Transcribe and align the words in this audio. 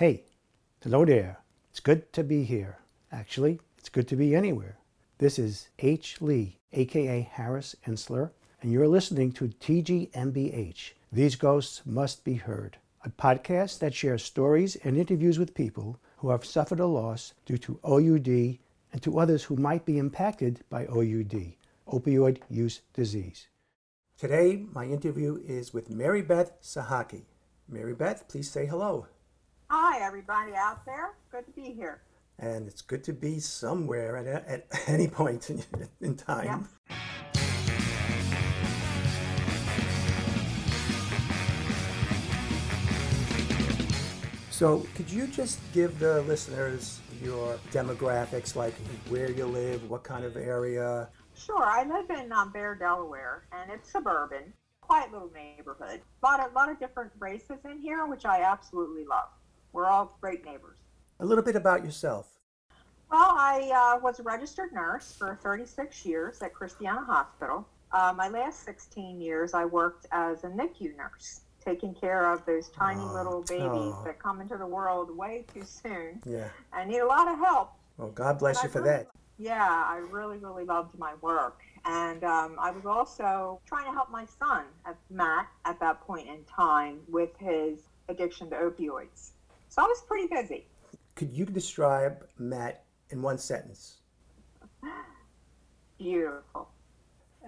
Hey, 0.00 0.24
hello 0.82 1.04
there. 1.04 1.42
It's 1.68 1.78
good 1.78 2.10
to 2.14 2.24
be 2.24 2.44
here. 2.44 2.78
Actually, 3.12 3.60
it's 3.76 3.90
good 3.90 4.08
to 4.08 4.16
be 4.16 4.34
anywhere. 4.34 4.78
This 5.18 5.38
is 5.38 5.68
H. 5.78 6.22
Lee, 6.22 6.56
aka 6.72 7.20
Harris 7.30 7.76
Ensler, 7.86 8.30
and 8.62 8.72
you're 8.72 8.88
listening 8.88 9.30
to 9.32 9.48
TGMBH. 9.48 10.92
These 11.12 11.36
Ghosts 11.36 11.82
Must 11.84 12.24
Be 12.24 12.32
Heard, 12.32 12.78
a 13.04 13.10
podcast 13.10 13.80
that 13.80 13.92
shares 13.92 14.24
stories 14.24 14.74
and 14.76 14.96
interviews 14.96 15.38
with 15.38 15.52
people 15.52 15.98
who 16.16 16.30
have 16.30 16.46
suffered 16.46 16.80
a 16.80 16.86
loss 16.86 17.34
due 17.44 17.58
to 17.58 17.78
OUD 17.84 18.58
and 18.94 19.02
to 19.02 19.18
others 19.18 19.44
who 19.44 19.56
might 19.56 19.84
be 19.84 19.98
impacted 19.98 20.60
by 20.70 20.86
OUD, 20.86 21.56
opioid 21.86 22.38
use 22.48 22.80
disease. 22.94 23.48
Today, 24.16 24.64
my 24.72 24.86
interview 24.86 25.42
is 25.46 25.74
with 25.74 25.90
Mary 25.90 26.22
Beth 26.22 26.52
Sahaki. 26.62 27.24
Mary 27.68 27.92
Beth, 27.92 28.26
please 28.28 28.50
say 28.50 28.64
hello. 28.64 29.06
Hi, 29.72 30.04
everybody 30.04 30.52
out 30.56 30.84
there. 30.84 31.12
Good 31.30 31.46
to 31.46 31.52
be 31.52 31.70
here. 31.70 32.00
And 32.40 32.66
it's 32.66 32.82
good 32.82 33.04
to 33.04 33.12
be 33.12 33.38
somewhere 33.38 34.16
at, 34.16 34.26
at 34.26 34.66
any 34.88 35.06
point 35.06 35.48
in, 35.48 35.62
in 36.00 36.16
time. 36.16 36.68
Yeah. 36.88 36.96
So, 44.50 44.84
could 44.96 45.08
you 45.08 45.28
just 45.28 45.60
give 45.72 46.00
the 46.00 46.22
listeners 46.22 46.98
your 47.22 47.56
demographics, 47.70 48.56
like 48.56 48.74
where 49.08 49.30
you 49.30 49.46
live, 49.46 49.88
what 49.88 50.02
kind 50.02 50.24
of 50.24 50.36
area? 50.36 51.08
Sure. 51.36 51.62
I 51.62 51.84
live 51.84 52.10
in 52.10 52.32
um, 52.32 52.50
Bear, 52.50 52.74
Delaware, 52.74 53.44
and 53.52 53.70
it's 53.70 53.92
suburban, 53.92 54.52
quiet 54.80 55.12
little 55.12 55.30
neighborhood. 55.32 56.00
A 56.24 56.26
lot 56.26 56.44
of, 56.44 56.52
lot 56.54 56.68
of 56.68 56.80
different 56.80 57.12
races 57.20 57.58
in 57.64 57.78
here, 57.78 58.04
which 58.06 58.24
I 58.24 58.42
absolutely 58.42 59.04
love. 59.04 59.28
We're 59.72 59.86
all 59.86 60.16
great 60.20 60.44
neighbors. 60.44 60.76
A 61.20 61.24
little 61.24 61.44
bit 61.44 61.56
about 61.56 61.84
yourself. 61.84 62.28
Well, 63.10 63.34
I 63.36 63.94
uh, 63.96 64.00
was 64.00 64.20
a 64.20 64.22
registered 64.22 64.72
nurse 64.72 65.14
for 65.18 65.38
36 65.42 66.04
years 66.06 66.40
at 66.42 66.54
Christiana 66.54 67.04
Hospital. 67.04 67.66
Uh, 67.92 68.12
my 68.16 68.28
last 68.28 68.64
16 68.64 69.20
years, 69.20 69.52
I 69.52 69.64
worked 69.64 70.06
as 70.12 70.44
a 70.44 70.46
NICU 70.48 70.96
nurse, 70.96 71.40
taking 71.64 71.92
care 71.94 72.32
of 72.32 72.44
those 72.46 72.68
tiny 72.68 73.00
Oh, 73.02 73.12
little 73.12 73.42
babies 73.42 73.94
oh. 73.96 74.02
that 74.04 74.20
come 74.20 74.40
into 74.40 74.56
the 74.56 74.66
world 74.66 75.16
way 75.16 75.44
too 75.52 75.64
soon 75.64 76.20
Yeah. 76.24 76.48
I 76.72 76.84
need 76.84 76.98
a 77.00 77.06
lot 77.06 77.26
of 77.26 77.38
help. 77.38 77.72
Well, 77.96 78.10
God 78.10 78.38
bless 78.38 78.62
you 78.62 78.68
I 78.68 78.72
for 78.72 78.82
really- 78.82 78.90
that. 78.98 79.08
Yeah, 79.38 79.84
I 79.86 79.96
really, 80.10 80.36
really 80.36 80.64
loved 80.64 80.96
my 80.98 81.14
work. 81.22 81.62
And 81.86 82.22
um, 82.24 82.56
I 82.60 82.70
was 82.70 82.84
also 82.84 83.58
trying 83.66 83.86
to 83.86 83.92
help 83.92 84.10
my 84.10 84.26
son, 84.38 84.64
Matt, 85.08 85.48
at 85.64 85.80
that 85.80 86.02
point 86.02 86.28
in 86.28 86.44
time 86.44 86.98
with 87.08 87.30
his 87.38 87.80
addiction 88.10 88.50
to 88.50 88.56
opioids. 88.56 89.30
So 89.70 89.82
I 89.82 89.86
was 89.86 90.02
pretty 90.02 90.26
busy. 90.26 90.66
Could 91.14 91.32
you 91.32 91.46
describe 91.46 92.26
Matt 92.38 92.84
in 93.10 93.22
one 93.22 93.38
sentence? 93.38 93.98
Beautiful. 95.98 96.68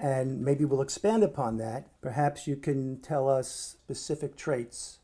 And 0.01 0.41
maybe 0.41 0.65
we'll 0.65 0.83
expand 0.83 1.25
upon 1.25 1.57
that. 1.59 1.89
Perhaps 2.01 2.47
you 2.47 2.55
can 2.55 3.01
tell 3.01 3.29
us 3.29 3.77
specific 3.83 4.37
traits. 4.37 5.01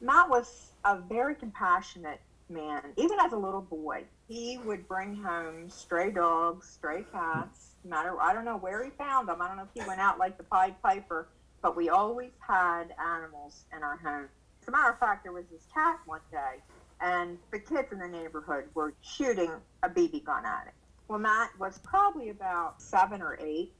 Matt 0.00 0.30
was 0.30 0.70
a 0.84 0.96
very 0.96 1.34
compassionate 1.34 2.20
man, 2.48 2.92
even 2.96 3.18
as 3.18 3.32
a 3.32 3.36
little 3.36 3.62
boy. 3.62 4.04
He 4.28 4.58
would 4.64 4.86
bring 4.86 5.16
home 5.16 5.68
stray 5.68 6.12
dogs, 6.12 6.68
stray 6.68 7.04
cats, 7.12 7.74
hmm. 7.82 7.90
no 7.90 7.96
matter 7.96 8.20
I 8.20 8.32
don't 8.32 8.44
know 8.44 8.56
where 8.56 8.84
he 8.84 8.90
found 8.90 9.28
them. 9.28 9.42
I 9.42 9.48
don't 9.48 9.56
know 9.56 9.64
if 9.64 9.82
he 9.82 9.86
went 9.88 10.00
out 10.00 10.20
like 10.20 10.38
the 10.38 10.44
Pied 10.44 10.80
Piper, 10.82 11.26
but 11.62 11.76
we 11.76 11.88
always 11.88 12.30
had 12.46 12.94
animals 12.96 13.64
in 13.76 13.82
our 13.82 13.96
home. 13.96 14.28
A 14.70 14.72
matter 14.72 14.90
of 14.90 15.00
fact, 15.00 15.24
there 15.24 15.32
was 15.32 15.46
this 15.50 15.66
cat 15.74 15.98
one 16.06 16.20
day, 16.30 16.62
and 17.00 17.38
the 17.50 17.58
kids 17.58 17.90
in 17.90 17.98
the 17.98 18.06
neighborhood 18.06 18.66
were 18.74 18.94
shooting 19.02 19.50
a 19.82 19.88
BB 19.88 20.22
gun 20.24 20.46
at 20.46 20.68
it. 20.68 20.74
Well, 21.08 21.18
Matt 21.18 21.50
was 21.58 21.78
probably 21.78 22.28
about 22.28 22.80
seven 22.80 23.20
or 23.20 23.36
eight, 23.40 23.72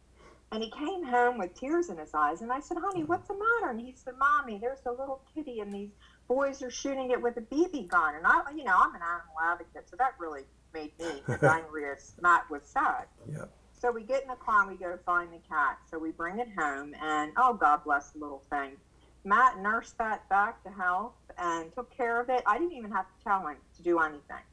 and 0.50 0.60
he 0.64 0.68
came 0.72 1.04
home 1.04 1.38
with 1.38 1.54
tears 1.54 1.90
in 1.90 1.96
his 1.98 2.12
eyes. 2.12 2.40
And 2.40 2.50
I 2.50 2.58
said, 2.58 2.78
Honey, 2.80 3.04
what's 3.04 3.28
the 3.28 3.34
matter? 3.34 3.70
And 3.70 3.80
he 3.80 3.94
said, 3.94 4.14
Mommy, 4.18 4.58
there's 4.58 4.80
a 4.84 4.90
little 4.90 5.20
kitty, 5.32 5.60
and 5.60 5.72
these 5.72 5.90
boys 6.26 6.60
are 6.60 6.72
shooting 6.72 7.12
it 7.12 7.22
with 7.22 7.36
a 7.36 7.42
BB 7.42 7.86
gun. 7.86 8.16
And 8.16 8.26
I, 8.26 8.40
you 8.52 8.64
know, 8.64 8.74
I'm 8.76 8.92
an 8.92 9.00
animal 9.00 9.36
advocate, 9.40 9.88
so 9.88 9.96
that 9.96 10.14
really 10.18 10.42
made 10.74 10.90
me 10.98 11.22
as 11.28 11.40
angry 11.44 11.84
as 11.88 12.14
Matt 12.20 12.50
was 12.50 12.62
sad. 12.64 13.04
Yeah. 13.30 13.44
So 13.80 13.92
we 13.92 14.02
get 14.02 14.22
in 14.22 14.28
the 14.28 14.34
car 14.34 14.62
and 14.62 14.72
we 14.72 14.76
go 14.76 14.98
find 15.06 15.32
the 15.32 15.38
cat. 15.48 15.78
So 15.88 16.00
we 16.00 16.10
bring 16.10 16.40
it 16.40 16.48
home, 16.58 16.96
and 17.00 17.30
oh, 17.36 17.54
God 17.54 17.84
bless 17.84 18.10
the 18.10 18.18
little 18.18 18.42
thing. 18.50 18.72
Matt 19.24 19.58
nursed 19.60 19.98
that 19.98 20.28
back 20.28 20.62
to 20.64 20.70
health 20.70 21.14
and 21.38 21.72
took 21.74 21.94
care 21.94 22.20
of 22.20 22.28
it. 22.30 22.42
I 22.46 22.58
didn't 22.58 22.72
even 22.72 22.90
have 22.90 23.06
to 23.06 23.24
tell 23.24 23.46
him 23.46 23.56
to 23.76 23.82
do 23.82 23.98
anything. 23.98 24.44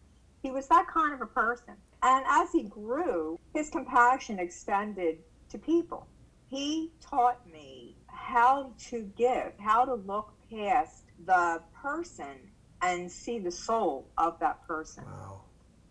He 0.41 0.51
was 0.51 0.67
that 0.67 0.88
kind 0.88 1.13
of 1.13 1.22
a 1.22 1.25
person. 1.25 1.73
And 2.03 2.25
as 2.28 2.51
he 2.51 2.63
grew, 2.63 3.39
his 3.53 3.69
compassion 3.69 4.39
extended 4.39 5.19
to 5.50 5.57
people. 5.57 6.07
He 6.50 6.91
taught 7.01 7.39
me 7.51 7.95
how 8.07 8.72
to 8.89 9.01
give, 9.17 9.53
how 9.59 9.85
to 9.85 9.95
look 9.95 10.33
past 10.50 11.03
the 11.25 11.61
person 11.81 12.38
and 12.81 13.11
see 13.11 13.39
the 13.39 13.51
soul 13.51 14.07
of 14.17 14.39
that 14.39 14.66
person 14.67 15.03
Wow. 15.06 15.41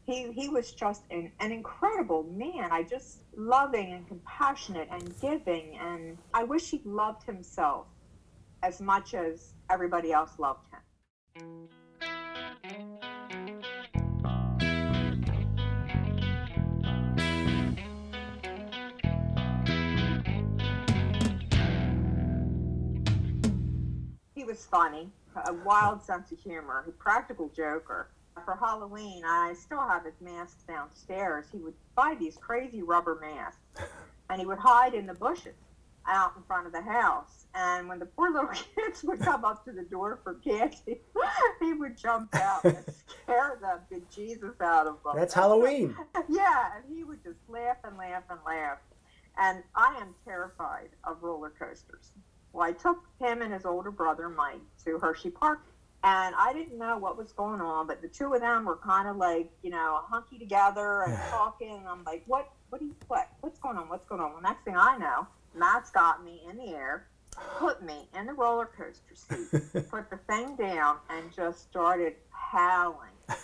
he 0.05 0.31
he 0.33 0.49
was 0.49 0.71
just 0.73 1.03
an, 1.11 1.33
an 1.41 1.51
incredible 1.51 2.23
man. 2.23 2.69
I 2.71 2.85
just 2.85 3.23
loving 3.37 3.93
and 3.93 4.07
compassionate 4.07 4.89
and 4.91 5.13
giving, 5.21 5.77
and 5.79 6.17
I 6.33 6.45
wish 6.45 6.71
he 6.71 6.81
loved 6.85 7.25
himself 7.25 7.87
as 8.67 8.81
much 8.81 9.15
as 9.15 9.55
everybody 9.71 10.13
else 10.13 10.33
loved 10.41 10.67
him. 10.73 10.81
He 24.35 24.43
was 24.43 24.67
funny, 24.67 25.11
a 25.37 25.53
wild 25.65 26.03
sense 26.03 26.33
of 26.33 26.41
humor, 26.41 26.85
a 26.89 26.91
practical 26.91 27.49
joker. 27.55 28.09
For 28.45 28.57
Halloween, 28.57 29.23
I 29.25 29.55
still 29.55 29.81
have 29.81 30.05
his 30.05 30.21
masks 30.21 30.65
downstairs. 30.65 31.47
He 31.53 31.59
would 31.59 31.75
buy 31.95 32.17
these 32.19 32.37
crazy 32.37 32.83
rubber 32.83 33.19
masks, 33.21 33.93
and 34.29 34.41
he 34.41 34.47
would 34.47 34.59
hide 34.59 34.93
in 34.93 35.07
the 35.07 35.15
bushes 35.15 35.55
out 36.09 36.33
in 36.37 36.43
front 36.45 36.67
of 36.67 36.73
the 36.73 36.83
house. 36.83 37.47
And 37.55 37.89
when 37.89 37.99
the 37.99 38.07
poor 38.07 38.31
little 38.31 38.51
kids 38.77 39.03
would 39.05 39.21
come 39.21 39.45
up 39.45 39.65
to 39.65 39.73
the 39.73 39.83
door 39.83 40.21
for 40.23 40.35
candy, 40.35 41.01
he 41.61 41.73
would 41.73 41.97
jump 41.97 42.35
out 42.35 42.65
and 42.65 42.77
scare 43.07 43.59
the 43.61 43.95
bejesus 43.95 44.61
out 44.61 44.87
of 44.87 45.03
them. 45.05 45.15
That's 45.17 45.35
Halloween. 45.35 45.97
yeah, 46.29 46.71
and 46.77 46.97
he 46.97 47.05
would 47.05 47.23
just 47.23 47.39
laugh 47.49 47.77
and 47.85 47.97
laugh 47.97 48.25
and 48.31 48.39
laugh. 48.47 48.79
And 49.39 49.63
I 49.75 49.99
am 50.01 50.15
terrified 50.25 50.89
of 51.05 51.23
roller 51.23 51.53
coasters. 51.59 52.13
Well, 52.53 52.67
I 52.67 52.73
took 52.73 53.05
him 53.21 53.43
and 53.43 53.53
his 53.53 53.67
older 53.67 53.91
brother, 53.91 54.29
Mike, 54.29 54.61
to 54.85 54.99
Hershey 54.99 55.31
Park. 55.31 55.61
And 56.03 56.35
I 56.39 56.53
didn't 56.53 56.79
know 56.79 56.99
what 56.99 57.19
was 57.19 57.33
going 57.33 57.61
on, 57.61 57.87
but 57.87 58.01
the 58.01 58.09
two 58.09 58.33
of 58.33 58.41
them 58.41 58.65
were 58.65 58.77
kind 58.77 59.09
of 59.09 59.17
like, 59.17 59.51
you 59.63 59.71
know, 59.71 60.01
hunky 60.09 60.39
together 60.39 61.03
and 61.03 61.19
talking. 61.31 61.73
And 61.79 61.89
I'm 61.89 62.05
like, 62.05 62.23
what, 62.27 62.51
what, 62.71 62.79
do 62.79 62.87
you, 62.87 62.97
what, 63.09 63.29
what's 63.41 63.59
going 63.59 63.77
on? 63.77 63.89
What's 63.89 64.07
going 64.07 64.21
on? 64.21 64.33
Well, 64.33 64.43
next 64.43 64.65
thing 64.65 64.77
I 64.77 64.97
know, 64.97 65.27
Matt's 65.57 65.91
got 65.91 66.25
me 66.25 66.43
in 66.49 66.57
the 66.57 66.75
air, 66.75 67.07
put 67.59 67.83
me 67.83 68.09
in 68.19 68.27
the 68.27 68.33
roller 68.33 68.67
coaster 68.77 69.15
seat, 69.15 69.63
put 69.91 70.11
the 70.11 70.19
thing 70.29 70.57
down, 70.57 70.97
and 71.11 71.33
just 71.35 71.63
started 71.69 72.15
howling. 72.31 73.11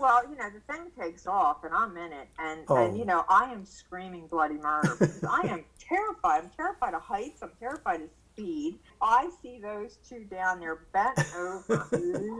Well, 0.00 0.28
you 0.28 0.34
know, 0.34 0.50
the 0.50 0.72
thing 0.72 0.86
takes 1.00 1.28
off, 1.28 1.62
and 1.62 1.72
I'm 1.72 1.96
in 1.96 2.12
it, 2.12 2.26
and, 2.40 2.62
Oh. 2.68 2.84
and 2.84 2.98
you 2.98 3.04
know, 3.04 3.24
I 3.28 3.52
am 3.52 3.64
screaming 3.64 4.26
bloody 4.26 4.56
murder 4.56 4.96
because 4.98 5.22
I 5.22 5.42
am 5.46 5.64
terrified. 5.78 6.42
I'm 6.42 6.50
terrified 6.56 6.94
of 6.94 7.02
heights. 7.02 7.44
I'm 7.44 7.52
terrified 7.60 8.00
of 8.00 8.08
speed. 8.32 8.80
I 9.00 9.30
see 9.40 9.60
those 9.60 9.98
two 10.08 10.24
down 10.24 10.58
there 10.58 10.80
bent 10.92 11.20
over, 11.36 11.86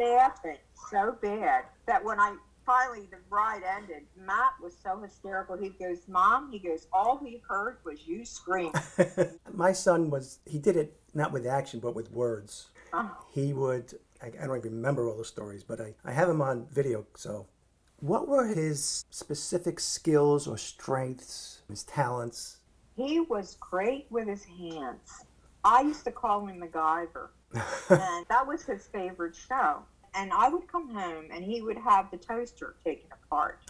laughing 0.00 0.56
so 0.90 1.16
bad 1.22 1.66
that 1.86 2.02
when 2.02 2.19
I 2.19 2.34
finally 2.69 3.09
the 3.11 3.17
ride 3.31 3.62
ended, 3.65 4.03
Matt 4.15 4.53
was 4.62 4.76
so 4.85 4.99
hysterical. 4.99 5.56
He 5.56 5.70
goes, 5.70 6.06
"Mom," 6.06 6.53
he 6.53 6.59
goes, 6.59 6.87
"all 6.93 7.19
we 7.20 7.43
heard 7.49 7.79
was 7.82 8.06
you 8.06 8.26
scream." 8.26 8.73
My 9.55 9.73
son 9.73 10.11
was, 10.11 10.41
he 10.44 10.59
did 10.59 10.76
it 10.76 10.94
not 11.15 11.32
with 11.32 11.47
action, 11.47 11.81
but 11.81 11.94
with 11.94 12.12
words. 12.12 12.69
Oh. 12.93 13.11
He 13.32 13.55
would, 13.55 13.94
I, 14.23 14.26
I 14.26 14.47
don't 14.47 14.59
even 14.59 14.75
remember 14.75 15.09
all 15.09 15.17
the 15.17 15.25
stories, 15.25 15.65
but 15.65 15.81
I, 15.81 15.94
I 16.05 16.12
have 16.12 16.29
him 16.29 16.43
on 16.43 16.67
video. 16.70 17.06
So, 17.17 17.47
what 18.00 18.29
were 18.29 18.47
his 18.47 19.06
specific 19.11 19.81
skills 19.81 20.47
or 20.47 20.59
strengths, 20.59 21.62
his 21.70 21.85
talents? 21.85 22.59
He 22.97 23.20
was 23.20 23.56
great 23.61 24.06
with 24.11 24.29
his 24.29 24.44
hands. 24.44 25.25
I 25.65 25.82
used 25.82 26.05
to 26.05 26.12
call 26.12 26.47
him 26.47 26.61
MacGyver, 26.61 27.29
and 27.91 28.26
that 28.29 28.47
was 28.47 28.62
his 28.65 28.87
favorite 28.88 29.35
show. 29.35 29.82
And 30.14 30.32
I 30.32 30.49
would 30.49 30.70
come 30.70 30.88
home, 30.90 31.26
and 31.32 31.44
he 31.44 31.62
would 31.62 31.78
have 31.78 32.10
the 32.10 32.16
toaster 32.16 32.75
taken 32.84 33.08
apart 33.12 33.60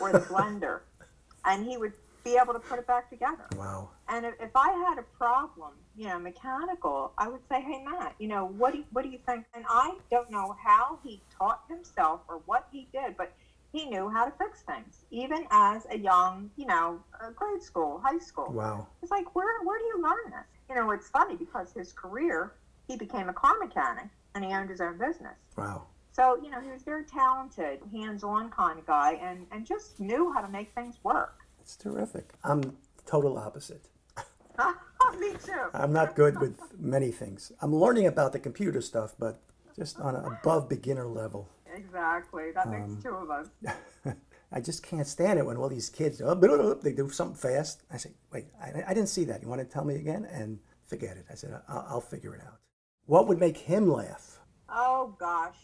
or 0.00 0.12
the 0.12 0.20
blender, 0.20 0.80
and 1.44 1.66
he 1.66 1.76
would 1.76 1.92
be 2.26 2.36
able 2.42 2.52
to 2.52 2.58
put 2.58 2.78
it 2.78 2.86
back 2.88 3.08
together. 3.08 3.46
Wow. 3.56 3.90
And 4.08 4.26
if, 4.26 4.34
if 4.40 4.50
I 4.56 4.72
had 4.88 4.98
a 4.98 5.04
problem, 5.16 5.70
you 5.96 6.08
know, 6.08 6.18
mechanical, 6.18 7.12
I 7.16 7.28
would 7.28 7.40
say, 7.48 7.60
"Hey, 7.60 7.84
Matt, 7.84 8.16
you 8.18 8.26
know, 8.26 8.46
what 8.46 8.72
do 8.72 8.78
you, 8.78 8.84
what 8.92 9.02
do 9.02 9.08
you 9.10 9.18
think?" 9.26 9.44
And 9.54 9.64
I 9.68 9.94
don't 10.10 10.30
know 10.30 10.56
how 10.60 10.98
he 11.04 11.22
taught 11.38 11.62
himself 11.68 12.20
or 12.28 12.40
what 12.46 12.66
he 12.72 12.88
did, 12.92 13.16
but 13.16 13.32
he 13.72 13.86
knew 13.86 14.08
how 14.08 14.24
to 14.24 14.32
fix 14.32 14.62
things, 14.62 15.04
even 15.10 15.46
as 15.50 15.86
a 15.90 15.98
young, 15.98 16.50
you 16.56 16.66
know, 16.66 17.00
grade 17.36 17.62
school, 17.62 18.00
high 18.02 18.18
school. 18.18 18.52
Wow. 18.52 18.88
It's 19.02 19.12
like, 19.12 19.34
where 19.36 19.62
where 19.62 19.78
do 19.78 19.84
you 19.84 20.02
learn 20.02 20.30
this? 20.30 20.46
You 20.68 20.74
know, 20.74 20.90
it's 20.90 21.08
funny 21.08 21.36
because 21.36 21.72
his 21.72 21.92
career, 21.92 22.54
he 22.88 22.96
became 22.96 23.28
a 23.28 23.32
car 23.32 23.54
mechanic 23.60 24.06
and 24.36 24.44
he 24.44 24.52
owned 24.52 24.68
his 24.70 24.80
own 24.80 24.98
business. 24.98 25.38
Wow. 25.56 25.86
So, 26.12 26.38
you 26.42 26.50
know, 26.50 26.60
he 26.60 26.70
was 26.70 26.82
very 26.82 27.04
talented, 27.04 27.80
hands-on 27.90 28.50
kind 28.50 28.78
of 28.78 28.86
guy, 28.86 29.14
and 29.22 29.46
and 29.50 29.66
just 29.66 29.98
knew 29.98 30.32
how 30.32 30.40
to 30.40 30.48
make 30.48 30.72
things 30.74 30.96
work. 31.02 31.40
It's 31.60 31.76
terrific. 31.76 32.32
I'm 32.44 32.76
total 33.06 33.36
opposite. 33.38 33.88
Me 35.18 35.32
too. 35.44 35.52
I'm 35.74 35.92
not 35.92 36.14
good 36.16 36.38
with 36.40 36.58
many 36.78 37.10
things. 37.10 37.52
I'm 37.60 37.74
learning 37.74 38.06
about 38.06 38.32
the 38.32 38.38
computer 38.38 38.80
stuff, 38.80 39.14
but 39.18 39.40
just 39.74 39.98
on 40.00 40.14
an 40.16 40.24
above 40.24 40.68
beginner 40.68 41.06
level. 41.06 41.48
Exactly. 41.74 42.50
That 42.52 42.70
makes 42.70 42.92
Um, 42.92 43.02
two 43.02 43.14
of 43.14 43.30
us. 43.30 43.48
I 44.52 44.60
just 44.60 44.82
can't 44.82 45.06
stand 45.06 45.38
it 45.38 45.46
when 45.46 45.56
all 45.56 45.68
these 45.68 45.90
kids 45.90 46.22
oh, 46.22 46.34
they 46.82 46.92
do 46.92 47.10
something 47.10 47.36
fast. 47.36 47.82
I 47.92 47.98
say, 47.98 48.12
wait, 48.32 48.46
I, 48.60 48.82
I 48.88 48.94
didn't 48.94 49.08
see 49.08 49.24
that. 49.26 49.42
You 49.42 49.48
want 49.48 49.60
to 49.60 49.66
tell 49.66 49.84
me 49.84 49.96
again? 49.96 50.24
And 50.30 50.58
forget 50.86 51.16
it. 51.16 51.26
I 51.30 51.34
said, 51.34 51.60
I'll, 51.68 51.86
I'll 51.88 52.00
figure 52.00 52.34
it 52.34 52.40
out. 52.42 52.58
What 53.06 53.28
would 53.28 53.38
make 53.38 53.56
him 53.56 53.88
laugh? 53.88 54.40
Oh 54.68 55.14
gosh, 55.20 55.54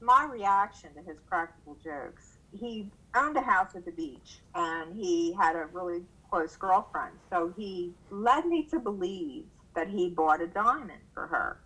my 0.00 0.24
reaction 0.24 0.90
to 0.94 1.02
his 1.02 1.18
practical 1.28 1.76
jokes. 1.82 2.38
He 2.52 2.92
owned 3.16 3.36
a 3.36 3.40
house 3.40 3.74
at 3.74 3.84
the 3.84 3.90
beach, 3.90 4.38
and 4.54 4.94
he 4.94 5.32
had 5.32 5.56
a 5.56 5.66
really 5.72 6.02
close 6.30 6.54
girlfriend. 6.54 7.14
So 7.28 7.52
he 7.56 7.92
led 8.10 8.46
me 8.46 8.68
to 8.70 8.78
believe 8.78 9.46
that 9.74 9.88
he 9.88 10.10
bought 10.10 10.40
a 10.40 10.46
diamond 10.46 11.00
for 11.12 11.26
her. 11.26 11.58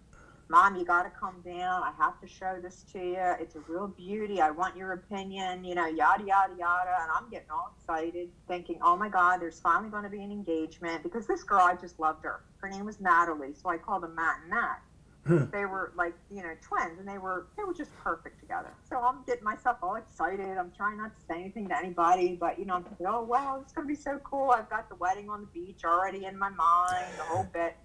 Mom, 0.48 0.76
you 0.76 0.86
got 0.86 1.02
to 1.02 1.10
come 1.10 1.42
down. 1.44 1.82
I 1.82 1.92
have 1.98 2.18
to 2.22 2.26
show 2.26 2.58
this 2.62 2.86
to 2.92 2.98
you. 2.98 3.34
It's 3.38 3.56
a 3.56 3.60
real 3.68 3.88
beauty. 3.88 4.40
I 4.40 4.52
want 4.52 4.74
your 4.74 4.92
opinion. 4.92 5.64
You 5.64 5.74
know, 5.74 5.86
yada 5.86 6.24
yada 6.24 6.54
yada. 6.58 6.96
And 7.02 7.10
I'm 7.14 7.28
getting 7.28 7.50
all 7.50 7.74
excited, 7.76 8.30
thinking, 8.48 8.78
"Oh 8.80 8.96
my 8.96 9.10
God, 9.10 9.42
there's 9.42 9.60
finally 9.60 9.90
going 9.90 10.04
to 10.04 10.08
be 10.08 10.22
an 10.22 10.32
engagement." 10.32 11.02
Because 11.02 11.26
this 11.26 11.42
girl, 11.42 11.60
I 11.60 11.74
just 11.74 12.00
loved 12.00 12.24
her. 12.24 12.40
Her 12.56 12.70
name 12.70 12.86
was 12.86 13.00
Natalie, 13.00 13.52
so 13.52 13.68
I 13.68 13.76
called 13.76 14.02
them 14.02 14.14
Matt 14.14 14.38
and 14.40 14.50
Nat 14.50 14.78
Hmm. 15.26 15.44
they 15.50 15.64
were 15.64 15.92
like 15.96 16.14
you 16.30 16.42
know 16.42 16.52
twins 16.62 17.00
and 17.00 17.08
they 17.08 17.18
were 17.18 17.48
they 17.56 17.64
were 17.64 17.74
just 17.74 17.90
perfect 17.96 18.38
together. 18.38 18.72
So 18.88 18.98
i'm 18.98 19.24
getting 19.26 19.42
myself 19.42 19.78
all 19.82 19.96
excited. 19.96 20.56
I'm 20.56 20.70
trying 20.70 20.98
not 20.98 21.16
to 21.16 21.22
say 21.28 21.40
anything 21.40 21.68
to 21.68 21.76
anybody 21.76 22.36
but 22.38 22.58
you 22.58 22.64
know 22.64 22.74
i'm 22.74 22.84
thinking 22.84 23.06
oh 23.08 23.22
wow 23.22 23.58
it's 23.60 23.72
going 23.72 23.88
to 23.88 23.92
be 23.92 24.00
so 24.00 24.20
cool. 24.22 24.50
I've 24.52 24.70
got 24.70 24.88
the 24.88 24.94
wedding 24.94 25.28
on 25.28 25.40
the 25.40 25.46
beach 25.48 25.80
already 25.84 26.26
in 26.26 26.38
my 26.38 26.50
mind 26.50 27.06
the 27.16 27.24
whole 27.24 27.46
bit. 27.52 27.76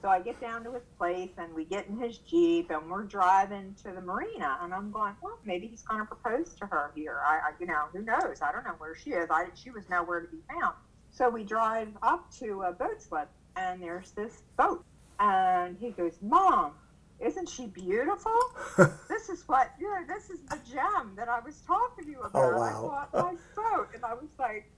So 0.00 0.08
i 0.08 0.18
get 0.20 0.40
down 0.40 0.64
to 0.64 0.72
his 0.72 0.84
place 0.96 1.32
and 1.36 1.52
we 1.54 1.64
get 1.64 1.88
in 1.88 1.98
his 2.00 2.18
jeep 2.18 2.70
and 2.70 2.90
we're 2.90 3.04
driving 3.04 3.74
to 3.82 3.90
the 3.92 4.00
marina 4.00 4.58
and 4.62 4.72
i'm 4.72 4.90
going 4.90 5.14
well 5.22 5.38
maybe 5.44 5.66
he's 5.66 5.82
going 5.82 6.00
to 6.00 6.06
propose 6.06 6.54
to 6.54 6.66
her 6.66 6.92
here. 6.94 7.20
I, 7.26 7.34
I 7.34 7.50
you 7.60 7.66
know 7.66 7.84
who 7.92 8.02
knows? 8.02 8.40
I 8.40 8.50
don't 8.52 8.64
know 8.64 8.76
where 8.78 8.94
she 8.94 9.10
is. 9.10 9.28
I 9.30 9.46
she 9.54 9.70
was 9.70 9.84
nowhere 9.90 10.20
to 10.22 10.28
be 10.28 10.38
found. 10.48 10.74
So 11.10 11.28
we 11.28 11.44
drive 11.44 11.88
up 12.02 12.30
to 12.38 12.62
a 12.62 12.72
boat 12.72 13.02
slip 13.02 13.28
and 13.56 13.82
there's 13.82 14.12
this 14.12 14.42
boat 14.56 14.84
and 15.18 15.76
he 15.78 15.90
goes, 15.90 16.18
Mom, 16.22 16.72
isn't 17.20 17.48
she 17.48 17.66
beautiful? 17.66 18.38
this 19.08 19.28
is 19.28 19.42
what, 19.48 19.72
you 19.80 19.88
know, 19.88 20.06
this 20.06 20.30
is 20.30 20.40
the 20.48 20.58
gem 20.70 21.14
that 21.16 21.28
I 21.28 21.40
was 21.40 21.60
talking 21.66 22.04
to 22.04 22.10
you 22.10 22.20
about. 22.20 22.54
Oh, 22.54 22.58
wow. 22.58 23.08
I 23.12 23.16
bought 23.16 23.24
my 23.24 23.36
boat. 23.56 23.88
And 23.94 24.04
I 24.04 24.14
was 24.14 24.30
like, 24.38 24.70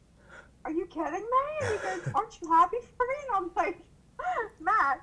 Are 0.64 0.70
you 0.72 0.86
kidding 0.86 1.12
me? 1.12 1.46
And 1.62 1.68
he 1.72 1.76
goes, 1.86 2.14
Aren't 2.14 2.40
you 2.40 2.50
happy 2.50 2.78
for 2.96 3.06
me? 3.06 3.14
And 3.28 3.36
I'm 3.36 3.50
like, 3.54 3.78
Matt, 4.60 5.00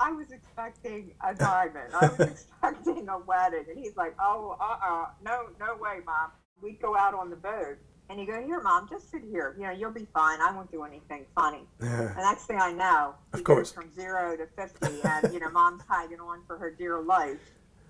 I 0.00 0.12
was 0.12 0.30
expecting 0.32 1.12
a 1.26 1.34
diamond. 1.34 1.92
I 1.94 2.08
was 2.08 2.20
expecting 2.20 3.08
a 3.08 3.18
wedding. 3.18 3.64
And 3.68 3.78
he's 3.78 3.96
like, 3.96 4.14
Oh, 4.20 4.56
uh 4.60 4.78
uh, 4.82 5.06
no, 5.24 5.46
no 5.58 5.76
way, 5.76 6.00
Mom. 6.04 6.30
We'd 6.62 6.80
go 6.80 6.96
out 6.96 7.14
on 7.14 7.30
the 7.30 7.36
boat. 7.36 7.78
And 8.10 8.18
you 8.18 8.26
go, 8.26 8.42
Here, 8.44 8.60
Mom, 8.60 8.88
just 8.90 9.08
sit 9.10 9.22
here. 9.30 9.54
You 9.56 9.64
know, 9.66 9.70
you'll 9.70 9.92
be 9.92 10.06
fine. 10.12 10.40
I 10.42 10.52
won't 10.52 10.70
do 10.72 10.82
anything 10.82 11.26
funny. 11.34 11.62
And 11.78 12.16
next 12.16 12.46
thing 12.46 12.58
I 12.60 12.72
know, 12.72 13.14
Of 13.32 13.38
he 13.38 13.44
course. 13.44 13.70
goes 13.70 13.72
from 13.84 13.94
zero 13.94 14.36
to 14.36 14.46
50, 14.56 15.00
and, 15.04 15.32
you 15.32 15.38
know, 15.38 15.50
mom's 15.50 15.82
hanging 15.88 16.18
on 16.18 16.40
for 16.46 16.58
her 16.58 16.70
dear 16.70 17.00
life. 17.00 17.38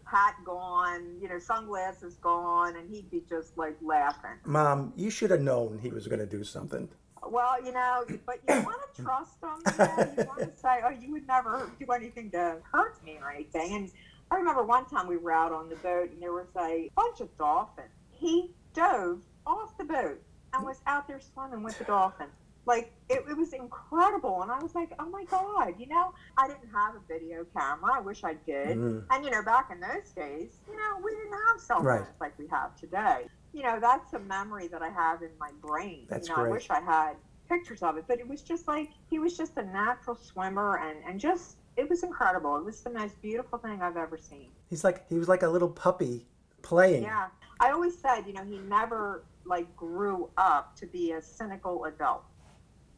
Hat 0.05 0.35
gone, 0.45 1.17
you 1.23 1.29
know, 1.29 1.39
sunglasses 1.39 2.17
gone, 2.17 2.77
and 2.77 2.91
he'd 2.95 3.11
be 3.11 3.23
just 3.29 3.57
like 3.57 3.77
laughing. 3.81 4.33
Mom, 4.45 4.93
you 4.95 5.09
should 5.09 5.31
have 5.31 5.41
known 5.41 5.79
he 5.81 5.89
was 5.89 6.07
going 6.07 6.19
to 6.19 6.27
do 6.27 6.45
something. 6.45 6.89
Well, 7.27 7.65
you 7.65 7.73
know, 7.73 8.05
but 8.27 8.41
you 8.49 8.61
want 8.63 8.95
to 8.97 9.03
trust 9.05 9.37
him. 9.43 9.63
You, 9.67 9.79
know? 9.79 10.15
you 10.19 10.25
want 10.25 10.41
to 10.41 10.61
say, 10.61 10.81
oh, 10.85 10.91
you 10.91 11.13
would 11.13 11.27
never 11.29 11.71
do 11.79 11.87
anything 11.93 12.31
to 12.33 12.57
hurt 12.73 13.03
me 13.05 13.19
or 13.23 13.31
anything. 13.31 13.75
And 13.75 13.91
I 14.31 14.37
remember 14.37 14.65
one 14.65 14.85
time 14.87 15.07
we 15.07 15.17
were 15.17 15.33
out 15.33 15.53
on 15.53 15.69
the 15.71 15.77
boat, 15.77 16.11
and 16.11 16.21
there 16.21 16.33
was 16.33 16.49
a 16.59 16.91
bunch 16.97 17.21
of 17.21 17.37
dolphins. 17.39 17.89
He 18.11 18.51
dove 18.75 19.21
off 19.47 19.77
the 19.79 19.85
boat 19.85 20.21
and 20.55 20.65
was 20.65 20.81
out 20.87 21.07
there 21.07 21.21
swimming 21.21 21.63
with 21.63 21.79
the 21.79 21.85
dolphin. 21.85 22.27
Like 22.67 22.93
it, 23.09 23.25
it 23.29 23.37
was 23.37 23.53
incredible, 23.55 24.43
and 24.43 24.53
I 24.53 24.59
was 24.59 24.75
like, 24.75 24.93
"Oh 24.99 25.09
my 25.09 25.25
god!" 25.25 25.75
You 25.79 25.89
know, 25.89 26.13
I 26.37 26.47
didn't 26.47 26.69
have 26.73 26.95
a 26.95 27.01
video 27.09 27.45
camera. 27.57 27.95
I 27.97 28.01
wish 28.01 28.23
I 28.23 28.35
did. 28.35 28.77
Mm. 28.77 29.05
And 29.11 29.25
you 29.25 29.31
know, 29.31 29.43
back 29.43 29.71
in 29.73 29.81
those 29.81 30.11
days, 30.15 30.59
you 30.69 30.77
know, 30.77 31.01
we 31.03 31.11
didn't 31.13 31.33
have 31.49 31.61
cell 31.61 31.79
phones 31.79 31.87
Right. 31.87 32.07
like 32.21 32.39
we 32.39 32.47
have 32.49 32.77
today. 32.77 33.27
You 33.55 33.63
know, 33.63 33.81
that's 33.81 34.13
a 34.13 34.19
memory 34.19 34.69
that 34.69 34.83
I 34.83 34.91
have 34.91 35.23
in 35.23 35.31
my 35.41 35.51
brain. 35.63 36.07
That's 36.09 36.29
you 36.29 36.37
know, 36.37 36.43
great. 36.43 36.51
I 36.51 36.53
wish 36.53 36.71
I 36.71 36.81
had 36.81 37.17
pictures 37.49 37.83
of 37.83 37.97
it, 37.97 38.05
but 38.07 38.21
it 38.21 38.29
was 38.29 38.43
just 38.43 38.69
like 38.69 38.91
he 39.09 39.19
was 39.19 39.37
just 39.37 39.57
a 39.57 39.65
natural 39.65 40.17
swimmer, 40.17 40.77
and 40.79 40.99
and 41.09 41.19
just 41.19 41.57
it 41.77 41.89
was 41.89 42.03
incredible. 42.03 42.57
It 42.57 42.65
was 42.65 42.83
the 42.83 42.91
most 42.91 43.21
beautiful 43.23 43.59
thing 43.59 43.81
I've 43.81 43.97
ever 43.97 44.19
seen. 44.19 44.51
He's 44.69 44.85
like 44.85 45.09
he 45.09 45.19
was 45.19 45.29
like 45.29 45.43
a 45.43 45.49
little 45.49 45.71
puppy 45.71 46.27
playing. 46.63 47.05
Yeah, 47.05 47.29
I 47.59 47.71
always 47.71 47.99
said, 47.99 48.23
you 48.27 48.35
know, 48.35 48.45
he 48.45 48.59
never 48.59 49.25
like 49.51 49.77
grew 49.77 50.31
up 50.39 50.75
to 50.77 50.87
be 50.87 51.13
a 51.13 51.21
cynical 51.21 51.85
adult. 51.85 52.23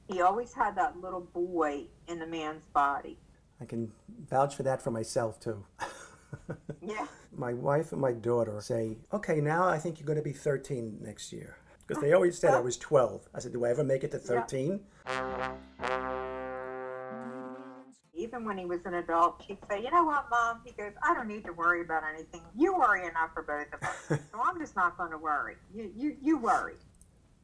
He 0.06 0.20
always 0.20 0.52
had 0.52 0.76
that 0.76 1.00
little 1.00 1.22
boy 1.22 1.86
in 2.06 2.18
the 2.20 2.26
man's 2.26 2.62
body. 2.74 3.18
I 3.60 3.64
can 3.64 3.90
vouch 4.28 4.54
for 4.54 4.62
that 4.62 4.82
for 4.82 4.92
myself 4.92 5.40
too. 5.40 5.64
Yeah. 6.80 7.06
my 7.36 7.52
wife 7.52 7.92
and 7.92 8.00
my 8.00 8.12
daughter 8.12 8.58
say, 8.60 8.96
"Okay, 9.12 9.40
now 9.40 9.68
I 9.68 9.78
think 9.78 10.00
you're 10.00 10.06
going 10.06 10.16
to 10.18 10.22
be 10.22 10.32
13 10.32 10.98
next 11.00 11.32
year." 11.32 11.56
Because 11.86 12.02
they 12.02 12.12
always 12.14 12.38
said 12.38 12.54
I 12.54 12.60
was 12.60 12.76
12. 12.78 13.28
I 13.34 13.38
said, 13.38 13.52
"Do 13.52 13.64
I 13.66 13.70
ever 13.70 13.84
make 13.84 14.02
it 14.02 14.10
to 14.12 14.18
13?" 14.18 14.80
Even 18.22 18.44
when 18.44 18.56
he 18.56 18.64
was 18.64 18.80
an 18.84 18.94
adult, 18.94 19.42
she'd 19.46 19.58
say, 19.68 19.82
"You 19.82 19.90
know 19.90 20.04
what, 20.04 20.30
Mom?" 20.30 20.60
He 20.64 20.70
goes, 20.72 20.92
"I 21.02 21.12
don't 21.12 21.26
need 21.26 21.44
to 21.44 21.52
worry 21.52 21.80
about 21.80 22.04
anything. 22.04 22.42
You 22.54 22.76
worry 22.78 23.06
enough 23.06 23.30
for 23.34 23.42
both 23.42 23.72
of 23.74 23.82
us, 23.82 24.20
so 24.30 24.40
I'm 24.42 24.58
just 24.60 24.76
not 24.76 24.96
going 24.96 25.10
to 25.10 25.18
worry. 25.18 25.56
You, 25.74 25.90
you, 25.96 26.16
you 26.22 26.38
worry." 26.38 26.76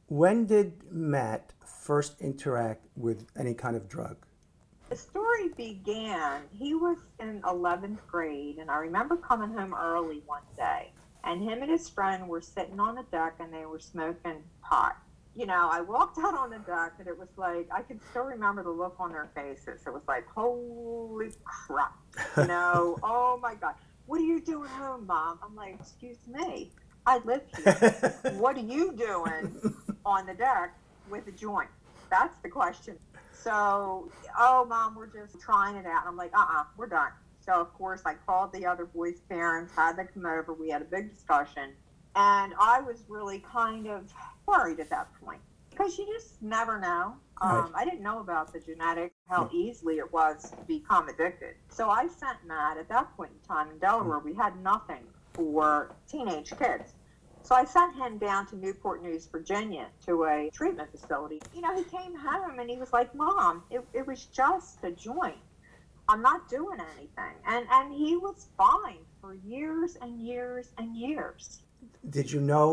When 0.07 0.45
did 0.45 0.91
Matt 0.91 1.51
first 1.65 2.21
interact 2.21 2.87
with 2.95 3.27
any 3.37 3.53
kind 3.53 3.75
of 3.75 3.89
drug? 3.89 4.25
The 4.89 4.95
story 4.95 5.49
began, 5.49 6.41
he 6.51 6.73
was 6.73 6.97
in 7.19 7.41
11th 7.43 7.99
grade, 8.07 8.57
and 8.57 8.71
I 8.71 8.77
remember 8.77 9.17
coming 9.17 9.55
home 9.55 9.75
early 9.75 10.23
one 10.25 10.41
day, 10.57 10.91
and 11.23 11.43
him 11.43 11.61
and 11.61 11.69
his 11.69 11.87
friend 11.87 12.27
were 12.27 12.41
sitting 12.41 12.79
on 12.79 12.95
the 12.95 13.03
deck 13.11 13.35
and 13.39 13.53
they 13.53 13.67
were 13.67 13.79
smoking 13.79 14.41
pot. 14.63 14.97
You 15.39 15.45
know, 15.45 15.69
I 15.71 15.79
walked 15.79 16.17
out 16.17 16.33
on 16.33 16.49
the 16.49 16.59
deck, 16.59 16.95
and 16.99 17.07
it 17.07 17.17
was 17.17 17.29
like, 17.37 17.69
I 17.73 17.81
can 17.81 18.01
still 18.09 18.23
remember 18.23 18.61
the 18.61 18.71
look 18.71 18.97
on 18.99 19.13
their 19.13 19.29
faces. 19.33 19.79
It 19.87 19.93
was 19.93 20.01
like, 20.05 20.27
holy 20.27 21.29
crap. 21.45 21.97
You 22.35 22.45
know, 22.45 22.99
oh 23.03 23.39
my 23.41 23.55
God. 23.55 23.75
What 24.05 24.19
are 24.19 24.25
you 24.25 24.41
doing 24.41 24.67
home, 24.67 25.07
Mom? 25.07 25.39
I'm 25.41 25.55
like, 25.55 25.75
excuse 25.79 26.17
me. 26.27 26.73
I 27.05 27.19
live 27.19 27.43
here. 27.55 28.19
what 28.33 28.57
are 28.57 28.65
you 28.65 28.91
doing 28.91 29.73
on 30.05 30.25
the 30.25 30.33
deck 30.33 30.77
with 31.09 31.25
a 31.27 31.31
joint? 31.31 31.69
That's 32.09 32.35
the 32.43 32.49
question. 32.49 32.97
So, 33.31 34.11
oh, 34.37 34.65
mom, 34.65 34.95
we're 34.95 35.07
just 35.07 35.39
trying 35.39 35.77
it 35.77 35.85
out. 35.85 36.01
And 36.01 36.09
I'm 36.09 36.17
like, 36.17 36.33
uh 36.33 36.41
uh-uh, 36.41 36.59
uh, 36.59 36.63
we 36.77 36.83
are 36.83 36.89
done. 36.89 37.11
So, 37.39 37.53
of 37.53 37.73
course, 37.75 38.01
I 38.05 38.15
called 38.25 38.51
the 38.51 38.65
other 38.65 38.83
boys' 38.83 39.21
parents, 39.29 39.71
had 39.73 39.95
them 39.95 40.09
come 40.13 40.25
over. 40.25 40.51
We 40.53 40.69
had 40.69 40.81
a 40.81 40.85
big 40.85 41.15
discussion. 41.15 41.75
And 42.15 42.53
I 42.59 42.81
was 42.81 43.03
really 43.07 43.39
kind 43.39 43.87
of 43.87 44.11
worried 44.47 44.79
at 44.79 44.89
that 44.89 45.09
point 45.23 45.41
because 45.69 45.97
you 45.97 46.05
just 46.07 46.41
never 46.41 46.79
know. 46.79 47.13
Um, 47.41 47.71
I 47.73 47.85
didn't 47.85 48.01
know 48.01 48.19
about 48.19 48.51
the 48.51 48.59
genetics, 48.59 49.15
how 49.29 49.49
easily 49.53 49.95
it 49.99 50.11
was 50.11 50.49
to 50.49 50.57
become 50.67 51.07
addicted. 51.07 51.55
So 51.69 51.89
I 51.89 52.07
sent 52.07 52.37
Matt 52.45 52.77
at 52.77 52.89
that 52.89 53.15
point 53.15 53.31
in 53.31 53.47
time 53.47 53.71
in 53.71 53.77
Delaware. 53.79 54.19
We 54.19 54.33
had 54.33 54.61
nothing 54.61 55.03
for 55.33 55.95
teenage 56.09 56.51
kids. 56.57 56.95
So 57.43 57.55
I 57.55 57.63
sent 57.63 57.95
him 57.95 58.17
down 58.17 58.45
to 58.47 58.57
Newport 58.57 59.01
News, 59.01 59.27
Virginia, 59.31 59.87
to 60.05 60.25
a 60.25 60.49
treatment 60.53 60.91
facility. 60.91 61.39
You 61.55 61.61
know, 61.61 61.73
he 61.75 61.83
came 61.83 62.13
home 62.13 62.59
and 62.59 62.69
he 62.69 62.77
was 62.77 62.91
like, 62.91 63.15
"Mom, 63.15 63.63
it, 63.71 63.81
it 63.93 64.05
was 64.05 64.25
just 64.25 64.83
a 64.83 64.91
joint. 64.91 65.37
I'm 66.09 66.21
not 66.21 66.49
doing 66.49 66.79
anything." 66.97 67.35
And 67.47 67.65
and 67.71 67.93
he 67.93 68.17
was 68.17 68.49
fine 68.57 68.99
for 69.21 69.33
years 69.33 69.95
and 70.01 70.19
years 70.19 70.71
and 70.77 70.95
years. 70.95 71.61
Did 72.09 72.31
you 72.31 72.41
know, 72.41 72.71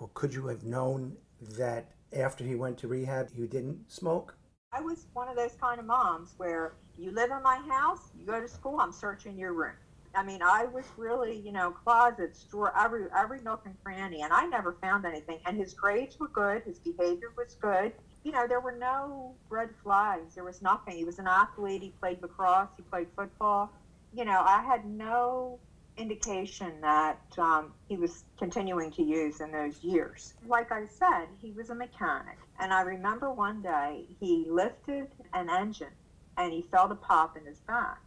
or, 0.00 0.10
could 0.14 0.34
you 0.34 0.46
have 0.46 0.64
known 0.64 1.16
that 1.56 1.92
after 2.16 2.44
he 2.44 2.54
went 2.54 2.78
to 2.78 2.88
rehab, 2.88 3.30
you 3.34 3.46
didn't 3.46 3.90
smoke? 3.90 4.36
I 4.72 4.80
was 4.80 5.06
one 5.12 5.28
of 5.28 5.36
those 5.36 5.54
kind 5.60 5.78
of 5.78 5.86
moms 5.86 6.34
where 6.38 6.74
you 6.98 7.10
live 7.10 7.30
in 7.30 7.42
my 7.42 7.56
house, 7.68 8.10
you 8.18 8.26
go 8.26 8.40
to 8.40 8.48
school, 8.48 8.80
I'm 8.80 8.92
searching 8.92 9.38
your 9.38 9.52
room. 9.52 9.74
I 10.14 10.22
mean, 10.22 10.42
I 10.42 10.66
was 10.66 10.84
really, 10.96 11.38
you 11.38 11.52
know, 11.52 11.70
closets, 11.70 12.44
drawer, 12.44 12.72
every 12.78 13.06
every 13.16 13.40
nook 13.40 13.62
and 13.64 13.74
cranny, 13.82 14.22
and 14.22 14.32
I 14.32 14.46
never 14.46 14.76
found 14.82 15.06
anything. 15.06 15.38
And 15.46 15.56
his 15.56 15.72
grades 15.72 16.18
were 16.20 16.28
good, 16.28 16.62
his 16.64 16.78
behavior 16.78 17.32
was 17.36 17.54
good. 17.54 17.92
You 18.24 18.32
know, 18.32 18.46
there 18.46 18.60
were 18.60 18.76
no 18.76 19.34
red 19.48 19.70
flags. 19.82 20.34
There 20.34 20.44
was 20.44 20.62
nothing. 20.62 20.96
He 20.96 21.04
was 21.04 21.18
an 21.18 21.26
athlete. 21.26 21.82
He 21.82 21.90
played 21.98 22.22
lacrosse. 22.22 22.68
He 22.76 22.82
played 22.82 23.08
football. 23.16 23.72
You 24.14 24.24
know, 24.24 24.42
I 24.44 24.62
had 24.62 24.84
no 24.84 25.58
indication 25.96 26.80
that 26.80 27.20
um, 27.38 27.72
he 27.88 27.96
was 27.96 28.24
continuing 28.38 28.90
to 28.92 29.02
use 29.02 29.40
in 29.40 29.52
those 29.52 29.82
years. 29.82 30.34
Like 30.46 30.72
I 30.72 30.86
said, 30.86 31.26
he 31.40 31.52
was 31.52 31.70
a 31.70 31.74
mechanic. 31.74 32.38
And 32.58 32.72
I 32.72 32.82
remember 32.82 33.30
one 33.30 33.62
day 33.62 34.06
he 34.20 34.46
lifted 34.48 35.08
an 35.32 35.50
engine 35.50 35.92
and 36.36 36.52
he 36.52 36.62
felt 36.62 36.90
a 36.90 36.94
pop 36.94 37.36
in 37.36 37.44
his 37.44 37.58
back. 37.60 37.98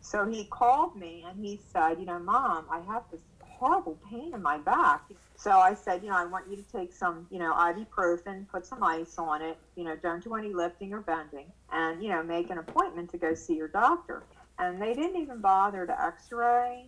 So 0.00 0.26
he 0.26 0.44
called 0.44 0.96
me 0.96 1.24
and 1.28 1.44
he 1.44 1.60
said, 1.72 1.98
You 1.98 2.06
know, 2.06 2.18
mom, 2.18 2.64
I 2.70 2.80
have 2.92 3.02
this 3.10 3.20
horrible 3.42 3.98
pain 4.08 4.32
in 4.34 4.42
my 4.42 4.58
back. 4.58 5.02
So 5.36 5.50
I 5.50 5.74
said, 5.74 6.02
You 6.02 6.10
know, 6.10 6.16
I 6.16 6.24
want 6.24 6.48
you 6.48 6.56
to 6.56 6.62
take 6.72 6.92
some, 6.92 7.26
you 7.30 7.38
know, 7.38 7.52
ibuprofen, 7.52 8.48
put 8.48 8.66
some 8.66 8.82
ice 8.82 9.18
on 9.18 9.42
it, 9.42 9.58
you 9.76 9.84
know, 9.84 9.96
don't 9.96 10.22
do 10.22 10.34
any 10.34 10.52
lifting 10.52 10.92
or 10.92 11.00
bending, 11.00 11.52
and, 11.72 12.02
you 12.02 12.08
know, 12.08 12.22
make 12.22 12.50
an 12.50 12.58
appointment 12.58 13.10
to 13.10 13.18
go 13.18 13.34
see 13.34 13.54
your 13.54 13.68
doctor. 13.68 14.22
And 14.58 14.80
they 14.80 14.94
didn't 14.94 15.20
even 15.20 15.40
bother 15.40 15.86
to 15.86 16.02
x 16.02 16.32
ray, 16.32 16.86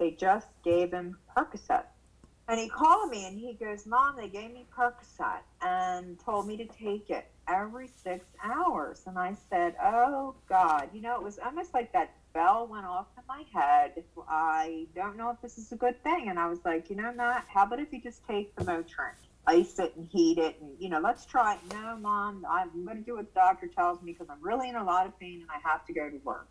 they 0.00 0.10
just 0.12 0.48
gave 0.64 0.92
him 0.92 1.18
Percocet. 1.36 1.84
And 2.48 2.58
he 2.58 2.68
called 2.68 3.10
me 3.10 3.26
and 3.26 3.38
he 3.38 3.52
goes, 3.52 3.86
Mom, 3.86 4.16
they 4.16 4.28
gave 4.28 4.50
me 4.52 4.66
Percocet 4.76 5.42
and 5.62 6.18
told 6.18 6.48
me 6.48 6.56
to 6.56 6.64
take 6.66 7.10
it 7.10 7.30
every 7.46 7.88
six 8.02 8.24
hours. 8.42 9.02
And 9.06 9.16
I 9.16 9.36
said, 9.48 9.76
Oh, 9.80 10.34
God. 10.48 10.88
You 10.92 11.02
know, 11.02 11.14
it 11.14 11.22
was 11.22 11.38
almost 11.38 11.72
like 11.72 11.92
that 11.92 12.12
bell 12.32 12.66
went 12.66 12.86
off 12.86 13.06
in 13.16 13.22
my 13.28 13.44
head. 13.54 14.02
I 14.28 14.86
don't 14.96 15.16
know 15.16 15.30
if 15.30 15.40
this 15.42 15.58
is 15.58 15.70
a 15.70 15.76
good 15.76 16.02
thing. 16.02 16.26
And 16.28 16.40
I 16.40 16.48
was 16.48 16.58
like, 16.64 16.90
You 16.90 16.96
know, 16.96 17.12
Matt, 17.12 17.44
how 17.46 17.66
about 17.66 17.78
if 17.78 17.92
you 17.92 18.00
just 18.00 18.26
take 18.26 18.56
the 18.56 18.64
Motrin? 18.64 19.12
Ice 19.46 19.78
it 19.78 19.94
and 19.96 20.06
heat 20.12 20.36
it, 20.36 20.60
and 20.60 20.70
you 20.78 20.90
know, 20.90 21.00
let's 21.00 21.24
try 21.24 21.54
it. 21.54 21.60
No, 21.72 21.96
mom, 21.96 22.44
I'm 22.48 22.84
going 22.84 22.98
to 22.98 23.02
do 23.02 23.16
what 23.16 23.32
the 23.32 23.40
doctor 23.40 23.68
tells 23.68 24.02
me 24.02 24.12
because 24.12 24.28
I'm 24.28 24.42
really 24.42 24.68
in 24.68 24.76
a 24.76 24.84
lot 24.84 25.06
of 25.06 25.18
pain 25.18 25.40
and 25.40 25.48
I 25.50 25.66
have 25.66 25.86
to 25.86 25.94
go 25.94 26.10
to 26.10 26.18
work. 26.18 26.46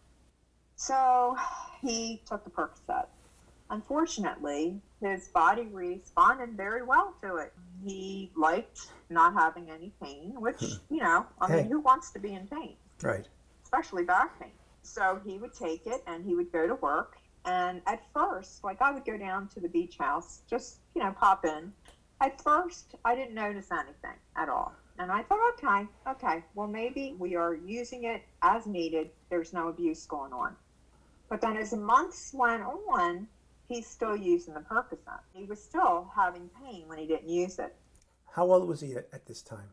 So 0.75 1.36
he 1.82 2.24
took 2.27 2.44
the 2.46 2.50
Percocet 2.50 3.06
unfortunately, 3.69 4.79
his 5.01 5.27
body 5.29 5.67
responded 5.71 6.55
very 6.55 6.83
well 6.83 7.13
to 7.21 7.38
it. 7.38 7.53
He 7.83 8.31
liked 8.35 8.88
not 9.09 9.33
having 9.33 9.69
any 9.69 9.91
pain, 10.01 10.33
which, 10.39 10.59
hmm. 10.59 10.95
you 10.95 11.01
know, 11.01 11.25
I 11.39 11.47
hey. 11.47 11.55
mean, 11.57 11.71
who 11.71 11.79
wants 11.79 12.11
to 12.11 12.19
be 12.19 12.33
in 12.33 12.47
pain? 12.47 12.75
Right. 13.01 13.27
Especially 13.63 14.03
back 14.03 14.39
pain. 14.39 14.51
So 14.83 15.19
he 15.25 15.38
would 15.38 15.53
take 15.53 15.85
it 15.85 16.03
and 16.07 16.25
he 16.25 16.35
would 16.35 16.51
go 16.51 16.67
to 16.67 16.75
work. 16.75 17.17
And 17.45 17.81
at 17.88 18.01
first, 18.13 18.63
like 18.63 18.81
I 18.81 18.91
would 18.91 19.05
go 19.05 19.17
down 19.17 19.47
to 19.49 19.59
the 19.59 19.69
beach 19.69 19.97
house, 19.97 20.41
just, 20.49 20.79
you 20.95 21.03
know, 21.03 21.11
pop 21.11 21.45
in. 21.45 21.71
At 22.21 22.41
first, 22.41 22.95
I 23.05 23.15
didn't 23.15 23.33
notice 23.33 23.71
anything 23.71 24.17
at 24.35 24.49
all. 24.49 24.73
And 24.97 25.09
I 25.09 25.23
thought, 25.23 25.39
okay, 25.53 25.88
okay, 26.07 26.43
well, 26.55 26.67
maybe 26.67 27.15
we 27.17 27.35
are 27.35 27.55
using 27.55 28.03
it 28.03 28.23
as 28.41 28.65
needed. 28.65 29.11
There's 29.29 29.53
no 29.53 29.69
abuse 29.69 30.05
going 30.05 30.33
on. 30.33 30.55
But 31.29 31.39
then 31.39 31.55
as 31.55 31.69
the 31.69 31.77
months 31.77 32.33
went 32.33 32.63
on, 32.63 33.27
he's 33.69 33.88
still 33.88 34.17
using 34.17 34.55
the 34.55 34.59
Percocet. 34.59 35.21
He 35.33 35.45
was 35.45 35.63
still 35.63 36.11
having 36.13 36.49
pain 36.61 36.83
when 36.88 36.97
he 36.97 37.05
didn't 37.05 37.29
use 37.29 37.59
it. 37.59 37.73
How 38.31 38.51
old 38.51 38.67
was 38.67 38.81
he 38.81 38.95
at 38.95 39.25
this 39.25 39.41
time? 39.41 39.69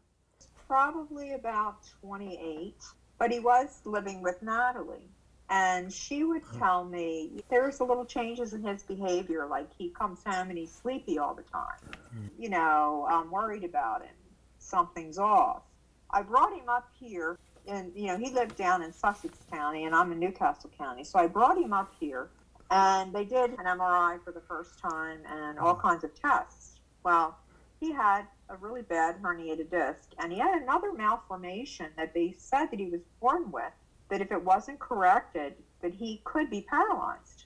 Probably 0.69 1.33
about 1.33 1.89
28, 2.03 2.75
but 3.19 3.33
he 3.33 3.41
was 3.41 3.81
living 3.85 4.23
with 4.23 4.43
Natalie. 4.43 5.09
And 5.49 5.93
she 5.93 6.25
would 6.25 6.43
tell 6.59 6.85
me 6.85 7.45
there's 7.51 7.79
a 7.79 7.85
little 7.85 8.05
changes 8.05 8.53
in 8.53 8.63
his 8.63 8.83
behavior, 8.83 9.47
like 9.47 9.69
he 9.79 9.91
comes 9.91 10.21
home 10.27 10.51
and 10.51 10.59
he's 10.59 10.73
sleepy 10.73 11.19
all 11.19 11.35
the 11.35 11.43
time. 11.43 11.79
Mm. 12.17 12.29
You 12.37 12.51
know, 12.51 13.07
I'm 13.09 13.31
worried 13.31 13.63
about 13.63 14.03
him. 14.03 14.15
Something's 14.59 15.19
off. 15.19 15.63
I 16.11 16.23
brought 16.23 16.53
him 16.53 16.69
up 16.69 16.89
here, 16.99 17.39
and 17.69 17.93
you 17.95 18.09
know, 18.09 18.17
he 18.17 18.31
lived 18.31 18.57
down 18.57 18.83
in 18.83 18.93
Sussex 18.93 19.39
County, 19.51 19.85
and 19.85 19.95
I'm 19.95 20.11
in 20.11 20.19
Newcastle 20.19 20.71
County. 20.77 21.05
So 21.05 21.21
I 21.21 21.29
brought 21.29 21.59
him 21.59 21.73
up 21.73 21.93
here 22.01 22.29
and 22.71 23.13
they 23.13 23.25
did 23.25 23.51
an 23.51 23.65
MRI 23.67 24.23
for 24.25 24.33
the 24.33 24.41
first 24.41 24.79
time 24.79 25.21
and 25.31 25.59
all 25.59 25.75
kinds 25.75 26.05
of 26.05 26.15
tests. 26.21 26.81
Well, 27.05 27.39
he 27.81 27.93
had 27.93 28.23
a 28.49 28.57
really 28.57 28.83
bad 28.83 29.21
herniated 29.21 29.71
disc, 29.71 30.11
and 30.19 30.33
he 30.33 30.39
had 30.39 30.61
another 30.61 30.93
malformation 30.93 31.91
that 31.97 32.15
they 32.15 32.35
said 32.39 32.67
that 32.67 32.81
he 32.81 32.87
was 32.87 33.03
born 33.21 33.51
with. 33.51 33.73
That 34.09 34.21
if 34.21 34.31
it 34.31 34.43
wasn't 34.43 34.79
corrected, 34.79 35.55
that 35.83 35.93
he 35.93 36.21
could 36.25 36.49
be 36.49 36.63
paralyzed. 36.63 37.45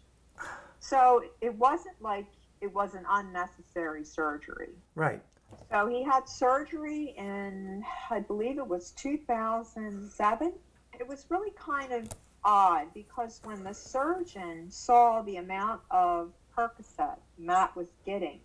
So 0.78 1.22
it 1.40 1.54
wasn't 1.54 2.00
like 2.00 2.26
it 2.60 2.72
was 2.72 2.94
an 2.94 3.04
unnecessary 3.08 4.04
surgery. 4.04 4.70
Right. 4.94 5.22
So 5.70 5.86
he 5.88 6.02
had 6.02 6.28
surgery 6.28 7.14
in, 7.16 7.82
I 8.10 8.20
believe 8.20 8.58
it 8.58 8.66
was 8.66 8.92
2007. 8.92 10.52
It 10.98 11.08
was 11.08 11.26
really 11.28 11.52
kind 11.52 11.92
of 11.92 12.08
odd 12.44 12.92
because 12.94 13.40
when 13.44 13.62
the 13.64 13.74
surgeon 13.74 14.70
saw 14.70 15.22
the 15.22 15.36
amount 15.36 15.82
of 15.90 16.32
Percocet 16.56 17.18
Matt 17.38 17.74
was 17.76 17.88
getting, 18.04 18.40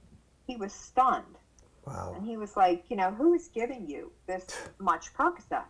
he 0.47 0.55
was 0.55 0.73
stunned. 0.73 1.23
Wow. 1.85 2.13
And 2.15 2.25
he 2.25 2.37
was 2.37 2.57
like, 2.57 2.85
you 2.89 2.95
know, 2.95 3.11
who 3.11 3.33
is 3.33 3.49
giving 3.53 3.87
you 3.87 4.11
this 4.27 4.45
much 4.79 5.13
Percocet? 5.13 5.65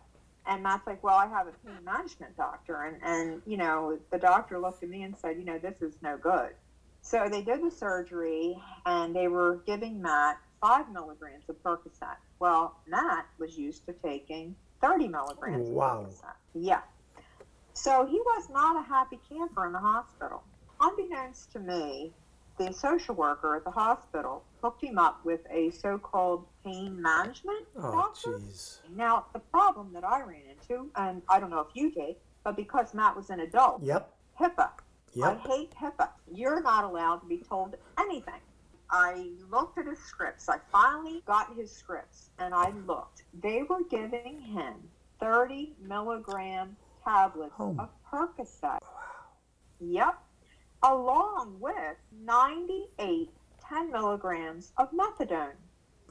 And 0.46 0.62
Matt's 0.62 0.86
like, 0.86 1.02
well, 1.02 1.16
I 1.16 1.26
have 1.26 1.48
a 1.48 1.52
pain 1.66 1.84
management 1.84 2.36
doctor. 2.36 2.82
And, 2.84 3.02
and, 3.02 3.42
you 3.46 3.56
know, 3.56 3.98
the 4.10 4.18
doctor 4.18 4.58
looked 4.58 4.82
at 4.82 4.88
me 4.88 5.02
and 5.02 5.16
said, 5.16 5.36
you 5.38 5.44
know, 5.44 5.58
this 5.58 5.82
is 5.82 5.94
no 6.02 6.16
good. 6.16 6.50
So 7.02 7.28
they 7.30 7.42
did 7.42 7.62
the 7.62 7.70
surgery 7.70 8.56
and 8.84 9.14
they 9.14 9.28
were 9.28 9.60
giving 9.66 10.00
Matt 10.00 10.38
five 10.60 10.90
milligrams 10.92 11.44
of 11.48 11.62
Percocet. 11.62 12.16
Well, 12.38 12.76
Matt 12.86 13.26
was 13.38 13.58
used 13.58 13.86
to 13.86 13.92
taking 13.92 14.54
30 14.80 15.08
milligrams 15.08 15.68
wow. 15.68 16.00
of 16.00 16.06
Percocet. 16.06 16.34
Yeah. 16.54 16.80
So 17.76 18.06
he 18.06 18.18
was 18.18 18.48
not 18.50 18.82
a 18.82 18.88
happy 18.88 19.18
camper 19.28 19.66
in 19.66 19.72
the 19.72 19.78
hospital. 19.78 20.42
Unbeknownst 20.80 21.52
to 21.52 21.58
me, 21.58 22.10
the 22.58 22.72
social 22.72 23.14
worker 23.14 23.54
at 23.54 23.64
the 23.64 23.70
hospital 23.70 24.42
hooked 24.62 24.82
him 24.82 24.98
up 24.98 25.22
with 25.26 25.40
a 25.50 25.70
so-called 25.72 26.46
pain 26.64 27.00
management 27.00 27.66
oh, 27.76 27.92
doctor. 27.92 28.38
Geez. 28.38 28.80
Now, 28.96 29.26
the 29.34 29.40
problem 29.40 29.92
that 29.92 30.04
I 30.04 30.22
ran 30.22 30.40
into, 30.50 30.90
and 30.96 31.20
I 31.28 31.38
don't 31.38 31.50
know 31.50 31.60
if 31.60 31.68
you 31.74 31.90
did, 31.92 32.16
but 32.44 32.56
because 32.56 32.94
Matt 32.94 33.14
was 33.14 33.28
an 33.28 33.40
adult, 33.40 33.82
yep. 33.82 34.10
HIPAA. 34.40 34.70
Yep. 35.12 35.40
I 35.44 35.48
hate 35.48 35.74
HIPAA. 35.78 36.08
You're 36.32 36.62
not 36.62 36.84
allowed 36.84 37.18
to 37.18 37.26
be 37.26 37.42
told 37.46 37.76
anything. 37.98 38.40
I 38.90 39.32
looked 39.50 39.76
at 39.76 39.86
his 39.86 39.98
scripts. 39.98 40.48
I 40.48 40.56
finally 40.72 41.22
got 41.26 41.54
his 41.54 41.70
scripts, 41.70 42.30
and 42.38 42.54
I 42.54 42.72
looked. 42.86 43.24
They 43.42 43.64
were 43.64 43.82
giving 43.90 44.40
him 44.40 44.76
30 45.20 45.74
milligram 45.86 46.74
tablets 47.06 47.54
oh. 47.58 47.76
of 47.78 47.88
Percocet. 48.10 48.80
Yep. 49.80 50.18
Along 50.82 51.56
with 51.60 51.96
98 52.24 53.30
10 53.68 53.90
milligrams 53.90 54.72
of 54.76 54.90
methadone. 54.92 55.56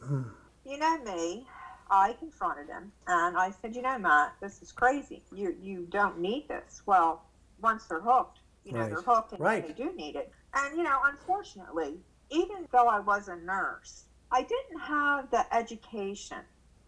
Mm. 0.04 0.30
You 0.66 0.78
know 0.78 0.98
me, 1.04 1.48
I 1.90 2.14
confronted 2.14 2.68
him 2.68 2.92
and 3.08 3.38
I 3.38 3.52
said, 3.62 3.76
you 3.76 3.82
know, 3.82 3.98
Matt, 3.98 4.34
this 4.42 4.62
is 4.62 4.72
crazy. 4.72 5.22
You 5.32 5.56
you 5.62 5.88
don't 5.90 6.20
need 6.20 6.48
this. 6.48 6.82
Well, 6.86 7.24
once 7.62 7.86
they're 7.86 8.02
hooked, 8.02 8.40
you 8.64 8.74
know, 8.74 8.80
right. 8.80 8.90
they're 8.90 9.02
hooked 9.02 9.34
and 9.34 9.42
right. 9.42 9.66
they 9.66 9.74
do 9.74 9.96
need 9.96 10.16
it. 10.16 10.32
And 10.54 10.78
you 10.78 10.84
know, 10.84 11.00
unfortunately, 11.06 12.00
even 12.30 12.68
though 12.72 12.88
I 12.88 13.00
was 13.00 13.28
a 13.28 13.36
nurse, 13.36 14.06
I 14.32 14.42
didn't 14.42 14.80
have 14.82 15.30
the 15.32 15.46
education 15.56 16.40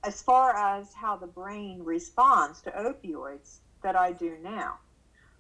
as 0.03 0.21
far 0.21 0.55
as 0.55 0.93
how 0.93 1.15
the 1.15 1.27
brain 1.27 1.81
responds 1.83 2.61
to 2.61 2.71
opioids 2.71 3.59
that 3.87 3.95
I 3.95 4.11
do 4.11 4.35
now. 4.43 4.79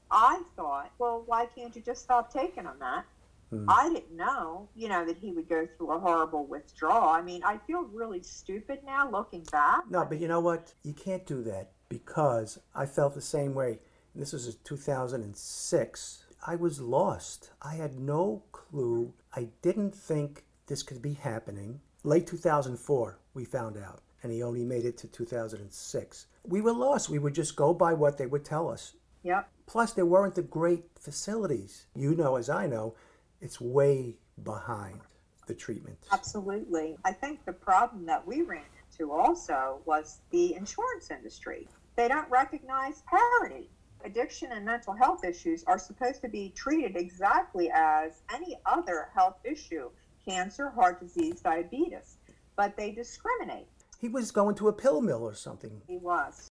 I 0.09 0.41
thought, 0.55 0.91
well, 0.99 1.21
why 1.25 1.47
can't 1.53 1.75
you 1.75 1.81
just 1.81 2.01
stop 2.01 2.31
taking 2.31 2.63
them, 2.63 2.79
Matt? 2.79 3.05
Mm. 3.51 3.65
I 3.67 3.89
didn't 3.89 4.15
know, 4.15 4.69
you 4.73 4.87
know, 4.87 5.05
that 5.05 5.17
he 5.17 5.33
would 5.33 5.49
go 5.49 5.67
through 5.75 5.91
a 5.91 5.99
horrible 5.99 6.45
withdrawal. 6.45 7.09
I 7.09 7.21
mean, 7.21 7.43
I 7.43 7.57
feel 7.67 7.83
really 7.91 8.23
stupid 8.23 8.79
now 8.85 9.11
looking 9.11 9.43
back. 9.51 9.81
No, 9.89 10.05
but 10.05 10.19
you 10.21 10.29
know 10.29 10.39
what? 10.39 10.73
You 10.83 10.93
can't 10.93 11.25
do 11.25 11.43
that 11.43 11.71
because 11.89 12.57
I 12.73 12.85
felt 12.85 13.15
the 13.15 13.21
same 13.21 13.53
way. 13.53 13.79
This 14.15 14.31
was 14.31 14.55
2006. 14.63 16.23
I 16.45 16.55
was 16.55 16.79
lost. 16.79 17.49
I 17.61 17.75
had 17.75 17.99
no 17.99 18.43
clue. 18.53 19.13
I 19.35 19.49
didn't 19.61 19.93
think 19.93 20.45
this 20.67 20.83
could 20.83 21.01
be 21.01 21.15
happening. 21.15 21.81
Late 22.05 22.27
2004, 22.27 23.19
we 23.33 23.43
found 23.43 23.75
out 23.75 23.99
and 24.23 24.31
he 24.31 24.43
only 24.43 24.63
made 24.63 24.85
it 24.85 24.97
to 24.99 25.07
2006. 25.07 26.27
We 26.45 26.61
were 26.61 26.73
lost. 26.73 27.09
We 27.09 27.19
would 27.19 27.35
just 27.35 27.55
go 27.55 27.73
by 27.73 27.93
what 27.93 28.17
they 28.17 28.25
would 28.25 28.45
tell 28.45 28.69
us. 28.69 28.93
Yep. 29.23 29.49
Plus, 29.65 29.93
there 29.93 30.05
weren't 30.05 30.35
the 30.35 30.41
great 30.41 30.85
facilities. 30.99 31.85
You 31.95 32.15
know, 32.15 32.35
as 32.35 32.49
I 32.49 32.67
know, 32.67 32.95
it's 33.41 33.59
way 33.59 34.15
behind 34.43 35.01
the 35.47 35.53
treatment. 35.53 35.97
Absolutely. 36.11 36.97
I 37.05 37.11
think 37.11 37.43
the 37.45 37.53
problem 37.53 38.05
that 38.05 38.25
we 38.25 38.41
ran 38.41 38.63
into 38.91 39.11
also 39.11 39.81
was 39.85 40.19
the 40.31 40.55
insurance 40.55 41.11
industry. 41.11 41.67
They 41.95 42.07
don't 42.07 42.29
recognize 42.29 43.03
parity. 43.07 43.69
Addiction 44.05 44.51
and 44.51 44.63
mental 44.65 44.93
health 44.93 45.23
issues 45.23 45.63
are 45.65 45.79
supposed 45.79 46.21
to 46.21 46.29
be 46.29 46.49
treated 46.55 46.95
exactly 46.95 47.69
as 47.73 48.21
any 48.33 48.57
other 48.65 49.09
health 49.13 49.37
issue 49.43 49.89
cancer, 50.27 50.69
heart 50.69 50.99
disease, 50.99 51.39
diabetes. 51.39 52.17
But 52.55 52.75
they 52.75 52.91
discriminate. 52.91 53.67
He 53.99 54.09
was 54.09 54.31
going 54.31 54.55
to 54.55 54.67
a 54.67 54.73
pill 54.73 55.01
mill 55.01 55.23
or 55.23 55.33
something. 55.33 55.81
He 55.87 55.97
was. 55.97 56.49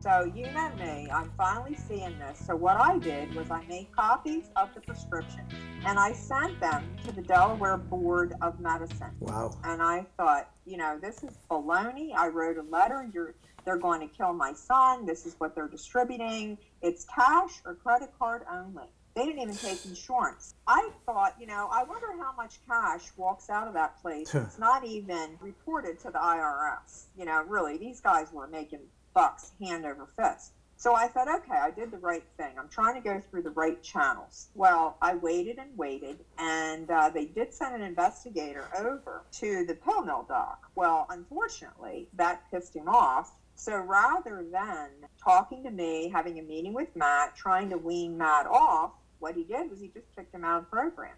So 0.00 0.30
you 0.34 0.50
know 0.52 0.70
me, 0.78 1.08
I'm 1.10 1.32
finally 1.36 1.74
seeing 1.74 2.18
this. 2.18 2.38
So 2.46 2.54
what 2.54 2.76
I 2.76 2.98
did 2.98 3.34
was 3.34 3.50
I 3.50 3.64
made 3.64 3.88
copies 3.96 4.50
of 4.54 4.68
the 4.74 4.82
prescriptions 4.82 5.50
and 5.86 5.98
I 5.98 6.12
sent 6.12 6.60
them 6.60 6.94
to 7.04 7.12
the 7.12 7.22
Delaware 7.22 7.78
Board 7.78 8.34
of 8.42 8.60
Medicine. 8.60 9.10
Wow. 9.20 9.58
And 9.64 9.82
I 9.82 10.06
thought, 10.18 10.50
you 10.66 10.76
know, 10.76 10.98
this 11.00 11.24
is 11.24 11.38
baloney. 11.50 12.14
I 12.14 12.28
wrote 12.28 12.58
a 12.58 12.62
letter. 12.62 13.08
You're 13.14 13.34
they're 13.64 13.78
going 13.78 14.06
to 14.06 14.14
kill 14.14 14.34
my 14.34 14.52
son. 14.52 15.06
This 15.06 15.24
is 15.24 15.36
what 15.38 15.54
they're 15.54 15.68
distributing. 15.68 16.58
It's 16.82 17.06
cash 17.06 17.62
or 17.64 17.74
credit 17.74 18.10
card 18.18 18.42
only. 18.52 18.84
They 19.14 19.26
didn't 19.26 19.42
even 19.42 19.54
take 19.54 19.84
insurance. 19.84 20.54
I 20.66 20.90
thought, 21.06 21.36
you 21.38 21.46
know, 21.46 21.68
I 21.70 21.84
wonder 21.84 22.08
how 22.18 22.32
much 22.36 22.58
cash 22.66 23.02
walks 23.16 23.48
out 23.48 23.68
of 23.68 23.74
that 23.74 24.00
place. 24.02 24.34
it's 24.34 24.58
not 24.58 24.84
even 24.84 25.38
reported 25.40 26.00
to 26.00 26.10
the 26.10 26.18
IRS. 26.18 27.04
You 27.16 27.24
know, 27.24 27.44
really, 27.46 27.76
these 27.76 28.00
guys 28.00 28.32
were 28.32 28.48
making 28.48 28.80
bucks 29.14 29.52
hand 29.60 29.86
over 29.86 30.08
fist. 30.16 30.52
So 30.76 30.94
I 30.94 31.06
thought, 31.06 31.28
okay, 31.28 31.56
I 31.56 31.70
did 31.70 31.92
the 31.92 31.98
right 31.98 32.24
thing. 32.36 32.58
I'm 32.58 32.68
trying 32.68 32.94
to 32.94 33.00
go 33.00 33.20
through 33.20 33.42
the 33.42 33.50
right 33.50 33.80
channels. 33.82 34.48
Well, 34.54 34.96
I 35.00 35.14
waited 35.14 35.58
and 35.58 35.78
waited, 35.78 36.18
and 36.36 36.90
uh, 36.90 37.10
they 37.10 37.26
did 37.26 37.54
send 37.54 37.76
an 37.76 37.82
investigator 37.82 38.68
over 38.76 39.22
to 39.34 39.64
the 39.64 39.76
pill 39.76 40.02
mill 40.02 40.26
dock. 40.28 40.70
Well, 40.74 41.06
unfortunately, 41.08 42.08
that 42.14 42.42
pissed 42.50 42.74
him 42.74 42.88
off. 42.88 43.32
So 43.54 43.76
rather 43.76 44.44
than 44.50 44.90
talking 45.22 45.62
to 45.62 45.70
me, 45.70 46.10
having 46.12 46.40
a 46.40 46.42
meeting 46.42 46.74
with 46.74 46.94
Matt, 46.96 47.36
trying 47.36 47.70
to 47.70 47.78
wean 47.78 48.18
Matt 48.18 48.46
off, 48.46 48.90
what 49.24 49.34
he 49.34 49.44
did 49.44 49.70
was 49.70 49.80
he 49.80 49.88
just 49.88 50.06
kicked 50.14 50.34
him 50.34 50.44
out 50.44 50.58
of 50.58 50.64
the 50.66 50.70
program. 50.70 51.14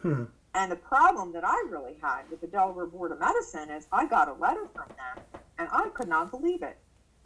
Hmm. 0.00 0.24
And 0.54 0.72
the 0.72 0.76
problem 0.76 1.32
that 1.32 1.44
I 1.44 1.66
really 1.68 1.96
had 2.00 2.22
with 2.30 2.40
the 2.40 2.46
Delaware 2.46 2.86
Board 2.86 3.12
of 3.12 3.20
Medicine 3.20 3.70
is 3.70 3.86
I 3.92 4.06
got 4.06 4.28
a 4.28 4.34
letter 4.34 4.66
from 4.72 4.88
them, 4.88 5.24
and 5.58 5.68
I 5.72 5.88
could 5.90 6.08
not 6.08 6.30
believe 6.30 6.62
it 6.62 6.78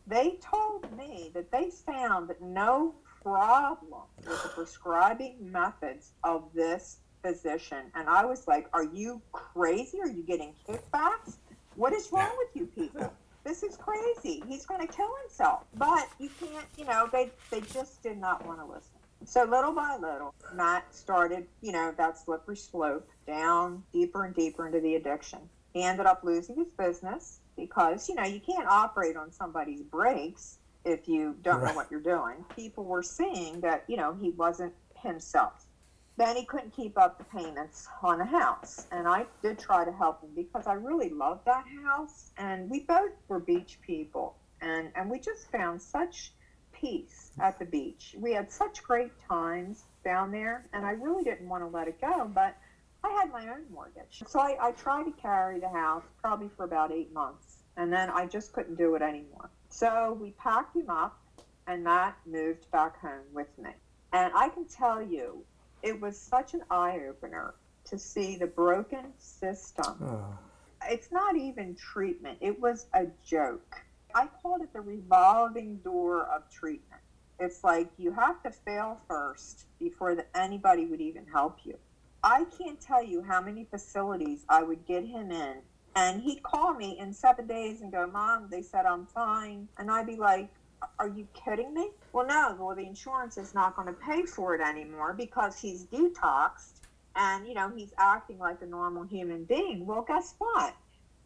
they 0.06 0.38
told 0.42 0.90
me 0.96 1.30
that 1.34 1.50
they 1.50 1.70
found 1.70 2.28
that 2.28 2.42
no 2.42 2.94
problem 3.22 4.02
with 4.26 4.42
the 4.42 4.48
prescribing 4.48 5.36
methods 5.40 6.12
of 6.24 6.44
this 6.54 6.98
physician. 7.22 7.84
And 7.94 8.08
I 8.08 8.24
was 8.24 8.48
like, 8.48 8.68
Are 8.72 8.84
you 8.84 9.22
crazy? 9.32 10.00
Are 10.00 10.08
you 10.08 10.22
getting 10.22 10.54
kickbacks? 10.68 11.36
What 11.76 11.92
is 11.92 12.10
wrong 12.12 12.32
with 12.38 12.48
you 12.54 12.66
people? 12.66 13.12
This 13.44 13.62
is 13.62 13.76
crazy. 13.76 14.42
He's 14.46 14.66
going 14.66 14.86
to 14.86 14.92
kill 14.92 15.10
himself. 15.22 15.64
But 15.76 16.08
you 16.18 16.30
can't, 16.38 16.66
you 16.76 16.84
know, 16.84 17.08
they, 17.10 17.30
they 17.50 17.60
just 17.60 18.02
did 18.02 18.18
not 18.18 18.46
want 18.46 18.60
to 18.60 18.66
listen. 18.66 18.91
So 19.24 19.44
little 19.44 19.72
by 19.72 19.96
little, 19.96 20.34
Matt 20.54 20.94
started, 20.94 21.46
you 21.60 21.72
know, 21.72 21.94
that 21.96 22.18
slippery 22.18 22.56
slope 22.56 23.08
down 23.26 23.82
deeper 23.92 24.24
and 24.24 24.34
deeper 24.34 24.66
into 24.66 24.80
the 24.80 24.96
addiction. 24.96 25.38
He 25.72 25.82
ended 25.82 26.06
up 26.06 26.22
losing 26.24 26.56
his 26.56 26.70
business 26.72 27.40
because 27.56 28.08
you 28.08 28.14
know 28.14 28.24
you 28.24 28.40
can't 28.40 28.66
operate 28.66 29.16
on 29.16 29.30
somebody's 29.32 29.82
brakes 29.82 30.58
if 30.84 31.06
you 31.06 31.36
don't 31.42 31.60
right. 31.60 31.68
know 31.68 31.74
what 31.74 31.90
you're 31.90 32.00
doing. 32.00 32.44
People 32.56 32.84
were 32.84 33.02
seeing 33.02 33.60
that 33.60 33.84
you 33.86 33.96
know 33.96 34.14
he 34.20 34.30
wasn't 34.30 34.74
himself. 34.96 35.66
Then 36.18 36.36
he 36.36 36.44
couldn't 36.44 36.76
keep 36.76 36.98
up 36.98 37.16
the 37.16 37.24
payments 37.24 37.88
on 38.02 38.18
the 38.18 38.24
house, 38.26 38.86
and 38.92 39.08
I 39.08 39.24
did 39.42 39.58
try 39.58 39.84
to 39.84 39.92
help 39.92 40.20
him 40.22 40.30
because 40.36 40.66
I 40.66 40.74
really 40.74 41.08
loved 41.08 41.46
that 41.46 41.64
house, 41.84 42.32
and 42.36 42.68
we 42.68 42.80
both 42.80 43.12
were 43.28 43.40
beach 43.40 43.78
people, 43.80 44.36
and 44.60 44.90
and 44.94 45.10
we 45.10 45.18
just 45.18 45.50
found 45.50 45.80
such 45.80 46.32
peace 46.82 47.30
at 47.40 47.58
the 47.58 47.64
beach. 47.64 48.14
We 48.18 48.34
had 48.34 48.52
such 48.52 48.82
great 48.82 49.12
times 49.26 49.84
down 50.04 50.30
there, 50.32 50.66
and 50.74 50.84
I 50.84 50.90
really 50.90 51.24
didn't 51.24 51.48
want 51.48 51.62
to 51.62 51.68
let 51.68 51.88
it 51.88 51.98
go, 52.00 52.30
but 52.34 52.56
I 53.04 53.10
had 53.10 53.32
my 53.32 53.48
own 53.48 53.62
mortgage. 53.72 54.22
So 54.26 54.38
I, 54.38 54.56
I 54.60 54.72
tried 54.72 55.04
to 55.04 55.12
carry 55.12 55.58
the 55.58 55.68
house 55.68 56.04
probably 56.20 56.50
for 56.56 56.64
about 56.64 56.92
eight 56.92 57.12
months. 57.12 57.58
And 57.76 57.92
then 57.92 58.10
I 58.10 58.26
just 58.26 58.52
couldn't 58.52 58.76
do 58.76 58.94
it 58.96 59.02
anymore. 59.02 59.48
So 59.70 60.18
we 60.20 60.32
packed 60.32 60.76
him 60.76 60.90
up 60.90 61.18
and 61.66 61.82
Matt 61.82 62.16
moved 62.26 62.70
back 62.70 63.00
home 63.00 63.24
with 63.32 63.48
me. 63.58 63.70
And 64.12 64.30
I 64.34 64.50
can 64.50 64.66
tell 64.66 65.00
you, 65.00 65.42
it 65.82 65.98
was 66.00 66.18
such 66.18 66.54
an 66.54 66.62
eye 66.70 67.00
opener 67.08 67.54
to 67.86 67.98
see 67.98 68.36
the 68.36 68.46
broken 68.46 69.06
system. 69.18 69.96
Oh. 70.04 70.38
It's 70.88 71.10
not 71.10 71.36
even 71.36 71.74
treatment, 71.74 72.38
it 72.40 72.60
was 72.60 72.86
a 72.92 73.06
joke. 73.24 73.76
I 74.14 74.28
called 74.42 74.62
it 74.62 74.72
the 74.72 74.80
revolving 74.80 75.76
door 75.78 76.24
of 76.26 76.48
treatment. 76.50 77.00
It's 77.38 77.64
like 77.64 77.88
you 77.98 78.12
have 78.12 78.42
to 78.42 78.50
fail 78.50 79.00
first 79.08 79.66
before 79.78 80.24
anybody 80.34 80.86
would 80.86 81.00
even 81.00 81.26
help 81.26 81.58
you. 81.64 81.76
I 82.22 82.44
can't 82.56 82.80
tell 82.80 83.02
you 83.02 83.22
how 83.22 83.40
many 83.40 83.64
facilities 83.64 84.44
I 84.48 84.62
would 84.62 84.86
get 84.86 85.04
him 85.04 85.32
in. 85.32 85.56
And 85.96 86.22
he'd 86.22 86.42
call 86.42 86.72
me 86.72 86.98
in 86.98 87.12
seven 87.12 87.46
days 87.46 87.80
and 87.80 87.92
go, 87.92 88.06
Mom, 88.06 88.48
they 88.48 88.62
said 88.62 88.86
I'm 88.86 89.06
fine. 89.06 89.68
And 89.78 89.90
I'd 89.90 90.06
be 90.06 90.16
like, 90.16 90.48
Are 90.98 91.08
you 91.08 91.26
kidding 91.34 91.74
me? 91.74 91.90
Well, 92.12 92.26
no, 92.26 92.56
well, 92.58 92.76
the 92.76 92.86
insurance 92.86 93.36
is 93.36 93.54
not 93.54 93.76
going 93.76 93.88
to 93.88 93.92
pay 93.94 94.22
for 94.22 94.54
it 94.54 94.60
anymore 94.60 95.12
because 95.12 95.58
he's 95.58 95.84
detoxed 95.84 96.80
and, 97.16 97.46
you 97.46 97.54
know, 97.54 97.70
he's 97.74 97.92
acting 97.98 98.38
like 98.38 98.62
a 98.62 98.66
normal 98.66 99.04
human 99.04 99.44
being. 99.44 99.84
Well, 99.84 100.02
guess 100.02 100.34
what? 100.38 100.74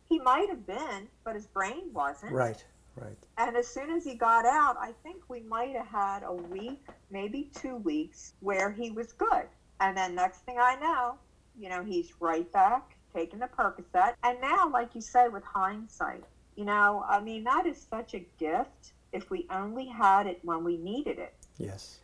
He 0.09 0.19
might 0.19 0.49
have 0.49 0.67
been, 0.67 1.09
but 1.25 1.35
his 1.35 1.47
brain 1.47 1.91
wasn't. 1.93 2.33
Right, 2.33 2.65
right. 2.97 3.17
And 3.39 3.57
as 3.57 3.67
soon 3.67 3.91
as 3.91 4.05
he 4.05 4.15
got 4.15 4.47
out, 4.47 4.77
I 4.81 4.93
think 5.03 5.23
we 5.29 5.41
might 5.41 5.77
have 5.77 5.87
had 5.87 6.23
a 6.25 6.33
week, 6.33 6.87
maybe 7.11 7.51
two 7.55 7.77
weeks, 7.77 8.35
where 8.41 8.71
he 8.71 8.91
was 8.91 9.13
good. 9.13 9.45
And 9.81 9.97
then 9.97 10.15
next 10.15 10.39
thing 10.41 10.57
I 10.59 10.77
know, 10.77 11.17
you 11.59 11.69
know, 11.69 11.85
he's 11.85 12.13
right 12.21 12.51
back 12.53 12.97
taking 13.15 13.39
the 13.39 13.47
Percocet. 13.47 14.15
And 14.23 14.41
now, 14.41 14.71
like 14.71 14.95
you 14.95 15.01
say, 15.01 15.29
with 15.29 15.45
hindsight, 15.45 16.25
you 16.55 16.65
know, 16.65 17.05
I 17.09 17.21
mean, 17.21 17.45
that 17.45 17.67
is 17.67 17.87
such 17.91 18.15
a 18.15 18.21
gift 18.39 18.93
if 19.13 19.31
we 19.31 19.47
only 19.51 19.87
had 19.87 20.27
it 20.27 20.41
when 20.43 20.65
we 20.65 20.77
needed 20.77 21.19
it. 21.19 21.35
Yes. 21.59 22.01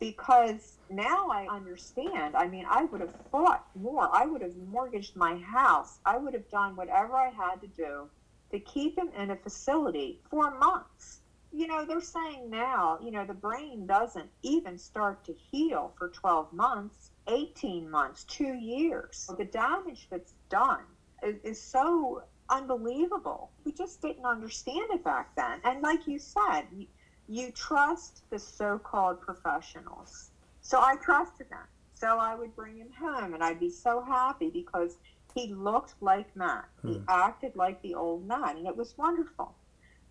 Because 0.00 0.78
now 0.88 1.28
I 1.28 1.46
understand. 1.48 2.34
I 2.34 2.48
mean, 2.48 2.66
I 2.68 2.84
would 2.84 3.00
have 3.00 3.14
fought 3.30 3.66
more. 3.74 4.08
I 4.12 4.26
would 4.26 4.42
have 4.42 4.56
mortgaged 4.56 5.14
my 5.14 5.36
house. 5.36 5.98
I 6.04 6.16
would 6.16 6.34
have 6.34 6.48
done 6.50 6.74
whatever 6.74 7.14
I 7.14 7.28
had 7.28 7.60
to 7.60 7.66
do 7.68 8.08
to 8.50 8.58
keep 8.58 8.98
him 8.98 9.08
in 9.16 9.30
a 9.30 9.36
facility 9.36 10.20
for 10.30 10.56
months 10.58 11.20
you 11.52 11.66
know, 11.66 11.84
they're 11.84 12.00
saying 12.00 12.48
now, 12.48 12.98
you 13.02 13.10
know, 13.10 13.24
the 13.24 13.34
brain 13.34 13.86
doesn't 13.86 14.30
even 14.42 14.78
start 14.78 15.24
to 15.24 15.32
heal 15.32 15.92
for 15.98 16.08
12 16.08 16.52
months, 16.52 17.10
18 17.26 17.90
months, 17.90 18.24
two 18.24 18.54
years. 18.54 19.28
The 19.36 19.44
damage 19.44 20.06
that's 20.10 20.34
done 20.48 20.84
is, 21.24 21.36
is 21.42 21.60
so 21.60 22.22
unbelievable. 22.48 23.50
We 23.64 23.72
just 23.72 24.00
didn't 24.00 24.24
understand 24.24 24.90
it 24.90 25.02
back 25.02 25.34
then. 25.36 25.60
And 25.64 25.82
like 25.82 26.06
you 26.06 26.18
said, 26.18 26.66
you, 26.72 26.86
you 27.28 27.50
trust 27.50 28.22
the 28.30 28.38
so 28.38 28.78
called 28.78 29.20
professionals. 29.20 30.30
So 30.60 30.80
I 30.80 30.96
trusted 30.96 31.50
them. 31.50 31.66
So 31.94 32.18
I 32.18 32.34
would 32.34 32.54
bring 32.54 32.76
him 32.76 32.90
home 32.98 33.34
and 33.34 33.42
I'd 33.42 33.60
be 33.60 33.70
so 33.70 34.00
happy 34.00 34.50
because 34.50 34.98
he 35.34 35.48
looked 35.54 35.94
like 36.00 36.34
Matt. 36.36 36.68
He 36.82 36.94
hmm. 36.94 37.04
acted 37.08 37.56
like 37.56 37.80
the 37.82 37.94
old 37.94 38.26
man, 38.26 38.56
and 38.56 38.66
it 38.66 38.76
was 38.76 38.96
wonderful 38.96 39.54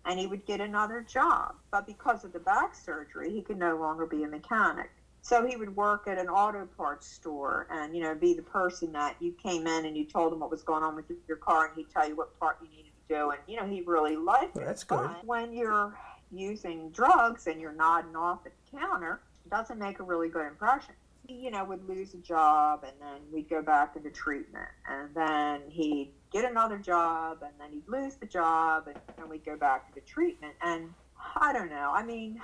and 0.04 0.18
he 0.18 0.26
would 0.26 0.46
get 0.46 0.60
another 0.60 1.02
job. 1.02 1.54
But 1.70 1.86
because 1.86 2.24
of 2.24 2.32
the 2.32 2.38
back 2.38 2.74
surgery, 2.74 3.30
he 3.30 3.42
could 3.42 3.58
no 3.58 3.76
longer 3.76 4.06
be 4.06 4.22
a 4.24 4.28
mechanic. 4.28 4.90
So 5.22 5.46
he 5.46 5.56
would 5.56 5.76
work 5.76 6.08
at 6.08 6.16
an 6.18 6.28
auto 6.28 6.66
parts 6.76 7.06
store 7.06 7.66
and, 7.70 7.94
you 7.94 8.02
know, 8.02 8.14
be 8.14 8.32
the 8.32 8.42
person 8.42 8.92
that 8.92 9.16
you 9.20 9.32
came 9.32 9.66
in 9.66 9.84
and 9.84 9.96
you 9.96 10.04
told 10.04 10.32
him 10.32 10.40
what 10.40 10.50
was 10.50 10.62
going 10.62 10.82
on 10.82 10.96
with 10.96 11.04
your 11.28 11.36
car 11.36 11.66
and 11.66 11.76
he'd 11.76 11.90
tell 11.90 12.08
you 12.08 12.16
what 12.16 12.38
part 12.40 12.56
you 12.62 12.68
needed 12.70 12.92
to 13.08 13.14
do. 13.14 13.30
And, 13.30 13.40
you 13.46 13.56
know, 13.56 13.66
he 13.66 13.82
really 13.82 14.16
liked 14.16 14.54
well, 14.54 14.64
it. 14.64 14.66
That's 14.66 14.84
good. 14.84 15.08
But 15.08 15.26
when 15.26 15.52
you're 15.52 15.94
using 16.32 16.90
drugs 16.90 17.46
and 17.46 17.60
you're 17.60 17.72
nodding 17.72 18.16
off 18.16 18.46
at 18.46 18.52
the 18.72 18.78
counter, 18.78 19.20
it 19.44 19.50
doesn't 19.50 19.78
make 19.78 19.98
a 20.00 20.02
really 20.02 20.30
good 20.30 20.46
impression. 20.46 20.94
You 21.30 21.50
know, 21.50 21.64
would 21.64 21.88
lose 21.88 22.14
a 22.14 22.18
job 22.18 22.84
and 22.84 22.92
then 23.00 23.20
we'd 23.32 23.48
go 23.48 23.62
back 23.62 23.94
into 23.96 24.10
treatment. 24.10 24.68
And 24.88 25.14
then 25.14 25.62
he'd 25.68 26.12
get 26.32 26.44
another 26.44 26.78
job 26.78 27.38
and 27.42 27.52
then 27.58 27.70
he'd 27.70 27.88
lose 27.88 28.16
the 28.16 28.26
job 28.26 28.88
and 28.88 28.96
then 29.16 29.28
we'd 29.28 29.44
go 29.44 29.56
back 29.56 29.88
to 29.88 29.94
the 29.94 30.00
treatment. 30.06 30.54
And 30.62 30.92
I 31.36 31.52
don't 31.52 31.70
know. 31.70 31.92
I 31.94 32.04
mean, 32.04 32.40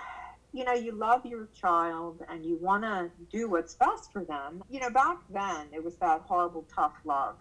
you 0.53 0.65
know, 0.65 0.73
you 0.73 0.93
love 0.93 1.27
your 1.27 1.49
child 1.55 2.23
and 2.31 2.45
you 2.45 2.57
want 2.57 2.85
to 2.85 3.11
do 3.31 3.49
what's 3.49 3.75
best 3.75 4.13
for 4.13 4.25
them. 4.25 4.63
You 4.71 4.81
know, 4.81 4.91
back 4.91 5.19
then 5.31 5.67
it 5.73 5.83
was 5.83 5.97
that 5.97 6.23
horrible, 6.23 6.65
tough 6.73 6.95
love. 7.05 7.37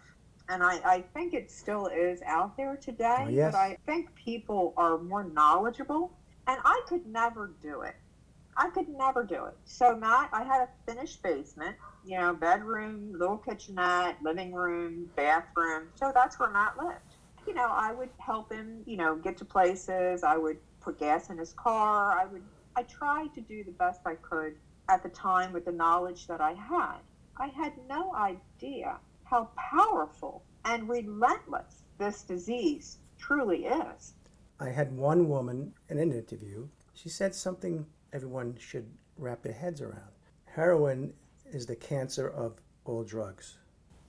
And 0.49 0.62
I, 0.63 0.79
I 0.86 1.03
think 1.13 1.34
it 1.34 1.49
still 1.49 1.88
is 1.88 2.21
out 2.23 2.55
there 2.58 2.75
today, 2.75 3.25
oh, 3.27 3.29
yes. 3.29 3.51
but 3.51 3.58
I 3.58 3.77
think 3.86 4.13
people 4.15 4.73
are 4.77 4.97
more 4.97 5.23
knowledgeable. 5.23 6.12
And 6.47 6.60
I 6.63 6.81
could 6.88 7.08
never 7.08 7.53
do 7.62 7.81
it. 7.81 7.95
I 8.57 8.69
could 8.69 8.87
never 8.89 9.23
do 9.23 9.45
it. 9.45 9.57
So 9.65 9.95
Matt, 9.97 10.29
I 10.31 10.43
had 10.43 10.61
a 10.61 10.69
finished 10.89 11.21
basement, 11.21 11.75
you 12.05 12.17
know, 12.17 12.33
bedroom, 12.33 13.13
little 13.17 13.37
kitchenette, 13.37 14.17
living 14.23 14.53
room, 14.53 15.09
bathroom. 15.15 15.89
So 15.95 16.11
that's 16.13 16.39
where 16.39 16.49
Matt 16.49 16.77
lived. 16.77 17.15
You 17.47 17.53
know, 17.53 17.67
I 17.69 17.91
would 17.91 18.09
help 18.17 18.51
him, 18.51 18.81
you 18.85 18.97
know, 18.97 19.15
get 19.15 19.37
to 19.37 19.45
places. 19.45 20.23
I 20.23 20.37
would 20.37 20.57
put 20.79 20.99
gas 20.99 21.29
in 21.29 21.37
his 21.37 21.53
car. 21.53 22.17
I 22.17 22.25
would 22.25 22.43
I 22.77 22.83
tried 22.83 23.33
to 23.35 23.41
do 23.41 23.63
the 23.63 23.71
best 23.71 24.01
I 24.05 24.15
could 24.15 24.55
at 24.89 25.01
the 25.01 25.09
time 25.09 25.53
with 25.53 25.65
the 25.65 25.71
knowledge 25.71 26.27
that 26.27 26.41
I 26.41 26.53
had. 26.53 26.97
I 27.37 27.47
had 27.47 27.73
no 27.89 28.13
idea 28.13 28.97
how 29.23 29.49
powerful 29.55 30.43
and 30.65 30.89
relentless 30.89 31.83
this 31.97 32.23
disease 32.23 32.97
truly 33.17 33.65
is. 33.65 34.13
I 34.59 34.69
had 34.69 34.91
one 34.91 35.29
woman 35.29 35.73
in 35.89 35.99
an 35.99 36.11
interview. 36.11 36.67
She 36.93 37.09
said 37.09 37.33
something 37.33 37.85
everyone 38.15 38.56
should 38.58 38.89
wrap 39.17 39.43
their 39.43 39.54
heads 39.54 39.82
around. 39.82 40.13
Heroin 40.45 41.13
is 41.51 41.65
the 41.65 41.75
cancer 41.75 42.30
of 42.30 42.54
all 42.86 43.04
drugs. 43.04 43.58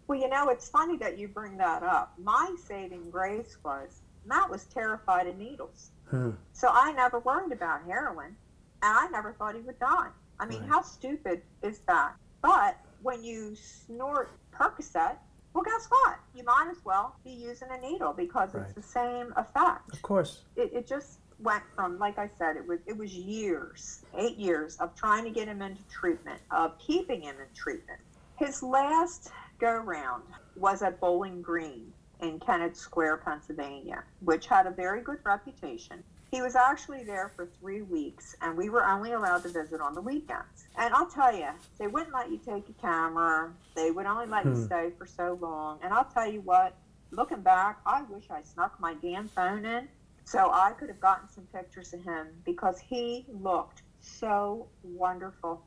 Well, 0.07 0.19
you 0.19 0.29
know, 0.29 0.49
it's 0.49 0.69
funny 0.69 0.97
that 0.99 1.19
you 1.19 1.27
bring 1.27 1.57
that 1.59 1.83
up. 1.83 2.15
My 2.23 2.55
saving 2.69 3.11
grace 3.11 3.57
was 3.65 4.03
Matt 4.25 4.49
was 4.49 4.65
terrified 4.65 5.27
of 5.27 5.37
needles. 5.37 5.91
Hmm. 6.09 6.31
So 6.53 6.69
I 6.73 6.93
never 6.93 7.19
worried 7.19 7.51
about 7.51 7.85
heroin, 7.85 8.37
and 8.83 8.97
I 8.97 9.09
never 9.09 9.33
thought 9.33 9.57
he 9.57 9.61
would 9.63 9.81
die. 9.81 10.09
I 10.39 10.47
mean, 10.47 10.61
right. 10.61 10.69
how 10.69 10.83
stupid 10.83 11.43
is 11.63 11.81
that? 11.89 12.15
But 12.43 12.79
when 13.03 13.25
you 13.25 13.57
snort 13.57 14.31
Percocet, 14.53 15.17
well, 15.53 15.65
guess 15.65 15.87
what? 15.89 16.19
You 16.35 16.45
might 16.45 16.69
as 16.71 16.85
well 16.85 17.17
be 17.25 17.31
using 17.31 17.69
a 17.73 17.81
needle 17.81 18.13
because 18.13 18.55
right. 18.55 18.65
it's 18.65 18.75
the 18.75 18.83
same 18.83 19.33
effect. 19.37 19.93
Of 19.93 20.03
course. 20.03 20.45
It, 20.55 20.71
it 20.73 20.87
just 20.87 21.19
went 21.39 21.63
from, 21.75 21.99
like 21.99 22.19
I 22.19 22.31
said, 22.39 22.57
it 22.57 22.67
was 22.67 22.81
it 22.87 22.97
was 22.97 23.15
years, 23.15 24.05
eight 24.17 24.37
years 24.37 24.77
of 24.77 24.95
trying 24.95 25.25
to 25.25 25.31
get 25.31 25.49
him 25.49 25.63
into 25.63 25.83
treatment, 25.89 26.41
of 26.51 26.79
keeping 26.79 27.23
him 27.23 27.37
in 27.37 27.55
treatment. 27.55 28.01
His 28.39 28.63
last 28.63 29.31
go 29.59 29.77
round 29.77 30.25
was 30.57 30.83
at 30.83 31.01
Bowling 31.01 31.43
Green 31.43 31.93
in 32.21 32.41
Kennett 32.41 32.77
Square, 32.77 33.19
Pennsylvania, 33.19 34.03
which 34.21 34.47
had 34.47 34.67
a 34.67 34.71
very 34.71 35.03
good 35.03 35.19
reputation. 35.25 36.03
He 36.31 36.43
was 36.43 36.57
actually 36.57 37.05
there 37.05 37.31
for 37.37 37.49
three 37.61 37.83
weeks, 37.83 38.35
and 38.43 38.57
we 38.57 38.69
were 38.69 38.85
only 38.85 39.13
allowed 39.13 39.43
to 39.45 39.49
visit 39.49 39.81
on 39.81 39.95
the 39.95 40.01
weekends. 40.01 40.67
And 40.77 40.93
I'll 40.93 41.07
tell 41.07 41.35
you, 41.35 41.49
they 41.79 41.87
wouldn't 41.87 42.13
let 42.13 42.31
you 42.31 42.39
take 42.39 42.69
a 42.69 42.73
camera. 42.81 43.53
They 43.75 43.91
would 43.91 44.07
only 44.07 44.27
let 44.27 44.43
hmm. 44.43 44.55
you 44.55 44.65
stay 44.65 44.91
for 44.99 45.07
so 45.07 45.39
long. 45.41 45.79
And 45.83 45.93
I'll 45.93 46.05
tell 46.05 46.31
you 46.31 46.41
what, 46.41 46.75
looking 47.11 47.43
back, 47.43 47.81
I 47.87 48.03
wish 48.03 48.25
I 48.31 48.43
snuck 48.43 48.79
my 48.81 48.95
damn 48.95 49.29
phone 49.29 49.65
in 49.65 49.89
so 50.27 50.51
I 50.53 50.73
could 50.73 50.89
have 50.89 51.01
gotten 51.01 51.29
some 51.29 51.47
pictures 51.55 51.95
of 51.95 52.03
him 52.03 52.27
because 52.45 52.79
he 52.79 53.25
looked 53.29 53.83
so 54.01 54.69
wonderful. 54.83 55.63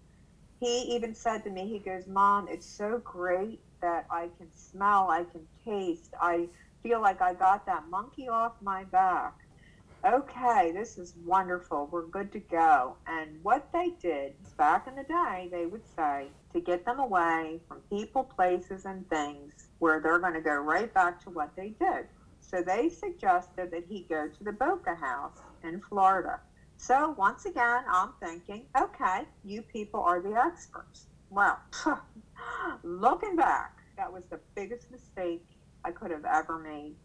He 0.59 0.81
even 0.95 1.15
said 1.15 1.43
to 1.45 1.49
me, 1.49 1.67
he 1.67 1.79
goes, 1.79 2.07
Mom, 2.07 2.47
it's 2.49 2.67
so 2.67 3.01
great 3.03 3.61
that 3.81 4.05
I 4.11 4.29
can 4.37 4.51
smell, 4.51 5.09
I 5.09 5.23
can 5.23 5.47
taste. 5.65 6.13
I 6.21 6.49
feel 6.83 7.01
like 7.01 7.21
I 7.21 7.33
got 7.33 7.65
that 7.65 7.89
monkey 7.89 8.27
off 8.27 8.53
my 8.61 8.83
back 8.83 9.33
okay, 10.05 10.71
this 10.73 10.97
is 10.97 11.13
wonderful. 11.25 11.89
We're 11.91 12.07
good 12.07 12.31
to 12.33 12.39
go. 12.39 12.97
And 13.07 13.43
what 13.43 13.67
they 13.73 13.91
did 14.01 14.33
back 14.57 14.87
in 14.87 14.95
the 14.95 15.03
day, 15.03 15.49
they 15.51 15.65
would 15.65 15.87
say 15.95 16.27
to 16.53 16.61
get 16.61 16.85
them 16.85 16.99
away 16.99 17.59
from 17.67 17.81
people, 17.89 18.23
places, 18.23 18.85
and 18.85 19.07
things 19.09 19.53
where 19.79 19.99
they're 19.99 20.19
going 20.19 20.33
to 20.33 20.41
go 20.41 20.55
right 20.55 20.93
back 20.93 21.21
to 21.23 21.29
what 21.29 21.55
they 21.55 21.73
did. 21.79 22.07
So 22.49 22.61
they 22.61 22.89
suggested 22.89 23.71
that 23.71 23.83
he 23.87 24.05
go 24.09 24.27
to 24.27 24.43
the 24.43 24.51
Boca 24.51 24.95
House 24.95 25.37
in 25.63 25.81
Florida. 25.81 26.39
So 26.77 27.13
once 27.17 27.45
again, 27.45 27.83
I'm 27.91 28.13
thinking, 28.19 28.65
okay, 28.79 29.25
you 29.43 29.61
people 29.61 29.99
are 29.99 30.21
the 30.21 30.33
experts. 30.33 31.07
Well, 31.29 31.59
looking 32.83 33.35
back, 33.35 33.77
that 33.97 34.11
was 34.11 34.23
the 34.29 34.39
biggest 34.55 34.89
mistake 34.89 35.45
I 35.85 35.91
could 35.91 36.11
have 36.11 36.25
ever 36.25 36.57
made 36.57 36.95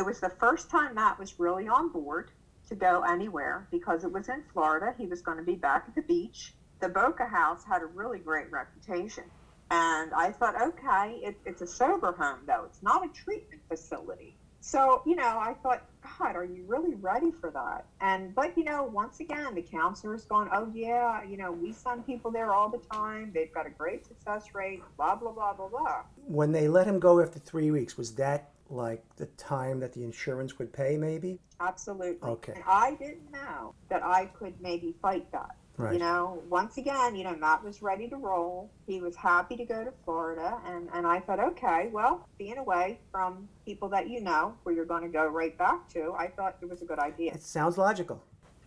it 0.00 0.06
was 0.06 0.18
the 0.18 0.30
first 0.30 0.70
time 0.70 0.94
Matt 0.94 1.18
was 1.18 1.38
really 1.38 1.68
on 1.68 1.92
board 1.92 2.30
to 2.70 2.74
go 2.74 3.02
anywhere 3.02 3.68
because 3.70 4.02
it 4.02 4.10
was 4.10 4.30
in 4.30 4.42
Florida. 4.50 4.94
He 4.96 5.06
was 5.06 5.20
going 5.20 5.36
to 5.36 5.44
be 5.44 5.56
back 5.56 5.84
at 5.88 5.94
the 5.94 6.00
beach. 6.00 6.54
The 6.80 6.88
Boca 6.88 7.26
House 7.26 7.64
had 7.64 7.82
a 7.82 7.86
really 7.86 8.18
great 8.18 8.50
reputation. 8.50 9.24
And 9.70 10.12
I 10.14 10.32
thought, 10.32 10.60
okay, 10.60 11.20
it, 11.22 11.36
it's 11.44 11.60
a 11.60 11.66
sober 11.66 12.12
home, 12.12 12.40
though. 12.46 12.64
It's 12.64 12.82
not 12.82 13.04
a 13.04 13.08
treatment 13.12 13.60
facility. 13.68 14.36
So, 14.60 15.02
you 15.06 15.16
know, 15.16 15.38
I 15.38 15.54
thought, 15.62 15.84
God, 16.18 16.36
are 16.36 16.44
you 16.44 16.64
really 16.66 16.94
ready 16.94 17.30
for 17.30 17.50
that? 17.50 17.86
And, 18.00 18.34
but, 18.34 18.56
you 18.56 18.64
know, 18.64 18.84
once 18.84 19.20
again, 19.20 19.54
the 19.54 19.62
counselor's 19.62 20.24
going, 20.24 20.50
oh, 20.52 20.70
yeah, 20.74 21.22
you 21.22 21.38
know, 21.38 21.50
we 21.50 21.72
send 21.72 22.06
people 22.06 22.30
there 22.30 22.52
all 22.52 22.68
the 22.68 22.80
time. 22.92 23.30
They've 23.34 23.52
got 23.52 23.66
a 23.66 23.70
great 23.70 24.06
success 24.06 24.54
rate, 24.54 24.82
blah, 24.96 25.16
blah, 25.16 25.32
blah, 25.32 25.54
blah, 25.54 25.68
blah. 25.68 26.02
When 26.26 26.52
they 26.52 26.68
let 26.68 26.86
him 26.86 26.98
go 27.00 27.20
after 27.20 27.38
three 27.38 27.70
weeks, 27.70 27.96
was 27.96 28.14
that 28.16 28.50
like 28.68 29.04
the 29.16 29.26
time 29.26 29.80
that 29.80 29.92
the 29.92 30.04
insurance 30.04 30.58
would 30.58 30.72
pay, 30.72 30.96
maybe? 30.96 31.40
Absolutely. 31.58 32.28
Okay. 32.28 32.52
And 32.54 32.64
I 32.66 32.94
didn't 32.94 33.32
know 33.32 33.74
that 33.88 34.04
I 34.04 34.26
could 34.26 34.54
maybe 34.60 34.94
fight 35.02 35.30
that. 35.32 35.56
Right. 35.80 35.94
You 35.94 35.98
know, 35.98 36.42
once 36.48 36.76
again, 36.76 37.16
you 37.16 37.24
know, 37.24 37.34
Matt 37.36 37.64
was 37.64 37.80
ready 37.80 38.06
to 38.08 38.16
roll. 38.16 38.70
He 38.86 39.00
was 39.00 39.16
happy 39.16 39.56
to 39.56 39.64
go 39.64 39.82
to 39.82 39.92
Florida. 40.04 40.58
And, 40.66 40.88
and 40.92 41.06
I 41.06 41.20
thought, 41.20 41.40
okay, 41.40 41.88
well, 41.90 42.28
being 42.38 42.58
away 42.58 42.98
from 43.10 43.48
people 43.64 43.88
that 43.90 44.08
you 44.10 44.20
know, 44.20 44.54
where 44.62 44.74
you're 44.74 44.84
going 44.84 45.02
to 45.02 45.08
go 45.08 45.26
right 45.26 45.56
back 45.56 45.88
to, 45.90 46.14
I 46.18 46.28
thought 46.28 46.56
it 46.60 46.68
was 46.68 46.82
a 46.82 46.84
good 46.84 46.98
idea. 46.98 47.32
It 47.32 47.42
sounds 47.42 47.78
logical. 47.78 48.22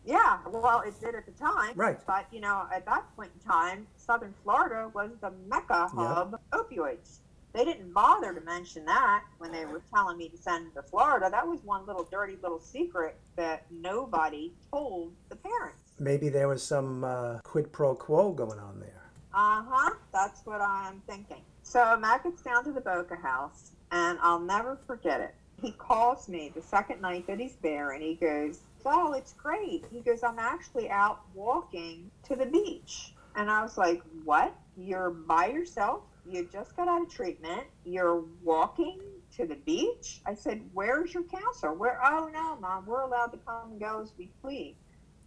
Yeah, 0.06 0.40
well, 0.50 0.82
it 0.82 1.00
did 1.00 1.16
at 1.16 1.26
the 1.26 1.32
time. 1.32 1.74
Right. 1.76 1.98
But, 2.06 2.26
you 2.32 2.42
know, 2.42 2.68
at 2.74 2.86
that 2.86 3.06
point 3.16 3.32
in 3.34 3.50
time, 3.50 3.88
Southern 3.96 4.34
Florida 4.44 4.90
was 4.94 5.12
the 5.22 5.32
mecca 5.48 5.88
hub 5.88 6.40
of 6.52 6.68
opioids. 6.68 7.20
They 7.54 7.64
didn't 7.64 7.94
bother 7.94 8.34
to 8.34 8.42
mention 8.42 8.84
that 8.86 9.24
when 9.38 9.52
they 9.52 9.66
were 9.66 9.82
telling 9.94 10.18
me 10.18 10.28
to 10.30 10.38
send 10.38 10.74
to 10.74 10.82
Florida. 10.82 11.30
That 11.30 11.48
was 11.48 11.60
one 11.64 11.86
little 11.86 12.08
dirty 12.12 12.36
little 12.42 12.60
secret 12.60 13.16
that 13.36 13.66
nobody 13.70 14.52
told 14.72 15.14
the 15.30 15.36
parents. 15.36 15.93
Maybe 16.00 16.30
there 16.30 16.48
was 16.48 16.64
some 16.64 17.04
uh, 17.04 17.40
quid 17.44 17.72
pro 17.72 17.96
quo 17.96 18.32
going 18.32 18.60
on 18.60 18.80
there. 18.80 19.04
Uh 19.34 19.64
huh. 19.68 19.96
That's 20.12 20.46
what 20.46 20.62
I'm 20.62 21.02
thinking. 21.08 21.42
So 21.64 21.98
Matt 21.98 22.24
gets 22.24 22.42
down 22.42 22.64
to 22.66 22.72
the 22.72 22.82
Boca 22.82 23.16
House, 23.16 23.72
and 23.92 24.20
I'll 24.22 24.40
never 24.40 24.78
forget 24.88 25.22
it. 25.22 25.34
He 25.62 25.72
calls 25.72 26.28
me 26.28 26.52
the 26.54 26.62
second 26.62 27.02
night 27.02 27.26
that 27.28 27.40
he's 27.40 27.56
there, 27.62 27.92
and 27.92 28.04
he 28.04 28.16
goes, 28.16 28.60
"Oh, 28.86 29.14
it's 29.14 29.34
great." 29.34 29.86
He 29.92 30.02
goes, 30.02 30.24
"I'm 30.24 30.40
actually 30.40 30.90
out 30.90 31.22
walking 31.34 32.12
to 32.28 32.36
the 32.36 32.46
beach," 32.46 33.14
and 33.36 33.50
I 33.50 33.64
was 33.64 33.78
like, 33.78 34.02
"What? 34.24 34.54
You're 34.76 35.12
by 35.12 35.48
yourself 35.48 36.02
you 36.26 36.48
just 36.52 36.76
got 36.76 36.88
out 36.88 37.02
of 37.02 37.10
treatment. 37.10 37.64
You're 37.86 38.24
walking 38.44 39.00
to 39.36 39.46
the 39.46 39.56
beach. 39.56 40.22
I 40.26 40.36
said, 40.36 40.62
Where's 40.74 41.14
your 41.14 41.24
counselor? 41.24 41.74
Where? 41.74 42.00
Oh, 42.04 42.30
no, 42.32 42.58
mom, 42.62 42.86
we're 42.86 43.02
allowed 43.02 43.28
to 43.28 43.38
come 43.38 43.72
and 43.72 43.80
go 43.80 44.02
as 44.02 44.12
we 44.18 44.30
please. 44.42 44.76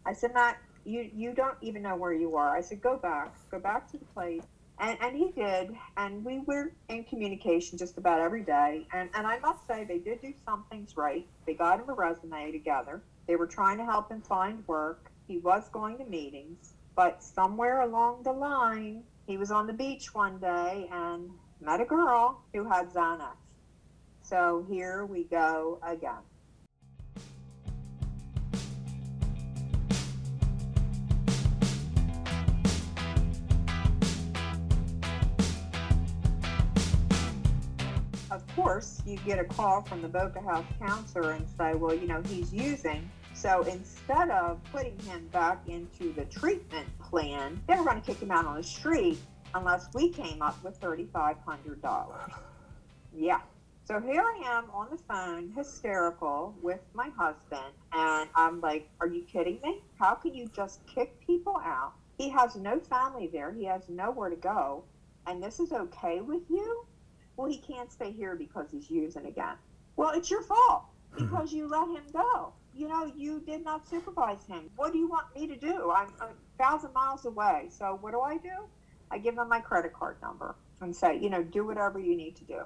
I 0.06 0.12
said, 0.12 0.32
Matt, 0.34 0.58
you, 0.84 1.10
you 1.14 1.34
don't 1.34 1.56
even 1.60 1.82
know 1.82 1.96
where 1.96 2.12
you 2.12 2.36
are. 2.36 2.56
I 2.56 2.60
said, 2.60 2.80
Go 2.80 2.96
back. 2.96 3.34
Go 3.50 3.58
back 3.58 3.90
to 3.90 3.98
the 3.98 4.04
place. 4.06 4.42
And, 4.78 4.98
and 5.00 5.16
he 5.16 5.30
did. 5.32 5.74
And 5.96 6.24
we 6.24 6.40
were 6.40 6.72
in 6.88 7.04
communication 7.04 7.78
just 7.78 7.98
about 7.98 8.20
every 8.20 8.42
day. 8.42 8.86
And, 8.92 9.08
and 9.14 9.26
I 9.26 9.38
must 9.38 9.66
say, 9.66 9.84
they 9.84 9.98
did 9.98 10.20
do 10.20 10.32
some 10.44 10.64
things 10.70 10.96
right. 10.96 11.26
They 11.46 11.54
got 11.54 11.80
him 11.80 11.88
a 11.88 11.94
resume 11.94 12.52
together. 12.52 13.02
They 13.26 13.36
were 13.36 13.46
trying 13.46 13.78
to 13.78 13.84
help 13.84 14.10
him 14.10 14.20
find 14.20 14.66
work. 14.68 15.10
He 15.26 15.38
was 15.38 15.68
going 15.70 15.98
to 15.98 16.04
meetings. 16.04 16.74
But 16.94 17.22
somewhere 17.22 17.80
along 17.80 18.22
the 18.22 18.32
line, 18.32 19.02
he 19.26 19.38
was 19.38 19.50
on 19.50 19.66
the 19.66 19.72
beach 19.72 20.14
one 20.14 20.38
day 20.38 20.88
and 20.92 21.30
met 21.60 21.80
a 21.80 21.84
girl 21.84 22.42
who 22.52 22.64
had 22.64 22.90
Xanax. 22.90 23.36
So 24.22 24.66
here 24.68 25.04
we 25.04 25.24
go 25.24 25.78
again. 25.82 26.22
Course, 38.56 39.02
you 39.06 39.16
get 39.18 39.38
a 39.38 39.44
call 39.44 39.82
from 39.82 40.02
the 40.02 40.08
Boca 40.08 40.40
House 40.40 40.64
counselor 40.80 41.32
and 41.32 41.46
say, 41.58 41.74
well, 41.74 41.94
you 41.94 42.08
know, 42.08 42.22
he's 42.22 42.52
using 42.52 43.08
so 43.36 43.62
instead 43.64 44.30
of 44.30 44.58
putting 44.72 44.98
him 45.00 45.28
back 45.30 45.68
into 45.68 46.10
the 46.14 46.24
treatment 46.24 46.88
plan, 46.98 47.60
they 47.68 47.76
were 47.76 47.84
going 47.84 48.00
to 48.00 48.06
kick 48.06 48.18
him 48.18 48.30
out 48.30 48.46
on 48.46 48.56
the 48.56 48.62
street 48.62 49.18
unless 49.54 49.88
we 49.92 50.08
came 50.08 50.40
up 50.40 50.62
with 50.64 50.80
$3,500. 50.80 52.30
Yeah. 53.18 53.40
So 53.86 53.98
here 53.98 54.20
I 54.20 54.42
am 54.44 54.64
on 54.74 54.88
the 54.90 54.98
phone, 54.98 55.50
hysterical 55.56 56.54
with 56.60 56.80
my 56.92 57.08
husband, 57.16 57.72
and 57.94 58.28
I'm 58.34 58.60
like, 58.60 58.90
Are 59.00 59.06
you 59.06 59.22
kidding 59.22 59.58
me? 59.62 59.80
How 59.98 60.14
can 60.14 60.34
you 60.34 60.48
just 60.54 60.86
kick 60.86 61.18
people 61.26 61.56
out? 61.64 61.92
He 62.18 62.28
has 62.28 62.56
no 62.56 62.78
family 62.78 63.30
there, 63.32 63.52
he 63.52 63.64
has 63.64 63.88
nowhere 63.88 64.28
to 64.28 64.36
go, 64.36 64.84
and 65.26 65.42
this 65.42 65.60
is 65.60 65.72
okay 65.72 66.20
with 66.20 66.42
you? 66.50 66.84
Well, 67.36 67.50
he 67.50 67.58
can't 67.58 67.90
stay 67.92 68.12
here 68.12 68.34
because 68.34 68.70
he's 68.70 68.90
using 68.90 69.26
again. 69.26 69.56
Well, 69.96 70.10
it's 70.10 70.30
your 70.30 70.42
fault 70.42 70.84
because 71.18 71.52
you 71.52 71.68
let 71.68 71.88
him 71.88 72.04
go. 72.12 72.52
you 72.74 72.88
know, 72.88 73.10
you 73.16 73.40
did 73.40 73.64
not 73.64 73.88
supervise 73.88 74.44
him. 74.46 74.68
What 74.76 74.92
do 74.92 74.98
you 74.98 75.08
want 75.08 75.34
me 75.34 75.46
to 75.46 75.56
do? 75.56 75.90
I'm 75.90 76.08
a 76.20 76.28
thousand 76.58 76.92
miles 76.92 77.24
away. 77.24 77.68
So 77.70 77.98
what 78.02 78.12
do 78.12 78.20
I 78.20 78.36
do? 78.36 78.50
I 79.10 79.18
give 79.18 79.36
them 79.36 79.48
my 79.48 79.60
credit 79.60 79.92
card 79.94 80.16
number 80.20 80.56
and 80.82 80.94
say, 80.94 81.18
you 81.18 81.30
know, 81.30 81.42
do 81.42 81.64
whatever 81.64 81.98
you 81.98 82.14
need 82.16 82.36
to 82.36 82.44
do. 82.44 82.60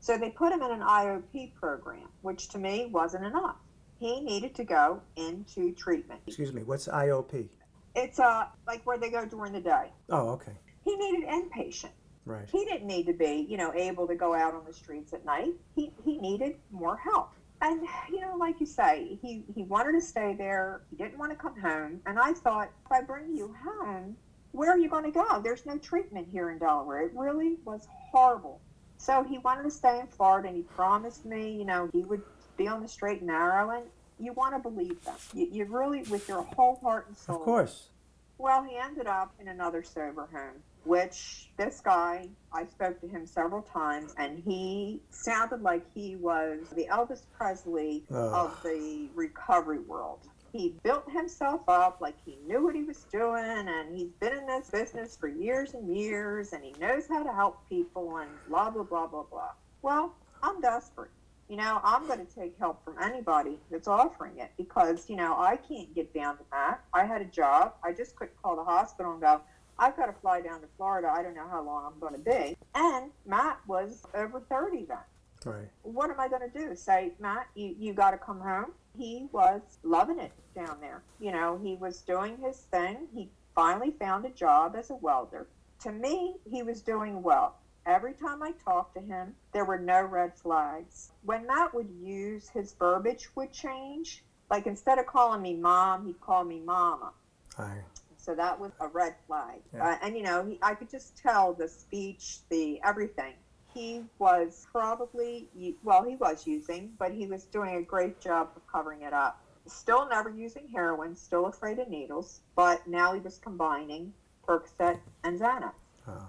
So 0.00 0.16
they 0.16 0.30
put 0.30 0.52
him 0.52 0.62
in 0.62 0.70
an 0.70 0.80
IOP 0.80 1.54
program, 1.56 2.08
which 2.22 2.48
to 2.50 2.58
me 2.58 2.86
wasn't 2.92 3.24
enough. 3.24 3.56
He 3.98 4.20
needed 4.20 4.54
to 4.56 4.64
go 4.64 5.02
into 5.16 5.72
treatment. 5.74 6.20
Excuse 6.28 6.52
me, 6.52 6.62
what's 6.62 6.86
IOP? 6.86 7.48
It's 7.96 8.20
uh, 8.20 8.46
like 8.64 8.86
where 8.86 8.96
they 8.96 9.10
go 9.10 9.24
during 9.26 9.52
the 9.52 9.60
day. 9.60 9.90
Oh, 10.08 10.28
okay. 10.30 10.52
He 10.84 10.94
needed 10.94 11.28
inpatient. 11.28 11.90
Right. 12.28 12.46
He 12.52 12.64
didn't 12.66 12.86
need 12.86 13.06
to 13.06 13.14
be, 13.14 13.46
you 13.48 13.56
know, 13.56 13.72
able 13.74 14.06
to 14.06 14.14
go 14.14 14.34
out 14.34 14.54
on 14.54 14.64
the 14.66 14.72
streets 14.74 15.14
at 15.14 15.24
night. 15.24 15.54
He, 15.74 15.90
he 16.04 16.18
needed 16.18 16.56
more 16.70 16.96
help. 16.96 17.30
And, 17.62 17.80
you 18.10 18.20
know, 18.20 18.36
like 18.36 18.60
you 18.60 18.66
say, 18.66 19.18
he, 19.22 19.42
he 19.54 19.62
wanted 19.62 19.92
to 19.92 20.00
stay 20.00 20.34
there. 20.36 20.82
He 20.90 20.96
didn't 20.96 21.18
want 21.18 21.32
to 21.32 21.36
come 21.36 21.58
home. 21.58 22.00
And 22.06 22.18
I 22.18 22.34
thought, 22.34 22.70
if 22.84 22.92
I 22.92 23.00
bring 23.00 23.34
you 23.34 23.56
home, 23.64 24.14
where 24.52 24.70
are 24.70 24.78
you 24.78 24.90
going 24.90 25.04
to 25.04 25.10
go? 25.10 25.40
There's 25.42 25.64
no 25.64 25.78
treatment 25.78 26.28
here 26.30 26.50
in 26.50 26.58
Delaware. 26.58 27.00
It 27.06 27.12
really 27.14 27.56
was 27.64 27.88
horrible. 28.12 28.60
So 28.98 29.24
he 29.24 29.38
wanted 29.38 29.62
to 29.62 29.70
stay 29.70 29.98
in 29.98 30.06
Florida 30.06 30.48
and 30.48 30.56
he 30.56 30.62
promised 30.62 31.24
me, 31.24 31.50
you 31.50 31.64
know, 31.64 31.88
he 31.92 32.04
would 32.04 32.22
be 32.56 32.68
on 32.68 32.82
the 32.82 32.88
straight 32.88 33.20
and 33.20 33.28
narrow. 33.28 33.70
And 33.70 33.84
you 34.20 34.34
want 34.34 34.54
to 34.54 34.60
believe 34.60 35.02
them. 35.02 35.14
You, 35.32 35.48
you 35.50 35.64
really, 35.64 36.02
with 36.02 36.28
your 36.28 36.42
whole 36.42 36.76
heart 36.82 37.06
and 37.08 37.16
soul. 37.16 37.36
Of 37.36 37.42
course. 37.42 37.88
Well, 38.36 38.64
he 38.64 38.76
ended 38.76 39.06
up 39.06 39.34
in 39.40 39.48
another 39.48 39.82
sober 39.82 40.28
home, 40.32 40.62
which 40.88 41.50
this 41.58 41.80
guy, 41.80 42.26
I 42.50 42.64
spoke 42.64 42.98
to 43.02 43.08
him 43.08 43.26
several 43.26 43.60
times, 43.60 44.14
and 44.16 44.42
he 44.42 45.02
sounded 45.10 45.60
like 45.60 45.84
he 45.94 46.16
was 46.16 46.60
the 46.74 46.86
Elvis 46.90 47.22
Presley 47.36 48.04
Ugh. 48.10 48.16
of 48.32 48.62
the 48.64 49.10
recovery 49.14 49.80
world. 49.80 50.20
He 50.50 50.76
built 50.82 51.04
himself 51.12 51.60
up 51.68 51.98
like 52.00 52.14
he 52.24 52.38
knew 52.46 52.64
what 52.64 52.74
he 52.74 52.84
was 52.84 53.04
doing, 53.12 53.68
and 53.68 53.94
he's 53.94 54.12
been 54.18 54.32
in 54.32 54.46
this 54.46 54.70
business 54.70 55.14
for 55.14 55.28
years 55.28 55.74
and 55.74 55.94
years, 55.94 56.54
and 56.54 56.64
he 56.64 56.72
knows 56.80 57.06
how 57.06 57.22
to 57.22 57.34
help 57.34 57.68
people, 57.68 58.16
and 58.16 58.30
blah, 58.48 58.70
blah, 58.70 58.84
blah, 58.84 59.06
blah, 59.06 59.24
blah. 59.30 59.50
Well, 59.82 60.14
I'm 60.42 60.58
desperate. 60.62 61.10
You 61.50 61.56
know, 61.56 61.80
I'm 61.84 62.06
going 62.06 62.26
to 62.26 62.34
take 62.34 62.58
help 62.58 62.82
from 62.84 62.96
anybody 63.02 63.58
that's 63.70 63.88
offering 63.88 64.38
it 64.38 64.50
because, 64.58 65.08
you 65.08 65.16
know, 65.16 65.34
I 65.38 65.56
can't 65.56 65.94
get 65.94 66.12
down 66.14 66.36
to 66.38 66.44
that. 66.52 66.80
I 66.92 67.04
had 67.06 67.22
a 67.22 67.26
job. 67.26 67.74
I 67.84 67.92
just 67.92 68.16
couldn't 68.16 68.36
call 68.42 68.56
the 68.56 68.64
hospital 68.64 69.12
and 69.12 69.20
go, 69.20 69.40
I've 69.78 69.96
got 69.96 70.06
to 70.06 70.12
fly 70.20 70.40
down 70.40 70.60
to 70.60 70.66
Florida. 70.76 71.08
I 71.08 71.22
don't 71.22 71.34
know 71.34 71.48
how 71.48 71.62
long 71.62 71.84
I'm 71.86 72.00
going 72.00 72.14
to 72.14 72.18
be. 72.20 72.56
And 72.74 73.10
Matt 73.26 73.60
was 73.66 74.04
over 74.14 74.40
30 74.40 74.86
then. 74.86 74.98
Right. 75.44 75.68
What 75.82 76.10
am 76.10 76.18
I 76.18 76.28
going 76.28 76.50
to 76.50 76.58
do? 76.58 76.74
Say, 76.74 77.12
Matt, 77.20 77.46
you, 77.54 77.74
you 77.78 77.92
got 77.92 78.10
to 78.10 78.18
come 78.18 78.40
home? 78.40 78.72
He 78.96 79.28
was 79.30 79.60
loving 79.84 80.18
it 80.18 80.32
down 80.54 80.78
there. 80.80 81.02
You 81.20 81.32
know, 81.32 81.60
he 81.62 81.76
was 81.76 82.02
doing 82.02 82.36
his 82.42 82.56
thing. 82.72 83.06
He 83.14 83.28
finally 83.54 83.92
found 83.98 84.24
a 84.24 84.30
job 84.30 84.74
as 84.76 84.90
a 84.90 84.96
welder. 84.96 85.46
To 85.82 85.92
me, 85.92 86.34
he 86.50 86.62
was 86.62 86.80
doing 86.80 87.22
well. 87.22 87.56
Every 87.86 88.12
time 88.12 88.42
I 88.42 88.52
talked 88.64 88.96
to 88.96 89.00
him, 89.00 89.34
there 89.52 89.64
were 89.64 89.78
no 89.78 90.02
red 90.02 90.36
flags. 90.36 91.12
When 91.22 91.46
Matt 91.46 91.72
would 91.72 91.88
use, 92.02 92.48
his 92.48 92.74
verbiage 92.74 93.28
would 93.34 93.52
change. 93.52 94.24
Like 94.50 94.66
instead 94.66 94.98
of 94.98 95.06
calling 95.06 95.40
me 95.40 95.54
mom, 95.54 96.06
he'd 96.06 96.20
call 96.20 96.44
me 96.44 96.60
mama. 96.60 97.12
Aye. 97.58 97.82
So 98.28 98.34
that 98.34 98.60
was 98.60 98.72
a 98.78 98.88
red 98.88 99.14
flag. 99.26 99.60
Yeah. 99.72 99.88
Uh, 99.88 99.98
and 100.02 100.14
you 100.14 100.22
know, 100.22 100.44
he, 100.44 100.58
I 100.60 100.74
could 100.74 100.90
just 100.90 101.16
tell 101.16 101.54
the 101.54 101.66
speech, 101.66 102.40
the 102.50 102.78
everything. 102.84 103.32
He 103.72 104.02
was 104.18 104.66
probably, 104.70 105.48
well, 105.82 106.04
he 106.04 106.16
was 106.16 106.46
using, 106.46 106.92
but 106.98 107.10
he 107.10 107.26
was 107.26 107.44
doing 107.44 107.76
a 107.76 107.82
great 107.82 108.20
job 108.20 108.50
of 108.54 108.66
covering 108.70 109.00
it 109.00 109.14
up. 109.14 109.42
Still 109.66 110.06
never 110.10 110.28
using 110.28 110.68
heroin, 110.68 111.16
still 111.16 111.46
afraid 111.46 111.78
of 111.78 111.88
needles, 111.88 112.40
but 112.54 112.86
now 112.86 113.14
he 113.14 113.20
was 113.20 113.38
combining 113.38 114.12
Percocet 114.46 114.98
and 115.24 115.40
Xanax. 115.40 115.72
Oh. 116.06 116.28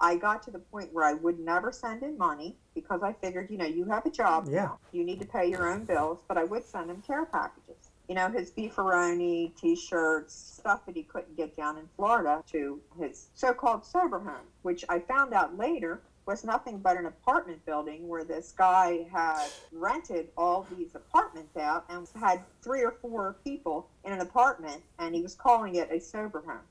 I 0.00 0.16
got 0.16 0.42
to 0.44 0.50
the 0.50 0.58
point 0.58 0.92
where 0.92 1.04
I 1.04 1.14
would 1.14 1.38
never 1.38 1.72
send 1.72 2.02
him 2.02 2.18
money 2.18 2.56
because 2.74 3.02
I 3.02 3.12
figured, 3.12 3.50
you 3.50 3.56
know, 3.56 3.66
you 3.66 3.84
have 3.86 4.04
a 4.04 4.10
job. 4.10 4.48
Yeah. 4.50 4.70
You 4.92 5.04
need 5.04 5.20
to 5.20 5.26
pay 5.26 5.48
your 5.48 5.68
own 5.68 5.84
bills, 5.84 6.18
but 6.28 6.38
I 6.38 6.44
would 6.44 6.64
send 6.64 6.90
him 6.90 7.02
care 7.06 7.24
packages. 7.24 7.65
You 8.08 8.14
know, 8.14 8.30
his 8.30 8.50
beefaroni, 8.50 9.56
t-shirts, 9.56 10.34
stuff 10.34 10.86
that 10.86 10.94
he 10.94 11.02
couldn't 11.02 11.36
get 11.36 11.56
down 11.56 11.76
in 11.76 11.88
Florida 11.96 12.42
to 12.52 12.80
his 12.98 13.28
so-called 13.34 13.84
sober 13.84 14.20
home, 14.20 14.46
which 14.62 14.84
I 14.88 15.00
found 15.00 15.34
out 15.34 15.56
later 15.56 16.00
was 16.26 16.44
nothing 16.44 16.78
but 16.78 16.96
an 16.96 17.06
apartment 17.06 17.64
building 17.64 18.08
where 18.08 18.24
this 18.24 18.52
guy 18.56 19.06
had 19.12 19.48
rented 19.72 20.28
all 20.36 20.66
these 20.76 20.94
apartments 20.94 21.56
out 21.56 21.84
and 21.88 22.08
had 22.16 22.42
three 22.62 22.82
or 22.82 22.92
four 23.00 23.36
people 23.44 23.88
in 24.04 24.12
an 24.12 24.20
apartment 24.20 24.82
and 24.98 25.14
he 25.14 25.22
was 25.22 25.34
calling 25.34 25.76
it 25.76 25.88
a 25.90 26.00
sober 26.00 26.42
home. 26.44 26.66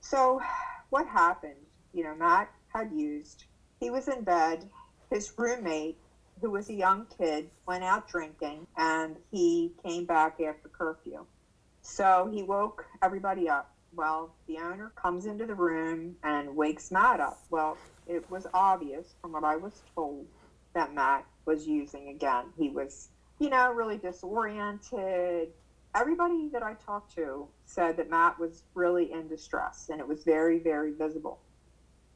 So 0.00 0.40
what 0.90 1.06
happened? 1.06 1.54
You 1.92 2.04
know, 2.04 2.14
Matt 2.14 2.50
had 2.74 2.92
used. 2.92 3.44
He 3.78 3.90
was 3.90 4.08
in 4.08 4.22
bed. 4.22 4.68
His 5.10 5.32
roommate, 5.36 5.98
who 6.44 6.50
was 6.50 6.68
a 6.68 6.74
young 6.74 7.06
kid, 7.16 7.48
went 7.66 7.82
out 7.82 8.06
drinking 8.06 8.66
and 8.76 9.16
he 9.30 9.72
came 9.82 10.04
back 10.04 10.38
after 10.42 10.68
curfew. 10.68 11.24
So 11.80 12.28
he 12.30 12.42
woke 12.42 12.84
everybody 13.02 13.48
up. 13.48 13.74
Well, 13.94 14.34
the 14.46 14.58
owner 14.58 14.92
comes 14.94 15.24
into 15.24 15.46
the 15.46 15.54
room 15.54 16.16
and 16.22 16.54
wakes 16.54 16.90
Matt 16.90 17.18
up. 17.18 17.42
Well, 17.48 17.78
it 18.06 18.30
was 18.30 18.46
obvious 18.52 19.14
from 19.22 19.32
what 19.32 19.42
I 19.42 19.56
was 19.56 19.80
told 19.94 20.26
that 20.74 20.92
Matt 20.92 21.24
was 21.46 21.66
using 21.66 22.08
again. 22.08 22.44
He 22.58 22.68
was, 22.68 23.08
you 23.38 23.48
know, 23.48 23.72
really 23.72 23.96
disoriented. 23.96 25.48
Everybody 25.94 26.50
that 26.52 26.62
I 26.62 26.74
talked 26.74 27.14
to 27.14 27.48
said 27.64 27.96
that 27.96 28.10
Matt 28.10 28.38
was 28.38 28.64
really 28.74 29.12
in 29.12 29.28
distress 29.28 29.88
and 29.90 29.98
it 29.98 30.06
was 30.06 30.24
very, 30.24 30.58
very 30.58 30.92
visible. 30.92 31.38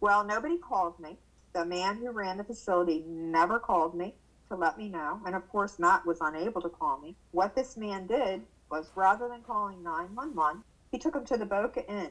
Well, 0.00 0.22
nobody 0.22 0.58
called 0.58 1.00
me. 1.00 1.16
The 1.58 1.64
man 1.64 1.96
who 1.96 2.12
ran 2.12 2.36
the 2.36 2.44
facility 2.44 3.02
never 3.08 3.58
called 3.58 3.92
me 3.92 4.14
to 4.48 4.54
let 4.54 4.78
me 4.78 4.88
know. 4.88 5.20
And 5.26 5.34
of 5.34 5.48
course, 5.48 5.80
Matt 5.80 6.06
was 6.06 6.18
unable 6.20 6.60
to 6.60 6.68
call 6.68 6.98
me. 6.98 7.16
What 7.32 7.56
this 7.56 7.76
man 7.76 8.06
did 8.06 8.42
was 8.70 8.92
rather 8.94 9.26
than 9.26 9.42
calling 9.42 9.82
911, 9.82 10.62
he 10.92 10.98
took 10.98 11.16
him 11.16 11.24
to 11.24 11.36
the 11.36 11.44
Boca 11.44 11.84
Inn 11.90 12.10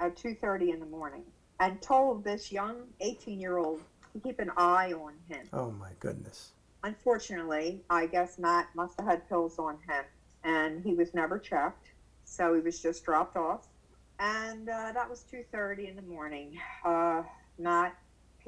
at 0.00 0.16
2.30 0.16 0.72
in 0.72 0.80
the 0.80 0.86
morning 0.86 1.22
and 1.60 1.80
told 1.80 2.24
this 2.24 2.50
young 2.50 2.88
18-year-old 3.00 3.80
to 4.14 4.18
keep 4.18 4.40
an 4.40 4.50
eye 4.56 4.92
on 4.92 5.12
him. 5.28 5.46
Oh 5.52 5.70
my 5.70 5.92
goodness. 6.00 6.50
Unfortunately, 6.82 7.80
I 7.88 8.06
guess 8.06 8.36
Matt 8.36 8.66
must 8.74 8.98
have 8.98 9.08
had 9.08 9.28
pills 9.28 9.60
on 9.60 9.78
him 9.88 10.04
and 10.42 10.82
he 10.82 10.94
was 10.94 11.14
never 11.14 11.38
checked. 11.38 11.92
So 12.24 12.52
he 12.52 12.60
was 12.60 12.80
just 12.80 13.04
dropped 13.04 13.36
off. 13.36 13.68
And 14.18 14.68
uh, 14.68 14.90
that 14.90 15.08
was 15.08 15.24
2.30 15.32 15.88
in 15.88 15.94
the 15.94 16.02
morning. 16.02 16.58
Uh, 16.84 17.22
Matt 17.60 17.96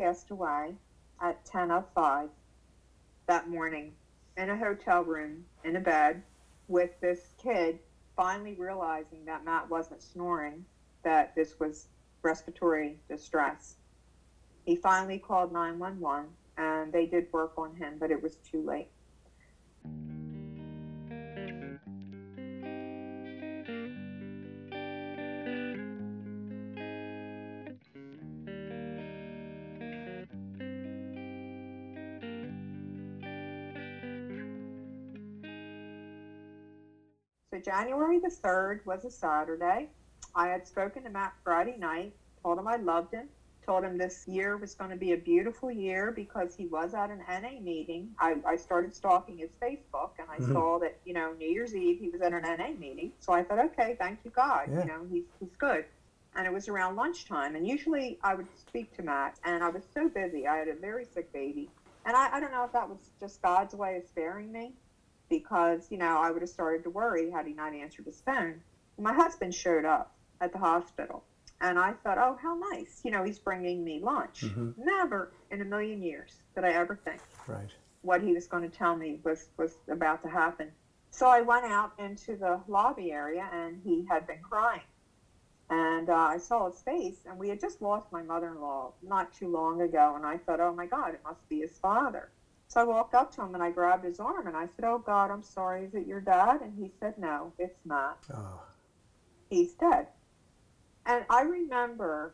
passed 0.01 0.31
away 0.31 0.75
at 1.21 1.45
10.05 1.45 2.29
that 3.27 3.49
morning 3.51 3.93
in 4.37 4.49
a 4.49 4.57
hotel 4.57 5.03
room 5.03 5.45
in 5.65 5.77
a 5.77 5.81
bed 5.81 6.23
with 6.69 6.91
this 7.01 7.35
kid 7.43 7.79
finally 8.17 8.55
realizing 8.55 9.25
that 9.27 9.45
Matt 9.45 9.69
wasn't 9.69 10.03
snoring, 10.03 10.65
that 11.03 11.35
this 11.35 11.61
was 11.61 11.89
respiratory 12.23 12.99
distress. 13.09 13.77
He 14.65 14.77
finally 14.77 15.19
called 15.19 15.53
911 15.53 16.29
and 16.57 16.93
they 16.93 17.07
did 17.07 17.27
work 17.33 17.53
on 17.59 17.75
him, 17.75 17.97
but 17.99 18.11
it 18.11 18.23
was 18.23 18.37
too 18.37 18.63
late. 18.63 18.89
January 37.61 38.19
the 38.19 38.31
3rd 38.45 38.85
was 38.85 39.05
a 39.05 39.11
Saturday. 39.11 39.89
I 40.35 40.49
had 40.49 40.67
spoken 40.67 41.05
to 41.05 41.11
Matt 41.11 41.33
Friday 41.45 41.77
night, 41.77 42.13
told 42.43 42.59
him 42.59 42.67
I 42.67 42.77
loved 42.77 43.13
him, 43.13 43.29
told 43.67 43.85
him 43.85 43.99
this 43.99 44.25
year 44.27 44.57
was 44.57 44.75
going 44.75 44.91
to 44.91 44.97
be 44.97 45.13
a 45.13 45.17
beautiful 45.17 45.71
year 45.71 46.13
because 46.13 46.55
he 46.55 46.67
was 46.67 46.95
at 46.95 47.11
an 47.11 47.23
NA 47.29 47.61
meeting. 47.61 48.09
I, 48.19 48.37
I 48.47 48.57
started 48.57 48.95
stalking 48.95 49.39
his 49.39 49.51
Facebook 49.63 50.11
and 50.19 50.29
I 50.31 50.39
Mhm. 50.39 50.53
saw 50.53 50.79
that, 50.79 50.97
you 51.05 51.13
know, 51.13 51.33
New 51.33 51.49
Year's 51.49 51.75
Eve 51.75 51.99
he 51.99 52.09
was 52.09 52.21
at 52.21 52.33
an 52.33 52.43
NA 52.43 52.73
meeting. 52.79 53.13
So 53.21 53.33
I 53.33 53.43
thought, 53.43 53.59
okay, 53.59 53.97
thank 53.99 54.21
you, 54.25 54.31
God. 54.31 54.69
Yeah. 54.71 54.81
You 54.81 54.87
know, 54.87 55.07
he's, 55.11 55.25
he's 55.39 55.55
good. 55.57 55.85
And 56.35 56.47
it 56.47 56.53
was 56.53 56.69
around 56.69 56.97
lunchtime. 56.97 57.57
And 57.57 57.67
usually 57.67 58.19
I 58.23 58.35
would 58.35 58.47
speak 58.69 58.95
to 58.97 59.03
Matt 59.03 59.35
and 59.45 59.63
I 59.65 59.69
was 59.69 59.83
so 59.93 60.09
busy. 60.09 60.47
I 60.47 60.57
had 60.59 60.69
a 60.69 60.75
very 60.75 61.05
sick 61.05 61.33
baby. 61.33 61.69
And 62.05 62.17
I, 62.17 62.37
I 62.37 62.41
don't 62.41 62.53
know 62.53 62.65
if 62.65 62.73
that 62.73 62.89
was 62.89 63.11
just 63.21 63.43
God's 63.43 63.75
way 63.75 63.97
of 63.97 64.05
sparing 64.07 64.51
me 64.53 64.73
because, 65.31 65.87
you 65.91 65.97
know, 65.97 66.19
I 66.19 66.31
would 66.31 66.43
have 66.43 66.51
started 66.51 66.83
to 66.83 66.91
worry 66.91 67.31
had 67.31 67.47
he 67.47 67.55
not 67.55 67.73
answered 67.73 68.05
his 68.05 68.21
phone. 68.21 68.61
My 68.99 69.15
husband 69.15 69.55
showed 69.55 69.87
up 69.87 70.11
at 70.43 70.53
the 70.53 70.59
hospital, 70.59 71.23
and 71.61 71.79
I 71.79 71.95
thought, 72.03 72.19
oh, 72.19 72.37
how 72.43 72.55
nice. 72.73 73.01
You 73.03 73.11
know, 73.13 73.23
he's 73.23 73.39
bringing 73.39 73.83
me 73.83 74.01
lunch. 74.01 74.43
Mhm. 74.43 74.75
Never 74.77 75.31
in 75.51 75.63
a 75.63 75.65
million 75.65 76.03
years 76.03 76.41
did 76.55 76.65
I 76.65 76.73
ever 76.73 76.95
think 76.97 77.21
Right. 77.47 77.71
what 78.03 78.21
he 78.21 78.33
was 78.35 78.47
going 78.47 78.63
to 78.69 78.69
tell 78.77 78.95
me 78.95 79.19
was, 79.25 79.49
was 79.57 79.73
about 79.89 80.21
to 80.23 80.29
happen. 80.29 80.73
So 81.11 81.27
I 81.29 81.41
went 81.41 81.65
out 81.65 81.93
into 81.99 82.37
the 82.37 82.61
lobby 82.69 83.11
area 83.11 83.49
and 83.53 83.81
he 83.83 84.05
had 84.09 84.27
been 84.27 84.41
crying. 84.43 84.83
And 85.69 86.09
uh, 86.11 86.15
I 86.15 86.39
saw 86.39 86.67
his 86.67 86.83
face, 86.83 87.19
and 87.25 87.39
we 87.39 87.49
had 87.49 87.61
just 87.61 87.81
lost 87.81 88.11
my 88.11 88.23
mother 88.23 88.49
in 88.49 88.61
law 88.61 88.93
not 89.03 89.31
too 89.33 89.47
long 89.49 89.81
ago. 89.81 90.15
And 90.17 90.27
I 90.27 90.39
thought, 90.39 90.59
oh 90.59 90.73
my 90.73 90.87
God, 90.87 91.15
it 91.15 91.21
must 91.25 91.49
be 91.49 91.61
his 91.61 91.79
father. 91.79 92.29
So 92.71 92.81
I 92.81 92.85
walked 92.85 93.15
up 93.15 93.35
to 93.35 93.43
him 93.43 93.55
and 93.55 93.63
I 93.63 93.71
grabbed 93.73 94.05
his 94.05 94.21
arm 94.21 94.47
and 94.47 94.57
I 94.57 94.69
said, 94.77 94.85
oh 94.85 94.99
God, 94.99 95.33
I'm 95.33 95.43
sorry. 95.43 95.87
Is 95.87 95.95
it 95.95 96.07
your 96.07 96.21
dad? 96.21 96.61
And 96.63 96.73
he 96.79 96.93
said, 97.01 97.19
no, 97.19 97.53
it's 97.59 97.81
not. 97.85 98.19
Oh, 98.33 98.63
He's 99.51 99.73
dead. 99.73 100.07
And 101.05 101.25
I 101.29 101.43
remember, 101.43 102.33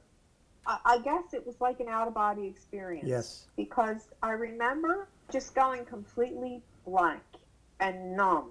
I, 0.67 0.79
I 0.85 0.99
guess 0.99 1.33
it 1.33 1.47
was 1.47 1.59
like 1.59 1.81
an 1.81 1.89
out 1.89 2.07
of 2.07 2.13
body 2.13 2.47
experience 2.47 3.09
yes. 3.09 3.47
because 3.57 4.09
I 4.23 4.33
remember 4.33 5.09
just 5.33 5.55
going 5.55 5.87
completely 5.87 6.61
blank 6.85 7.23
and 7.81 8.15
numb. 8.15 8.51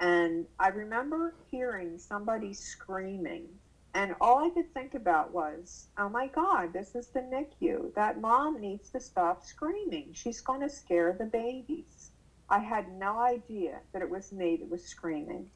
And 0.00 0.46
I 0.58 0.68
remember 0.68 1.34
hearing 1.50 1.98
somebody 1.98 2.54
screaming. 2.54 3.46
And 3.96 4.14
all 4.20 4.44
I 4.44 4.50
could 4.50 4.74
think 4.74 4.94
about 4.94 5.32
was, 5.34 5.88
oh 5.98 6.10
my 6.10 6.28
God, 6.28 6.74
this 6.74 6.94
is 6.94 7.08
the 7.08 7.22
NICU. 7.22 7.94
That 7.96 8.20
mom 8.20 8.60
needs 8.60 8.90
to 8.90 9.00
stop 9.00 9.42
screaming. 9.42 10.12
She's 10.14 10.42
going 10.42 10.60
to 10.60 10.70
scare 10.70 11.16
the 11.18 11.26
babies. 11.26 12.12
I 12.50 12.60
had 12.60 12.90
no 12.90 13.18
idea 13.18 13.80
that 13.94 14.02
it 14.02 14.10
was 14.10 14.32
me 14.32 14.58
that 14.58 14.70
was 14.70 14.84
screaming 14.84 15.50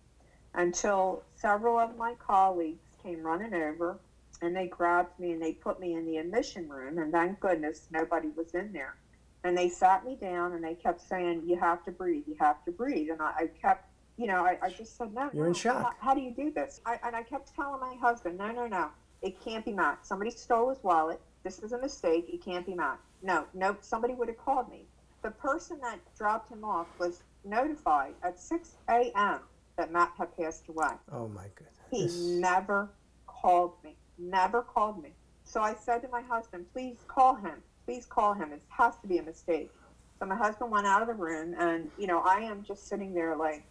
until 0.55 1.25
several 1.37 1.79
of 1.79 1.99
my 1.99 2.15
colleagues 2.17 2.97
came 3.03 3.23
running 3.23 3.55
over 3.55 4.01
and 4.43 4.57
they 4.57 4.69
grabbed 4.69 5.21
me 5.21 5.33
and 5.33 5.43
they 5.43 5.53
put 5.53 5.81
me 5.81 5.95
in 5.95 6.07
the 6.07 6.19
admission 6.19 6.69
room. 6.69 6.99
And 6.99 7.13
thank 7.13 7.41
goodness 7.41 7.89
nobody 7.93 8.31
was 8.37 8.55
in 8.55 8.73
there. 8.73 8.97
And 9.45 9.59
they 9.59 9.69
sat 9.69 10.05
me 10.05 10.17
down 10.17 10.55
and 10.55 10.65
they 10.65 10.77
kept 10.77 11.03
saying, 11.03 11.45
You 11.47 11.59
have 11.61 11.85
to 11.85 11.93
breathe, 11.93 12.25
you 12.27 12.37
have 12.41 12.65
to 12.65 12.73
breathe. 12.73 13.11
And 13.11 13.23
I, 13.23 13.33
I 13.39 13.51
kept, 13.63 13.85
you 14.21 14.27
know, 14.27 14.45
I, 14.45 14.59
I 14.61 14.69
just 14.69 14.99
said, 14.99 15.15
No, 15.15 15.31
You're 15.33 15.45
no, 15.45 15.49
in 15.49 15.55
shock. 15.55 15.97
How, 15.99 16.09
how 16.09 16.15
do 16.15 16.21
you 16.21 16.31
do 16.31 16.51
this? 16.51 16.83
I, 16.85 16.99
and 17.03 17.17
I 17.17 17.23
kept 17.23 17.55
telling 17.57 17.81
my 17.81 17.95
husband, 17.95 18.37
No, 18.37 18.53
no, 18.53 18.67
no, 18.67 18.89
it 19.23 19.43
can't 19.43 19.65
be 19.65 19.73
Matt. 19.73 20.07
Somebody 20.07 20.31
stole 20.31 20.69
his 20.69 20.83
wallet. 20.83 21.21
This 21.43 21.61
is 21.61 21.73
a 21.73 21.79
mistake. 21.81 22.27
It 22.31 22.45
can't 22.45 22.67
be 22.67 22.75
Matt. 22.75 22.99
No, 23.23 23.47
no, 23.55 23.77
somebody 23.81 24.13
would 24.13 24.29
have 24.29 24.37
called 24.37 24.71
me. 24.71 24.85
The 25.23 25.31
person 25.31 25.79
that 25.83 26.01
dropped 26.17 26.51
him 26.51 26.65
off 26.65 26.87
was 26.99 27.23
notified 27.45 28.13
at 28.23 28.39
6 28.39 28.77
a.m. 28.91 29.41
that 29.77 29.91
Matt 29.91 30.13
had 30.19 30.37
passed 30.37 30.69
away. 30.69 30.93
Oh 31.13 31.29
my 31.29 31.47
goodness. 31.55 31.77
He 31.91 32.39
never 32.39 32.91
called 33.27 33.73
me. 33.83 33.97
Never 34.19 34.61
called 34.61 35.03
me. 35.03 35.11
So 35.45 35.63
I 35.63 35.75
said 35.75 36.03
to 36.03 36.09
my 36.09 36.21
husband, 36.21 36.67
please 36.75 36.99
call 37.09 37.35
him. 37.37 37.63
Please 37.87 38.05
call 38.05 38.35
him. 38.35 38.53
It 38.53 38.63
has 38.69 38.99
to 38.99 39.07
be 39.07 39.17
a 39.17 39.23
mistake. 39.23 39.71
So 40.19 40.27
my 40.27 40.37
husband 40.37 40.71
went 40.71 40.87
out 40.87 41.01
of 41.01 41.09
the 41.09 41.15
room, 41.15 41.55
and, 41.59 41.91
you 41.99 42.07
know, 42.07 42.21
I 42.21 42.41
am 42.41 42.63
just 42.63 42.87
sitting 42.87 43.15
there 43.15 43.35
like, 43.35 43.65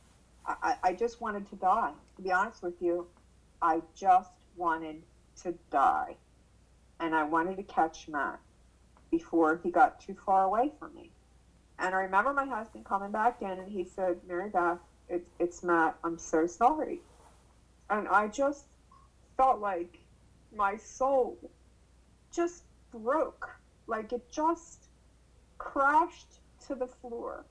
I, 0.62 0.75
I 0.83 0.93
just 0.93 1.21
wanted 1.21 1.49
to 1.49 1.55
die. 1.55 1.91
To 2.15 2.21
be 2.21 2.31
honest 2.31 2.63
with 2.63 2.81
you, 2.81 3.07
I 3.62 3.81
just 3.95 4.31
wanted 4.55 5.01
to 5.43 5.53
die. 5.71 6.15
And 6.99 7.15
I 7.15 7.23
wanted 7.23 7.57
to 7.57 7.63
catch 7.63 8.07
Matt 8.07 8.39
before 9.12 9.59
he 9.63 9.71
got 9.71 10.01
too 10.01 10.15
far 10.25 10.43
away 10.43 10.71
from 10.79 10.93
me. 10.95 11.12
And 11.77 11.95
I 11.95 11.99
remember 11.99 12.33
my 12.33 12.45
husband 12.45 12.85
coming 12.85 13.12
back 13.12 13.41
in, 13.41 13.51
and 13.51 13.71
he 13.71 13.85
said, 13.85 14.17
Mary 14.27 14.49
Beth, 14.49 14.79
it's 15.39 15.63
Matt. 15.63 15.97
I'm 16.03 16.17
so 16.17 16.45
sorry 16.45 16.99
and 17.89 18.07
I 18.07 18.27
just 18.27 18.65
felt 19.38 19.59
like 19.59 19.99
my 20.55 20.77
soul 20.77 21.38
just 22.31 22.63
broke, 22.91 23.49
like 23.88 24.13
it 24.13 24.31
just 24.31 24.85
crashed 25.57 26.39
to 26.67 26.75
the 26.75 26.88
floor. 26.88 27.45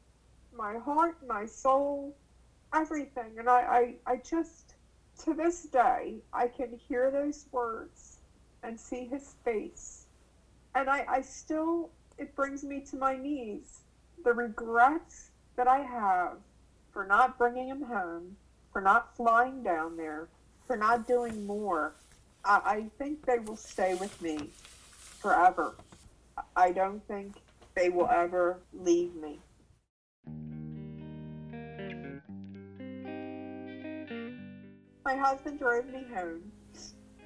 My 0.56 0.78
heart, 0.78 1.16
my 1.26 1.46
soul, 1.46 2.16
everything. 2.74 3.38
And 3.38 3.48
I, 3.48 3.94
I, 4.06 4.12
I 4.12 4.16
just, 4.16 4.74
to 5.24 5.34
this 5.34 5.62
day, 5.62 6.16
I 6.32 6.48
can 6.48 6.78
hear 6.88 7.10
those 7.10 7.46
words 7.52 8.18
and 8.62 8.78
see 8.78 9.06
his 9.06 9.34
face. 9.44 10.06
And 10.74 10.88
I, 10.88 11.04
I 11.08 11.20
still, 11.22 11.90
it 12.18 12.34
brings 12.34 12.64
me 12.64 12.80
to 12.90 12.96
my 12.96 13.16
knees. 13.16 13.80
The 14.24 14.32
regrets 14.32 15.30
that 15.56 15.68
I 15.68 15.78
have 15.78 16.38
for 16.92 17.04
not 17.06 17.38
bringing 17.38 17.68
him 17.68 17.82
home, 17.82 18.36
for 18.72 18.80
not 18.80 19.16
flying 19.16 19.62
down 19.62 19.96
there, 19.96 20.28
for 20.66 20.76
not 20.76 21.06
doing 21.06 21.46
more, 21.46 21.94
I, 22.44 22.60
I 22.64 22.84
think 22.98 23.24
they 23.24 23.38
will 23.38 23.56
stay 23.56 23.94
with 23.94 24.20
me 24.20 24.50
forever. 25.20 25.74
I 26.56 26.72
don't 26.72 27.04
think 27.08 27.36
they 27.74 27.88
will 27.88 28.08
ever 28.08 28.58
leave 28.72 29.14
me. 29.14 29.38
My 35.08 35.16
husband 35.16 35.58
drove 35.58 35.86
me 35.86 36.04
home, 36.14 36.52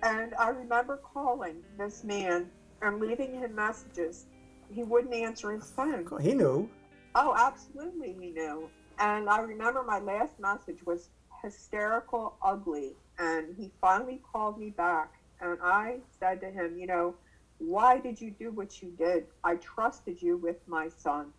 and 0.04 0.36
I 0.36 0.50
remember 0.50 1.00
calling 1.02 1.64
this 1.76 2.04
man 2.04 2.48
and 2.80 3.00
leaving 3.00 3.34
him 3.34 3.56
messages. 3.56 4.24
He 4.72 4.84
wouldn't 4.84 5.12
answer 5.12 5.50
his 5.50 5.68
phone. 5.68 6.06
He 6.20 6.32
knew. 6.32 6.70
Oh, 7.16 7.34
absolutely, 7.36 8.14
he 8.20 8.30
knew. 8.30 8.70
And 9.00 9.28
I 9.28 9.40
remember 9.40 9.82
my 9.82 9.98
last 9.98 10.38
message 10.38 10.86
was 10.86 11.08
hysterical, 11.42 12.36
ugly. 12.40 12.94
And 13.18 13.52
he 13.58 13.72
finally 13.80 14.20
called 14.32 14.58
me 14.58 14.70
back. 14.70 15.10
And 15.40 15.58
I 15.60 16.02
said 16.20 16.40
to 16.42 16.50
him, 16.52 16.78
You 16.78 16.86
know, 16.86 17.16
why 17.58 17.98
did 17.98 18.20
you 18.20 18.30
do 18.30 18.52
what 18.52 18.80
you 18.80 18.90
did? 18.96 19.26
I 19.42 19.56
trusted 19.56 20.22
you 20.22 20.36
with 20.36 20.58
my 20.68 20.88
son. 20.98 21.32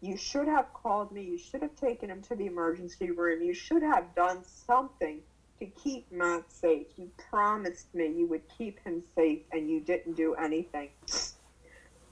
You 0.00 0.16
should 0.16 0.48
have 0.48 0.72
called 0.72 1.12
me. 1.12 1.24
You 1.24 1.36
should 1.36 1.60
have 1.60 1.76
taken 1.76 2.08
him 2.08 2.22
to 2.22 2.34
the 2.34 2.46
emergency 2.46 3.10
room. 3.10 3.42
You 3.42 3.52
should 3.52 3.82
have 3.82 4.14
done 4.14 4.42
something 4.44 5.20
to 5.60 5.66
keep 5.66 6.10
Matt 6.10 6.50
safe. 6.50 6.86
You 6.96 7.10
promised 7.30 7.94
me 7.94 8.08
you 8.08 8.26
would 8.26 8.42
keep 8.56 8.80
him 8.80 9.02
safe, 9.14 9.42
and 9.52 9.70
you 9.70 9.80
didn't 9.80 10.14
do 10.16 10.34
anything. 10.34 10.88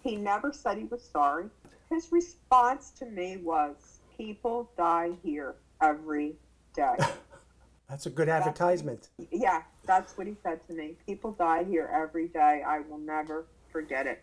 He 0.02 0.16
never 0.16 0.52
said 0.52 0.78
he 0.78 0.84
was 0.84 1.02
sorry. 1.02 1.46
His 1.90 2.12
response 2.12 2.90
to 2.98 3.06
me 3.06 3.38
was, 3.38 4.00
People 4.16 4.70
die 4.76 5.12
here 5.22 5.54
every 5.80 6.34
day. 6.74 6.96
That's 7.88 8.06
a 8.06 8.10
good 8.10 8.28
advertisement. 8.28 9.08
yeah, 9.30 9.62
that's 9.86 10.18
what 10.18 10.26
he 10.26 10.36
said 10.42 10.60
to 10.66 10.74
me. 10.74 10.96
People 11.06 11.32
die 11.32 11.64
here 11.64 11.90
every 11.90 12.28
day. 12.28 12.62
I 12.66 12.80
will 12.80 12.98
never 12.98 13.46
forget 13.72 14.06
it. 14.06 14.22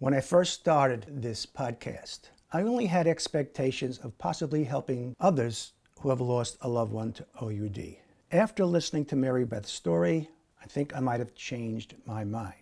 When 0.00 0.12
I 0.12 0.20
first 0.20 0.54
started 0.54 1.06
this 1.08 1.46
podcast, 1.46 2.30
I 2.52 2.62
only 2.62 2.86
had 2.86 3.06
expectations 3.06 3.98
of 3.98 4.18
possibly 4.18 4.64
helping 4.64 5.14
others 5.20 5.74
who 6.00 6.10
have 6.10 6.20
lost 6.20 6.56
a 6.60 6.68
loved 6.68 6.92
one 6.92 7.12
to 7.12 7.26
OUD. 7.40 7.96
After 8.30 8.64
listening 8.64 9.04
to 9.06 9.16
Mary 9.16 9.44
Beth's 9.44 9.72
story, 9.72 10.28
I 10.62 10.66
think 10.66 10.96
I 10.96 11.00
might 11.00 11.20
have 11.20 11.34
changed 11.34 11.94
my 12.06 12.24
mind. 12.24 12.54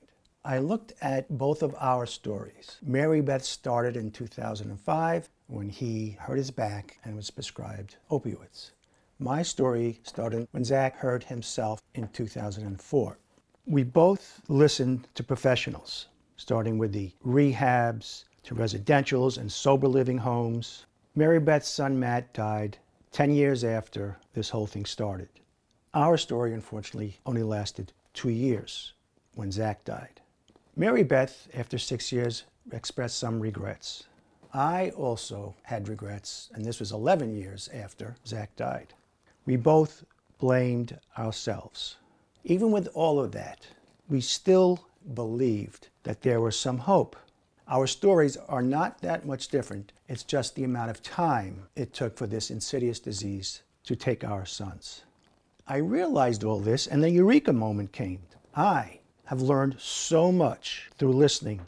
I 0.45 0.59
looked 0.59 0.95
at 1.03 1.37
both 1.37 1.62
of 1.62 1.75
our 1.79 2.07
stories. 2.07 2.79
Mary 2.83 3.21
Beth 3.21 3.45
started 3.45 3.97
in 3.97 4.11
2005 4.11 5.29
when 5.49 5.69
he 5.69 6.16
hurt 6.19 6.38
his 6.38 6.51
back 6.51 6.99
and 7.05 7.14
was 7.14 7.31
prescribed 7.31 7.97
opioids. 8.11 8.71
My 9.19 9.43
story 9.43 10.01
started 10.03 10.49
when 10.51 10.64
Zach 10.64 10.97
hurt 10.97 11.25
himself 11.25 11.83
in 11.95 12.09
2004. 12.09 13.19
We 13.66 13.83
both 13.83 14.40
listened 14.49 15.09
to 15.14 15.23
professionals, 15.23 16.07
starting 16.37 16.79
with 16.79 16.93
the 16.93 17.12
rehabs 17.23 18.25
to 18.45 18.55
residentials 18.55 19.37
and 19.37 19.53
sober 19.53 19.88
living 19.88 20.19
homes. 20.19 20.87
Mary 21.14 21.38
Beth's 21.38 21.69
son 21.69 22.01
Matt 22.01 22.33
died 22.33 22.79
10 23.12 23.33
years 23.33 23.64
after 23.64 24.18
this 24.35 24.51
whole 24.51 24.66
thing 24.66 24.85
started. 24.85 25.29
Our 25.94 26.16
story, 26.16 26.55
unfortunately, 26.55 27.18
only 27.27 27.42
lasted 27.42 27.92
two 28.14 28.31
years 28.31 28.92
when 29.35 29.51
Zach 29.51 29.85
died. 29.85 30.20
Mary 30.77 31.03
Beth, 31.03 31.49
after 31.53 31.77
six 31.79 32.12
years, 32.12 32.44
expressed 32.70 33.18
some 33.18 33.40
regrets. 33.40 34.04
I 34.54 34.90
also 34.90 35.54
had 35.63 35.88
regrets, 35.88 36.50
and 36.54 36.65
this 36.65 36.79
was 36.79 36.92
11 36.92 37.37
years 37.37 37.69
after 37.75 38.17
Zach 38.27 38.54
died. 38.56 38.94
We 39.44 39.56
both 39.56 40.04
blamed 40.38 40.98
ourselves. 41.19 41.96
Even 42.44 42.71
with 42.71 42.88
all 42.94 43.19
of 43.19 43.33
that, 43.33 43.67
we 44.08 44.21
still 44.21 44.87
believed 45.15 45.88
that 46.04 46.23
there 46.23 46.40
was 46.40 46.58
some 46.58 46.79
hope. 46.79 47.17
Our 47.73 47.87
stories 47.87 48.37
are 48.37 48.62
not 48.62 49.00
that 49.02 49.25
much 49.25 49.46
different. 49.46 49.92
It's 50.08 50.25
just 50.25 50.56
the 50.56 50.64
amount 50.64 50.90
of 50.90 51.04
time 51.04 51.68
it 51.77 51.92
took 51.92 52.16
for 52.16 52.27
this 52.27 52.50
insidious 52.50 52.98
disease 52.98 53.62
to 53.85 53.94
take 53.94 54.25
our 54.25 54.44
sons. 54.44 55.02
I 55.68 55.77
realized 55.77 56.42
all 56.42 56.58
this, 56.58 56.88
and 56.88 57.00
the 57.00 57.10
eureka 57.10 57.52
moment 57.52 57.92
came. 57.92 58.23
I 58.56 58.98
have 59.27 59.40
learned 59.40 59.77
so 59.79 60.33
much 60.33 60.90
through 60.98 61.12
listening, 61.12 61.60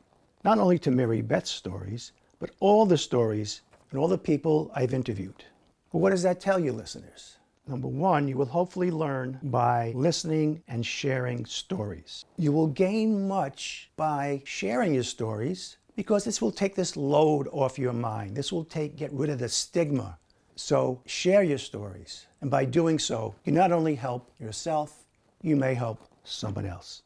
not 0.43 0.59
only 0.59 0.77
to 0.81 0.91
Mary 0.91 1.23
Beth's 1.23 1.53
stories, 1.53 2.11
but 2.41 2.51
all 2.59 2.85
the 2.85 2.99
stories 2.99 3.61
and 3.93 4.01
all 4.01 4.09
the 4.09 4.19
people 4.19 4.73
I've 4.75 4.95
interviewed. 4.95 5.45
But 5.93 5.99
what 5.99 6.11
does 6.11 6.25
that 6.25 6.41
tell 6.41 6.59
you, 6.59 6.73
listeners? 6.73 7.37
Number 7.69 7.87
one, 7.87 8.27
you 8.27 8.37
will 8.37 8.47
hopefully 8.47 8.91
learn 8.91 9.39
by 9.45 9.93
listening 9.95 10.65
and 10.67 10.85
sharing 10.85 11.47
stories. 11.47 12.25
You 12.37 12.51
will 12.51 12.67
gain 12.67 13.29
much 13.29 13.89
by 13.97 14.43
sharing 14.45 14.95
your 14.95 15.05
stories 15.05 15.77
because 15.97 16.25
this 16.25 16.41
will 16.43 16.53
take 16.53 16.75
this 16.75 16.97
load 16.97 17.49
off 17.53 17.79
your 17.79 17.93
mind. 17.93 18.37
This 18.37 18.53
will 18.53 18.65
take 18.65 18.97
get 18.97 19.13
rid 19.13 19.31
of 19.31 19.39
the 19.39 19.49
stigma 19.49 20.19
So 20.57 21.01
share 21.07 21.43
your 21.43 21.59
stories. 21.59 22.27
And 22.41 22.51
by 22.51 22.65
doing 22.65 22.99
so, 22.99 23.35
you 23.45 23.53
not 23.53 23.73
only 23.73 23.95
help 23.95 24.31
yourself, 24.39 25.05
you 25.41 25.57
may 25.57 25.75
help 25.75 26.01
someone 26.25 26.67
else. 26.67 27.03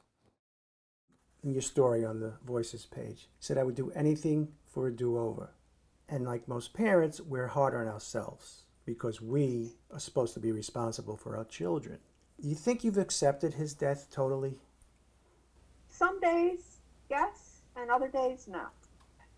In 1.45 1.53
your 1.53 1.63
story 1.63 2.05
on 2.05 2.19
the 2.21 2.33
Voices 2.45 2.87
page, 2.87 3.29
you 3.31 3.41
said 3.41 3.59
I 3.59 3.63
would 3.63 3.77
do 3.77 3.93
anything 3.93 4.49
for 4.67 4.89
a 4.89 4.93
do 4.93 5.19
over. 5.19 5.53
And 6.09 6.25
like 6.25 6.49
most 6.49 6.75
parents, 6.75 7.21
we're 7.21 7.47
hard 7.47 7.75
on 7.75 7.87
ourselves 7.89 8.65
because 8.85 9.21
we 9.21 9.77
are 9.93 10.01
supposed 10.01 10.35
to 10.35 10.41
be 10.41 10.53
responsible 10.53 11.17
for 11.17 11.37
our 11.37 11.45
children. 11.45 11.99
You 12.39 12.55
think 12.55 12.85
you've 12.85 12.99
accepted 12.99 13.55
his 13.55 13.75
death 13.75 14.09
totally? 14.11 14.55
Some 15.89 16.21
days, 16.21 16.79
yes, 17.09 17.63
and 17.77 17.91
other 17.91 18.09
days, 18.09 18.47
no. 18.49 18.67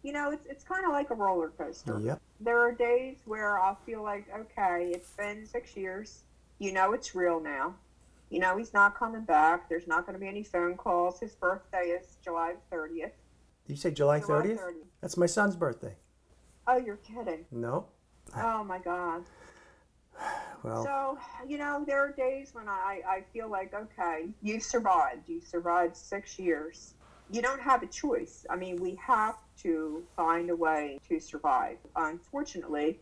You 0.03 0.13
know, 0.13 0.31
it's, 0.31 0.47
it's 0.47 0.65
kind 0.65 0.85
of 0.85 0.93
like 0.93 1.11
a 1.11 1.15
roller 1.15 1.49
coaster. 1.49 1.99
Yep. 2.01 2.21
There 2.41 2.59
are 2.61 2.73
days 2.73 3.17
where 3.25 3.59
I'll 3.59 3.79
feel 3.85 4.03
like, 4.03 4.27
okay, 4.37 4.93
it's 4.95 5.11
been 5.11 5.45
six 5.45 5.77
years. 5.77 6.23
You 6.59 6.73
know, 6.73 6.93
it's 6.93 7.15
real 7.15 7.41
now. 7.41 7.75
You 8.31 8.41
know, 8.41 8.57
he's 8.57 8.73
not 8.75 8.97
coming 8.97 9.23
back. 9.23 9.69
There's 9.69 9.87
not 9.87 10.07
going 10.07 10.15
to 10.15 10.21
be 10.21 10.29
any 10.29 10.43
phone 10.43 10.77
calls. 10.77 11.19
His 11.19 11.35
birthday 11.35 11.99
is 12.01 12.17
July 12.23 12.55
30th. 12.73 13.11
Did 13.67 13.75
you 13.75 13.77
say 13.77 13.91
July 13.91 14.21
July 14.21 14.43
30th? 14.43 14.59
30th. 14.59 14.73
That's 15.01 15.17
my 15.17 15.27
son's 15.27 15.57
birthday. 15.57 15.95
Oh, 16.67 16.77
you're 16.77 16.97
kidding. 16.97 17.47
No. 17.51 17.87
Oh, 18.37 18.63
my 18.65 18.79
God. 18.79 19.25
Well, 20.65 20.83
So, 20.83 21.19
you 21.47 21.57
know, 21.57 21.85
there 21.87 22.01
are 22.01 22.11
days 22.11 22.51
when 22.53 22.69
I, 22.69 23.01
I 23.09 23.23
feel 23.33 23.49
like, 23.49 23.73
okay, 23.73 24.27
you've 24.43 24.65
survived. 24.65 25.29
You've 25.29 25.45
survived 25.45 25.97
six 25.97 26.37
years. 26.37 26.95
You 27.31 27.43
don't 27.43 27.61
have 27.61 27.85
a 27.85 27.87
choice. 27.87 28.45
I 28.51 28.57
mean, 28.57 28.75
we 28.83 28.97
have 28.97 29.37
to 29.63 30.03
find 30.17 30.51
a 30.51 30.57
way 30.57 30.99
to 31.09 31.19
survive. 31.21 31.77
Unfortunately, 31.97 32.99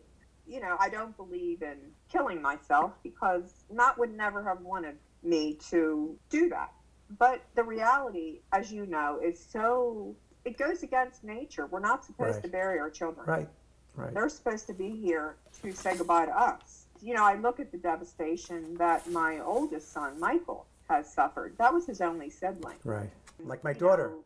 you 0.47 0.59
know, 0.61 0.77
I 0.79 0.89
don't 0.89 1.15
believe 1.17 1.61
in 1.61 1.77
killing 2.11 2.41
myself 2.41 2.91
because 3.03 3.53
Matt 3.71 3.97
would 3.97 4.15
never 4.15 4.43
have 4.43 4.61
wanted 4.61 4.95
me 5.23 5.55
to 5.69 6.17
do 6.29 6.49
that. 6.49 6.71
But 7.17 7.41
the 7.55 7.63
reality, 7.63 8.39
as 8.51 8.71
you 8.71 8.85
know, 8.85 9.19
is 9.23 9.39
so, 9.51 10.15
it 10.45 10.57
goes 10.57 10.83
against 10.83 11.23
nature. 11.23 11.65
We're 11.67 11.79
not 11.79 12.05
supposed 12.05 12.35
Right. 12.35 12.43
to 12.43 12.49
bury 12.49 12.79
our 12.79 12.89
children. 12.89 13.25
right, 13.25 13.49
right. 13.95 14.13
They're 14.13 14.29
supposed 14.29 14.67
to 14.67 14.73
be 14.73 14.89
here 14.89 15.35
to 15.61 15.71
say 15.73 15.97
goodbye 15.97 16.25
to 16.27 16.37
us. 16.37 16.85
You 17.01 17.13
know, 17.13 17.23
I 17.23 17.35
look 17.35 17.59
at 17.59 17.71
the 17.71 17.77
devastation 17.77 18.75
that 18.75 19.09
my 19.11 19.39
oldest 19.39 19.91
son, 19.91 20.19
Michael, 20.19 20.65
has 20.89 21.11
suffered. 21.13 21.55
That 21.57 21.73
was 21.73 21.85
his 21.85 22.01
only 22.01 22.29
sibling. 22.29 22.77
Right. 22.83 23.09
Like 23.39 23.63
my 23.63 23.71
You 23.71 23.79
daughter. 23.79 24.07
know, 24.09 24.23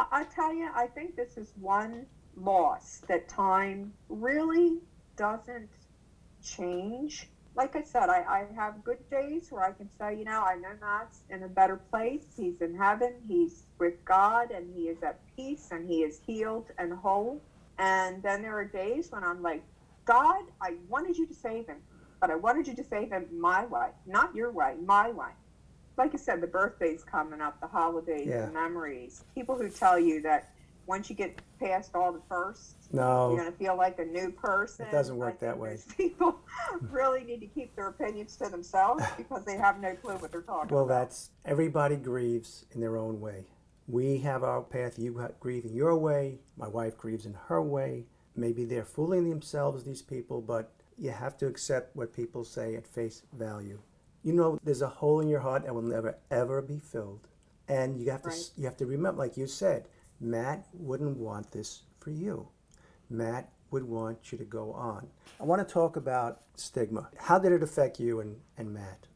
I, 0.00 0.22
I 0.22 0.24
tell 0.24 0.54
you, 0.54 0.70
I 0.74 0.88
think 0.88 1.16
this 1.16 1.36
is 1.38 1.52
one 1.56 2.06
loss 2.36 3.02
that 3.08 3.28
time 3.28 3.94
really 4.10 4.78
doesn't 5.18 5.70
change. 6.42 7.28
Like 7.56 7.76
I 7.76 7.82
said, 7.82 8.10
I, 8.10 8.22
I 8.28 8.46
have 8.56 8.84
good 8.84 8.98
days 9.10 9.48
where 9.50 9.64
I 9.64 9.72
can 9.72 9.90
say, 9.90 10.16
you 10.16 10.24
know, 10.24 10.42
I 10.42 10.56
know 10.56 10.74
Matt's 10.80 11.22
in 11.30 11.44
a 11.44 11.48
better 11.48 11.76
place. 11.90 12.26
He's 12.36 12.60
in 12.62 12.76
heaven. 12.76 13.22
He's 13.28 13.66
with 13.80 13.94
God 14.06 14.52
and 14.52 14.70
he 14.74 14.84
is 14.84 15.02
at 15.02 15.20
peace 15.36 15.68
and 15.72 15.86
he 15.90 16.02
is 16.02 16.20
healed 16.26 16.68
and 16.78 16.92
whole. 16.94 17.42
And 17.78 18.22
then 18.22 18.42
there 18.42 18.58
are 18.58 18.66
days 18.66 19.08
when 19.10 19.24
I'm 19.24 19.42
like, 19.42 19.64
God, 20.06 20.44
I 20.62 20.76
wanted 20.88 21.18
you 21.18 21.26
to 21.28 21.34
save 21.34 21.68
him, 21.68 21.82
but 22.20 22.30
I 22.30 22.36
wanted 22.36 22.68
you 22.68 22.76
to 22.76 22.84
save 22.84 23.10
him 23.12 23.28
my 23.40 23.66
way, 23.66 23.90
not 24.06 24.34
your 24.34 24.52
way, 24.52 24.76
my 24.84 25.10
way. 25.10 25.32
Like 26.00 26.14
I 26.14 26.16
said, 26.16 26.40
the 26.40 26.46
birthday's 26.46 27.04
coming 27.04 27.42
up, 27.42 27.60
the 27.60 27.66
holidays, 27.66 28.26
Yeah. 28.26 28.46
the 28.46 28.52
memories. 28.52 29.22
People 29.34 29.58
who 29.58 29.68
tell 29.68 29.98
you 29.98 30.22
that 30.22 30.48
once 30.86 31.10
you 31.10 31.14
get 31.14 31.38
past 31.60 31.94
all 31.94 32.10
the 32.10 32.22
firsts, 32.26 32.88
you're 32.90 33.02
going 33.36 33.44
to 33.52 33.58
feel 33.58 33.76
like 33.76 33.98
a 33.98 34.04
new 34.06 34.30
person. 34.30 34.86
It 34.86 34.92
doesn't 34.92 35.18
work 35.18 35.38
that 35.40 35.58
way. 35.58 35.78
People 35.98 36.36
really 36.90 37.22
need 37.24 37.40
to 37.40 37.46
keep 37.46 37.76
their 37.76 37.88
opinions 37.88 38.34
to 38.36 38.48
themselves 38.48 39.04
because 39.18 39.44
they 39.44 39.58
have 39.58 39.78
no 39.78 39.94
clue 39.94 40.14
what 40.14 40.32
they're 40.32 40.40
talking 40.40 40.74
Well, 40.74 40.86
about. 40.86 41.00
that's 41.00 41.32
everybody 41.44 41.96
grieves 41.96 42.64
in 42.72 42.80
their 42.80 42.96
own 42.96 43.20
way. 43.20 43.44
We 43.86 44.20
have 44.20 44.42
our 44.42 44.62
path. 44.62 44.98
You 44.98 45.28
grieve 45.38 45.66
in 45.66 45.74
your 45.74 45.98
way. 45.98 46.38
My 46.56 46.68
wife 46.68 46.96
grieves 46.96 47.26
in 47.26 47.34
her 47.48 47.60
way. 47.60 48.06
Maybe 48.34 48.64
they're 48.64 48.86
fooling 48.86 49.28
themselves, 49.28 49.84
these 49.84 50.00
people, 50.00 50.40
but 50.40 50.72
you 50.96 51.10
have 51.10 51.36
to 51.38 51.46
accept 51.46 51.94
what 51.94 52.14
people 52.14 52.42
say 52.42 52.74
at 52.74 52.86
face 52.86 53.22
value. 53.34 53.80
You 54.22 54.32
know, 54.34 54.58
there's 54.62 54.82
a 54.82 54.88
hole 54.88 55.20
in 55.20 55.28
your 55.28 55.40
heart 55.40 55.64
that 55.64 55.74
will 55.74 55.82
never 55.82 56.16
ever 56.30 56.60
be 56.60 56.78
filled, 56.78 57.26
and 57.68 57.98
you 57.98 58.10
have 58.10 58.22
to 58.22 58.28
Right. 58.28 58.50
you 58.56 58.64
have 58.64 58.76
to 58.78 58.86
remember, 58.86 59.18
like 59.18 59.36
you 59.36 59.46
said, 59.46 59.88
Matt 60.20 60.66
wouldn't 60.74 61.16
want 61.16 61.50
this 61.52 61.82
for 61.98 62.10
you. 62.10 62.48
Matt 63.08 63.50
would 63.70 63.84
want 63.84 64.30
you 64.30 64.38
to 64.38 64.44
go 64.44 64.72
on. 64.72 65.08
I 65.40 65.44
want 65.44 65.66
to 65.66 65.72
talk 65.72 65.96
about 65.96 66.42
stigma. 66.56 67.08
How 67.16 67.38
did 67.38 67.52
it 67.52 67.62
affect 67.62 67.98
you 68.00 68.20
and, 68.20 68.36
and 68.58 68.72
Matt? 68.74 69.06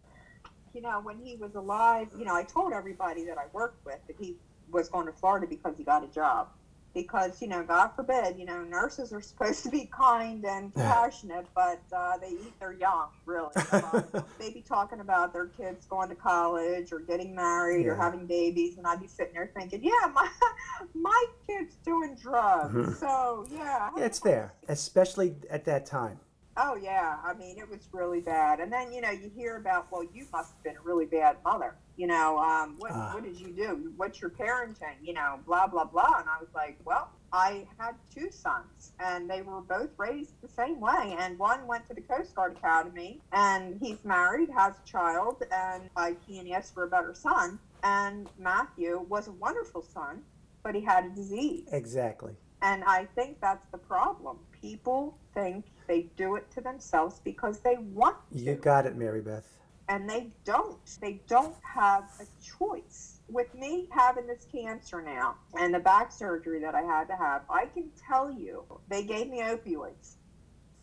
you 0.72 0.80
know, 0.80 1.00
when 1.00 1.16
he 1.18 1.36
was 1.36 1.54
alive, 1.54 2.08
you 2.18 2.24
know, 2.24 2.34
I 2.34 2.42
told 2.42 2.72
everybody 2.72 3.24
that 3.26 3.38
I 3.38 3.44
worked 3.52 3.86
with 3.86 4.00
that 4.08 4.16
he 4.18 4.36
was 4.72 4.88
going 4.88 5.06
to 5.06 5.12
Florida 5.12 5.46
because 5.46 5.76
he 5.78 5.84
got 5.84 6.02
a 6.02 6.08
job. 6.08 6.48
Because, 6.94 7.42
you 7.42 7.48
know, 7.48 7.62
God 7.64 7.88
forbid, 7.96 8.38
you 8.38 8.44
know, 8.46 8.62
nurses 8.62 9.12
are 9.12 9.20
supposed 9.20 9.64
to 9.64 9.70
be 9.70 9.90
kind 9.96 10.44
and 10.44 10.72
compassionate, 10.72 11.46
but 11.54 11.80
uh, 11.94 12.16
they 12.18 12.28
eat 12.28 12.58
their 12.60 12.72
young, 12.72 13.08
really. 13.26 13.50
they 14.38 14.50
be 14.50 14.62
talking 14.66 15.00
about 15.00 15.32
their 15.32 15.46
kids 15.46 15.86
going 15.86 16.08
to 16.08 16.14
college 16.14 16.92
or 16.92 17.00
getting 17.00 17.34
married 17.34 17.86
or 17.86 17.96
having 17.96 18.26
babies, 18.26 18.78
and 18.78 18.86
I'd 18.86 19.00
be 19.00 19.08
sitting 19.08 19.34
there 19.34 19.50
thinking, 19.56 19.82
yeah, 19.82 20.08
my, 20.14 20.28
my 20.94 21.24
kid's 21.48 21.74
doing 21.84 22.16
drugs. 22.20 22.74
Mhm. 22.74 22.96
So, 22.96 23.46
yeah. 23.50 23.90
Yeah, 23.96 24.04
it's 24.04 24.20
there, 24.20 24.54
especially 24.68 25.34
at 25.50 25.64
that 25.64 25.86
time. 25.86 26.20
Oh 26.56 26.76
yeah, 26.76 27.16
I 27.24 27.34
mean 27.34 27.58
it 27.58 27.68
was 27.68 27.80
really 27.92 28.20
bad. 28.20 28.60
And 28.60 28.72
then 28.72 28.92
you 28.92 29.00
know 29.00 29.10
you 29.10 29.30
hear 29.34 29.56
about 29.56 29.90
well 29.90 30.04
you 30.14 30.26
must 30.32 30.52
have 30.54 30.62
been 30.62 30.76
a 30.76 30.80
really 30.82 31.06
bad 31.06 31.36
mother. 31.44 31.74
You 31.96 32.06
know 32.06 32.38
um, 32.38 32.76
what 32.78 32.92
Ah. 32.92 33.12
what 33.14 33.24
did 33.24 33.38
you 33.40 33.48
do? 33.52 33.92
What's 33.96 34.20
your 34.20 34.30
parenting? 34.30 34.96
You 35.02 35.14
know 35.14 35.40
blah 35.46 35.66
blah 35.66 35.84
blah. 35.84 36.18
And 36.20 36.28
I 36.28 36.38
was 36.40 36.48
like, 36.54 36.78
well 36.84 37.10
I 37.32 37.66
had 37.78 37.96
two 38.14 38.30
sons 38.30 38.92
and 39.00 39.28
they 39.28 39.42
were 39.42 39.60
both 39.60 39.90
raised 39.96 40.40
the 40.40 40.48
same 40.48 40.78
way. 40.80 41.16
And 41.18 41.36
one 41.38 41.66
went 41.66 41.86
to 41.88 41.94
the 41.94 42.00
Coast 42.00 42.34
Guard 42.36 42.56
Academy 42.56 43.20
and 43.32 43.76
he's 43.80 44.04
married, 44.04 44.50
has 44.50 44.74
a 44.82 44.86
child, 44.88 45.42
and 45.50 45.90
I 45.96 46.14
can't 46.28 46.48
ask 46.52 46.72
for 46.72 46.84
a 46.84 46.88
better 46.88 47.12
son. 47.12 47.58
And 47.82 48.28
Matthew 48.38 49.04
was 49.08 49.26
a 49.26 49.32
wonderful 49.32 49.82
son, 49.82 50.22
but 50.62 50.76
he 50.76 50.80
had 50.82 51.06
a 51.06 51.10
disease. 51.10 51.64
Exactly. 51.72 52.34
And 52.62 52.84
I 52.84 53.06
think 53.16 53.40
that's 53.40 53.66
the 53.72 53.78
problem. 53.78 54.38
People 54.62 55.18
think 55.34 55.66
they 55.86 56.02
do 56.16 56.36
it 56.36 56.50
to 56.52 56.60
themselves 56.60 57.20
because 57.24 57.60
they 57.60 57.76
want 57.92 58.16
to. 58.32 58.38
You 58.38 58.54
got 58.54 58.86
it, 58.86 58.96
Mary 58.96 59.20
Beth. 59.20 59.46
and 59.88 60.08
they 60.08 60.28
don't. 60.44 60.78
They 61.00 61.20
don't 61.28 61.56
have 61.62 62.04
a 62.20 62.24
choice. 62.42 63.20
With 63.28 63.54
me 63.54 63.88
having 63.90 64.26
this 64.26 64.46
cancer 64.50 65.02
now 65.02 65.36
and 65.58 65.74
the 65.74 65.78
back 65.78 66.12
surgery 66.12 66.60
that 66.60 66.74
I 66.74 66.82
had 66.82 67.08
to 67.08 67.16
have, 67.16 67.42
I 67.50 67.66
can 67.66 67.90
tell 68.08 68.30
you 68.30 68.64
they 68.88 69.02
gave 69.04 69.28
me 69.28 69.40
opioids. 69.40 70.16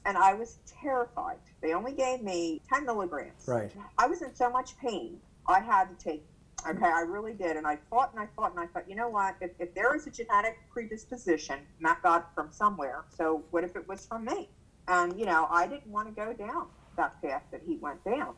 And 0.06 0.18
I 0.18 0.34
was 0.34 0.58
terrified. 0.66 1.38
They 1.62 1.74
only 1.74 1.94
gave 1.94 2.24
me 2.24 2.60
10 2.68 2.86
milligrams. 2.88 3.48
Right. 3.48 3.72
I 4.00 4.08
was 4.08 4.24
in 4.24 4.34
so 4.36 4.50
much 4.50 4.76
pain. 4.80 5.20
I 5.48 5.60
had 5.60 5.86
to 5.90 6.04
take. 6.04 6.26
Okay, 6.68 6.86
I 6.86 7.02
really 7.02 7.34
did, 7.34 7.58
and 7.58 7.66
I 7.66 7.78
fought 7.90 8.12
and 8.12 8.20
I 8.22 8.28
fought 8.36 8.52
and 8.52 8.60
I 8.60 8.68
thought, 8.68 8.88
you 8.88 8.96
know 8.96 9.10
what? 9.10 9.36
If, 9.42 9.52
if 9.60 9.74
there 9.74 9.96
is 9.96 10.06
a 10.06 10.12
genetic 10.12 10.58
predisposition, 10.72 11.60
Matt 11.80 12.04
got 12.04 12.34
from 12.36 12.52
somewhere. 12.52 13.06
So 13.10 13.44
what 13.50 13.64
if 13.64 13.76
it 13.76 13.88
was 13.88 14.06
from 14.06 14.26
me? 14.26 14.50
And 14.88 15.18
you 15.20 15.26
know, 15.26 15.48
I 15.50 15.68
didn't 15.68 15.92
want 15.92 16.08
to 16.08 16.14
go 16.14 16.34
down 16.34 16.68
that 16.98 17.20
path 17.22 17.44
that 17.52 17.62
he 17.66 17.78
went 17.78 18.04
down. 18.04 18.36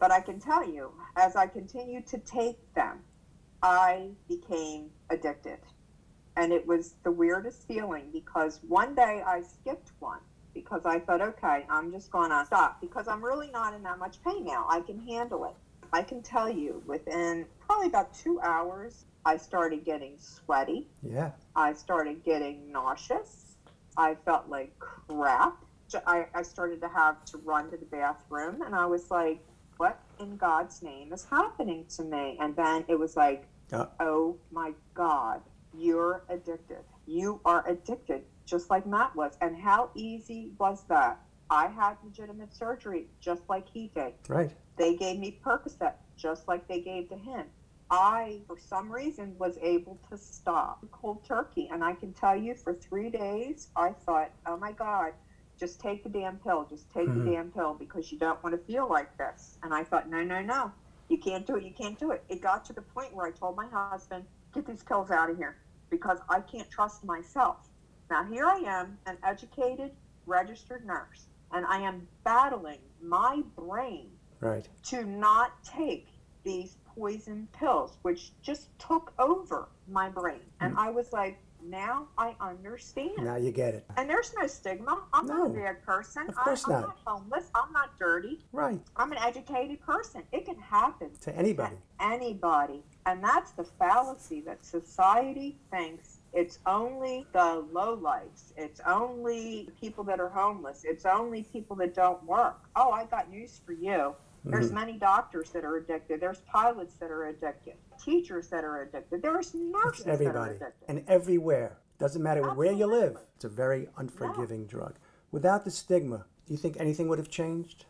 But 0.00 0.10
I 0.10 0.20
can 0.20 0.40
tell 0.40 0.66
you, 0.66 0.92
as 1.16 1.36
I 1.36 1.46
continued 1.46 2.06
to 2.08 2.18
take 2.18 2.58
them, 2.74 3.04
I 3.62 4.10
became 4.28 4.90
addicted, 5.10 5.58
and 6.36 6.52
it 6.52 6.66
was 6.66 6.94
the 7.04 7.10
weirdest 7.10 7.66
feeling 7.68 8.10
because 8.12 8.60
one 8.66 8.94
day 8.94 9.22
I 9.26 9.42
skipped 9.42 9.92
one 9.98 10.20
because 10.54 10.82
I 10.86 11.00
thought, 11.00 11.20
okay, 11.20 11.66
I'm 11.68 11.92
just 11.92 12.10
going 12.10 12.30
to 12.30 12.44
stop 12.46 12.80
because 12.80 13.08
I'm 13.08 13.22
really 13.22 13.50
not 13.50 13.74
in 13.74 13.82
that 13.82 13.98
much 13.98 14.22
pain 14.22 14.44
now. 14.44 14.66
I 14.70 14.80
can 14.80 14.98
handle 15.06 15.44
it. 15.44 15.54
I 15.92 16.02
can 16.02 16.22
tell 16.22 16.48
you 16.50 16.82
within 16.86 17.46
probably 17.60 17.86
about 17.86 18.12
two 18.14 18.40
hours, 18.40 19.04
I 19.24 19.36
started 19.36 19.84
getting 19.84 20.18
sweaty. 20.18 20.86
Yeah. 21.02 21.30
I 21.54 21.72
started 21.72 22.24
getting 22.24 22.70
nauseous. 22.70 23.56
I 23.96 24.14
felt 24.24 24.48
like 24.48 24.78
crap. 24.78 25.56
I, 26.06 26.26
I 26.34 26.42
started 26.42 26.80
to 26.82 26.88
have 26.88 27.24
to 27.26 27.38
run 27.38 27.70
to 27.70 27.76
the 27.76 27.84
bathroom, 27.86 28.62
and 28.62 28.74
I 28.74 28.86
was 28.86 29.10
like, 29.10 29.40
what 29.76 29.98
in 30.20 30.36
God's 30.36 30.82
name 30.82 31.12
is 31.12 31.24
happening 31.24 31.84
to 31.96 32.02
me? 32.02 32.36
And 32.40 32.56
then 32.56 32.84
it 32.88 32.98
was 32.98 33.16
like, 33.16 33.44
Uh. 33.72 33.86
oh 34.00 34.36
my 34.50 34.72
God, 34.94 35.40
you're 35.76 36.22
addicted. 36.28 36.84
You 37.06 37.40
are 37.44 37.62
addicted, 37.68 38.22
just 38.46 38.68
like 38.70 38.84
Matt 38.86 39.14
was. 39.14 39.36
And 39.40 39.56
how 39.56 39.90
easy 39.94 40.50
was 40.58 40.82
that? 40.88 41.20
I 41.48 41.68
had 41.68 41.96
legitimate 42.02 42.52
surgery, 42.54 43.06
just 43.20 43.42
like 43.48 43.68
he 43.72 43.90
did. 43.94 44.14
Right. 44.28 44.50
They 44.78 44.94
gave 44.94 45.18
me 45.18 45.38
Percocet, 45.44 45.94
just 46.16 46.48
like 46.48 46.66
they 46.68 46.80
gave 46.80 47.08
to 47.08 47.16
him. 47.16 47.52
I, 47.90 48.42
for 48.46 48.56
some 48.58 48.90
reason, 48.92 49.36
was 49.38 49.58
able 49.62 50.00
to 50.10 50.16
stop 50.16 50.84
cold 50.92 51.24
turkey. 51.24 51.68
And 51.70 51.84
I 51.84 51.94
can 51.94 52.12
tell 52.12 52.36
you, 52.36 52.54
for 52.54 52.74
three 52.74 53.10
days, 53.10 53.68
I 53.76 53.92
thought, 53.92 54.30
oh 54.46 54.56
my 54.56 54.72
God, 54.72 55.12
just 55.58 55.80
take 55.80 56.02
the 56.02 56.08
damn 56.10 56.38
pill. 56.38 56.64
Just 56.68 56.90
take 56.90 57.10
Mhm. 57.10 57.14
the 57.14 57.20
damn 57.30 57.50
pill 57.50 57.74
because 57.74 58.10
you 58.10 58.18
don't 58.18 58.42
want 58.42 58.54
to 58.54 58.58
feel 58.72 58.88
like 58.88 59.16
this. 59.18 59.58
And 59.62 59.74
I 59.74 59.84
thought, 59.84 60.08
no, 60.08 60.22
no, 60.24 60.42
no. 60.42 60.72
You 61.08 61.18
can't 61.18 61.46
do 61.46 61.56
it. 61.56 61.64
You 61.64 61.72
can't 61.72 61.98
do 61.98 62.10
it. 62.12 62.24
It 62.28 62.40
got 62.40 62.64
to 62.66 62.72
the 62.72 62.82
point 62.82 63.14
where 63.14 63.26
I 63.26 63.30
told 63.30 63.56
my 63.56 63.68
husband, 63.68 64.14
get 64.40 64.52
these 64.54 64.70
pills 64.70 64.98
out 64.98 65.18
of 65.18 65.24
here 65.24 65.44
because 65.78 66.08
I 66.20 66.30
can't 66.32 66.60
trust 66.64 66.96
myself. 67.04 67.70
Now, 68.10 68.22
here 68.24 68.46
I 68.46 68.56
am, 68.66 68.98
an 69.06 69.18
educated, 69.22 69.92
registered 70.26 70.84
nurse, 70.84 71.28
and 71.52 71.64
I 71.66 71.78
am 71.78 72.08
battling 72.24 72.80
my 73.00 73.42
brain 73.56 74.15
Right. 74.40 74.68
to 74.84 75.04
not 75.04 75.62
take 75.64 76.08
these 76.44 76.76
poison 76.94 77.48
pills, 77.52 77.98
which 78.02 78.32
just 78.42 78.68
took 78.78 79.12
over 79.18 79.68
my 79.88 80.08
brain. 80.08 80.40
And 80.60 80.74
Mm. 80.74 80.78
I 80.78 80.90
was 80.90 81.12
like, 81.12 81.38
now 81.62 82.06
I 82.16 82.36
understand. 82.40 83.16
Now 83.18 83.36
you 83.36 83.50
get 83.50 83.74
it. 83.74 83.84
And 83.96 84.08
there's 84.08 84.32
no 84.40 84.46
stigma. 84.46 85.02
I'm 85.12 85.26
not 85.26 85.46
a 85.48 85.50
bad 85.50 85.82
person. 85.82 86.28
of 86.28 86.36
course 86.36 86.64
I, 86.68 86.74
I'm 86.74 86.80
not. 86.82 86.88
not 86.88 86.98
homeless. 87.04 87.50
I'm 87.54 87.72
not 87.72 87.98
dirty. 87.98 88.44
Right. 88.52 88.80
I'm 88.96 89.10
an 89.10 89.18
educated 89.18 89.80
person. 89.80 90.22
It 90.32 90.44
can 90.44 90.56
happen 90.58 91.10
To 91.14 91.20
to 91.32 91.36
anybody. 91.36 91.76
anybody. 91.98 92.84
And 93.06 93.22
that's 93.24 93.50
the 93.52 93.64
fallacy 93.64 94.40
that 94.42 94.64
society 94.64 95.58
thinks 95.70 96.18
it's 96.32 96.58
only 96.66 97.26
the 97.32 97.64
low 97.72 97.96
lowlifes. 97.96 98.52
It's 98.56 98.80
only 98.86 99.68
people 99.80 100.04
that 100.04 100.20
are 100.20 100.28
homeless. 100.28 100.82
It's 100.84 101.06
only 101.06 101.42
people 101.44 101.74
that 101.76 101.94
don't 101.94 102.22
work. 102.24 102.68
Oh, 102.76 102.90
I 102.90 103.06
got 103.06 103.30
news 103.30 103.60
for 103.64 103.72
you. 103.72 104.14
There's 104.46 104.70
Mhm. 104.70 104.74
many 104.74 104.92
doctors 104.98 105.50
that 105.50 105.64
are 105.64 105.76
addicted. 105.76 106.20
There's 106.20 106.40
pilots 106.42 106.94
that 106.96 107.10
are 107.10 107.24
addicted. 107.26 107.74
Teachers 107.98 108.48
that 108.48 108.62
are 108.64 108.82
addicted. 108.82 109.20
There's 109.20 109.52
nurses 109.54 110.00
It's 110.00 110.04
that 110.04 110.10
are 110.10 110.12
everybody. 110.14 110.54
addicted. 110.56 110.88
And 110.88 111.04
everywhere. 111.08 111.78
Doesn't 111.98 112.22
matter 112.22 112.54
where 112.54 112.72
you 112.72 112.86
live. 112.86 113.18
It's 113.34 113.44
a 113.44 113.48
very 113.48 113.88
unforgiving 113.96 114.66
drug. 114.66 114.94
Without 115.32 115.64
the 115.64 115.70
stigma, 115.70 116.26
do 116.46 116.52
you 116.54 116.58
think 116.58 116.78
anything 116.78 117.08
would 117.08 117.18
have 117.18 117.30
changed? 117.30 117.86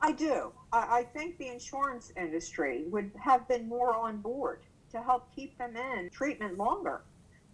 I 0.00 0.12
do. 0.12 0.52
I, 0.72 0.98
I 1.00 1.04
think 1.04 1.38
the 1.38 1.48
insurance 1.48 2.12
industry 2.16 2.84
would 2.88 3.12
have 3.20 3.46
been 3.46 3.68
more 3.68 3.94
on 3.94 4.18
board 4.20 4.60
to 4.90 5.00
help 5.00 5.30
keep 5.30 5.56
them 5.58 5.76
in 5.76 6.10
treatment 6.10 6.58
longer. 6.58 7.02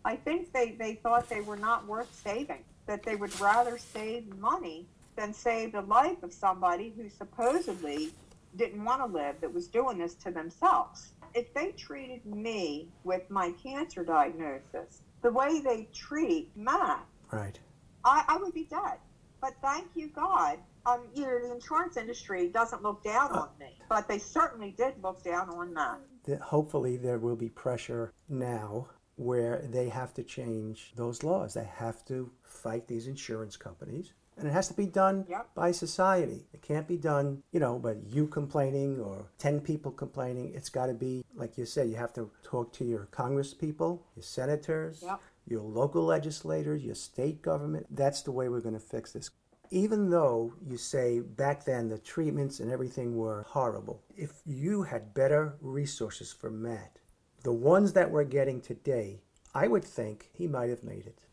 I 0.05 0.16
think 0.16 0.53
they, 0.53 0.72
they 0.72 0.94
thought 0.94 1.28
they 1.28 1.42
were 1.42 1.57
not 1.57 1.86
worth 1.86 2.12
saving, 2.14 2.64
that 2.86 3.03
they 3.03 3.16
would 3.16 3.38
rather 3.40 3.76
save 3.76 4.34
money 4.38 4.88
than 5.21 5.35
save 5.35 5.73
the 5.73 5.83
life 5.83 6.23
of 6.23 6.33
somebody 6.33 6.95
who 6.97 7.09
supposedly 7.11 8.11
didn't 8.57 8.83
want 8.83 9.01
to 9.01 9.07
live, 9.07 9.41
that 9.41 9.53
was 9.53 9.68
doing 9.68 9.99
this 9.99 10.14
to 10.14 10.31
themselves. 10.31 11.12
If 11.35 11.53
they 11.55 11.73
treated 11.73 12.25
me 12.25 12.89
with 13.05 13.31
my 13.31 13.53
cancer 13.62 14.03
diagnosis 14.03 15.03
the 15.23 15.31
way 15.31 15.61
they 15.61 15.87
treat 15.93 16.51
Matt, 16.57 17.05
Right. 17.31 17.61
I, 18.05 18.25
I 18.27 18.39
would 18.39 18.55
be 18.55 18.64
dead. 18.64 18.99
But 19.41 19.53
thank 19.62 19.89
you, 19.95 20.09
God. 20.09 20.59
Um, 20.87 21.03
you 21.14 21.23
know, 21.23 21.39
the 21.39 21.53
insurance 21.53 21.97
industry 21.97 22.49
doesn't 22.49 22.83
look 22.83 23.05
down 23.05 23.31
on 23.33 23.49
me, 23.61 23.79
but 23.89 24.09
they 24.09 24.18
certainly 24.18 24.75
did 24.77 24.95
look 25.03 25.23
down 25.23 25.51
on 25.51 25.75
Matt. 25.75 26.01
That 26.25 26.41
hopefully 26.41 26.97
there 26.97 27.18
will 27.18 27.37
be 27.37 27.51
pressure 27.51 28.12
now 28.29 28.89
where 29.16 29.62
they 29.68 29.91
have 29.91 30.14
to 30.14 30.23
change 30.23 30.93
those 30.97 31.23
laws. 31.23 31.55
They 31.55 31.68
have 31.77 32.05
to 32.07 32.33
fight 32.43 32.89
these 32.89 33.07
insurance 33.07 33.57
companies. 33.57 34.12
And 34.41 34.49
it 34.49 34.53
has 34.53 34.68
to 34.68 34.74
be 34.74 34.86
done 34.86 35.26
Yep. 35.28 35.55
by 35.55 35.70
society. 35.70 36.47
It 36.53 36.62
can't 36.62 36.88
be 36.88 36.97
done, 36.97 37.43
you 37.53 37.61
know, 37.61 37.78
by 37.78 37.97
you 38.09 38.26
complaining 38.26 38.99
or 39.01 39.26
10 39.38 39.61
people 39.61 39.93
complaining. 39.93 40.53
It's 40.55 40.70
got 40.70 40.86
to 40.86 40.95
be, 40.95 41.24
like 41.34 41.59
you 41.59 41.66
said, 41.66 41.88
you 41.91 41.97
have 41.97 42.12
to 42.14 42.30
talk 42.43 42.72
to 42.74 42.84
your 42.84 43.07
Congress 43.11 43.53
people, 43.53 44.03
your 44.16 44.22
senators, 44.22 45.03
Yep. 45.03 45.20
your 45.47 45.61
local 45.61 46.03
legislators, 46.05 46.82
your 46.82 46.95
state 46.95 47.43
government. 47.43 47.86
That's 47.95 48.22
the 48.22 48.32
way 48.32 48.49
we're 48.49 48.61
going 48.61 48.74
to 48.74 48.80
fix 48.80 49.12
this. 49.12 49.30
Even 49.70 50.11
though 50.11 50.55
you 50.66 50.76
say 50.78 51.20
back 51.20 51.64
then 51.64 51.88
the 51.88 51.99
treatments 51.99 52.59
and 52.61 52.70
everything 52.72 53.16
were 53.16 53.43
horrible, 53.43 54.03
if 54.16 54.41
you 54.47 54.82
had 54.82 55.12
better 55.14 55.57
resources 55.61 56.32
for 56.32 56.51
Matt, 56.51 56.99
the 57.43 57.53
ones 57.53 57.93
that 57.93 58.11
we're 58.11 58.24
getting 58.24 58.61
today, 58.61 59.20
I 59.55 59.68
would 59.68 59.84
think 59.84 60.30
he 60.32 60.49
might 60.49 60.70
have 60.70 60.82
made 60.82 61.07
it. 61.07 61.24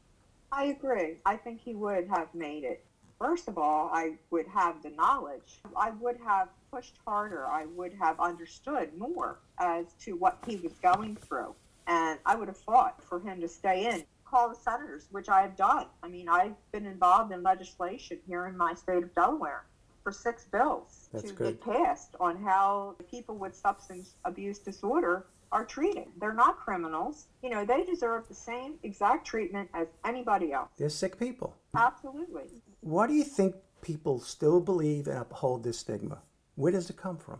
I 0.51 0.66
agree. 0.66 1.18
I 1.26 1.36
think 1.38 1.60
he 1.62 1.74
would 1.76 2.08
have 2.10 2.34
made 2.34 2.64
it. 2.64 2.84
First 3.20 3.47
of 3.47 3.57
all, 3.57 3.89
I 3.91 4.15
would 4.30 4.47
have 4.47 4.84
the 4.84 4.91
knowledge. 4.91 5.61
I 5.76 5.89
would 5.91 6.18
have 6.24 6.49
pushed 6.72 6.97
harder. 7.05 7.47
I 7.47 7.65
would 7.65 7.93
have 7.99 8.20
understood 8.20 8.95
more 8.97 9.39
as 9.59 9.86
to 10.01 10.15
what 10.15 10.38
he 10.45 10.57
was 10.57 10.74
going 10.84 11.15
through. 11.15 11.55
And 11.88 12.20
I 12.26 12.36
would 12.36 12.47
have 12.47 12.57
fought 12.57 13.03
for 13.03 13.20
him 13.20 13.41
to 13.41 13.47
stay 13.47 13.88
in. 13.88 14.03
Call 14.26 14.49
the 14.49 14.55
senators, 14.55 15.07
which 15.11 15.30
I 15.30 15.41
have 15.41 15.55
done. 15.55 15.86
I 16.03 16.09
mean, 16.09 16.30
I've 16.30 16.53
been 16.72 16.86
involved 16.86 17.32
in 17.32 17.41
legislation 17.41 18.20
here 18.28 18.45
in 18.45 18.57
my 18.57 18.74
state 18.74 19.03
of 19.03 19.15
Delaware 19.15 19.63
for 20.03 20.11
six 20.11 20.45
bills 20.45 21.09
That's 21.11 21.30
to 21.30 21.34
good. 21.34 21.59
get 21.61 21.76
passed 21.76 22.15
on 22.20 22.41
how 22.43 22.95
people 23.09 23.36
with 23.36 23.55
substance 23.55 24.15
abuse 24.26 24.59
disorder 24.59 25.26
are 25.51 25.65
treated. 25.65 26.05
They're 26.20 26.34
not 26.34 26.57
criminals. 26.57 27.28
You 27.41 27.49
know, 27.49 27.65
they 27.65 27.84
deserve 27.84 28.28
the 28.28 28.36
same 28.36 28.76
exact 28.84 29.26
treatment 29.26 29.70
as 29.74 29.88
anybody 30.05 30.51
else. 30.51 30.70
They're 30.78 30.89
sick 30.89 31.18
people. 31.18 31.55
Absolutely. 31.76 32.43
Why 32.82 33.07
do 33.07 33.13
you 33.13 33.23
think 33.23 33.55
people 33.82 34.19
still 34.19 34.59
believe 34.59 35.07
and 35.07 35.17
uphold 35.17 35.63
this 35.63 35.80
stigma? 35.80 36.19
Where 36.55 36.71
does 36.71 36.89
it 36.89 36.97
come 36.97 37.17
from? 37.17 37.39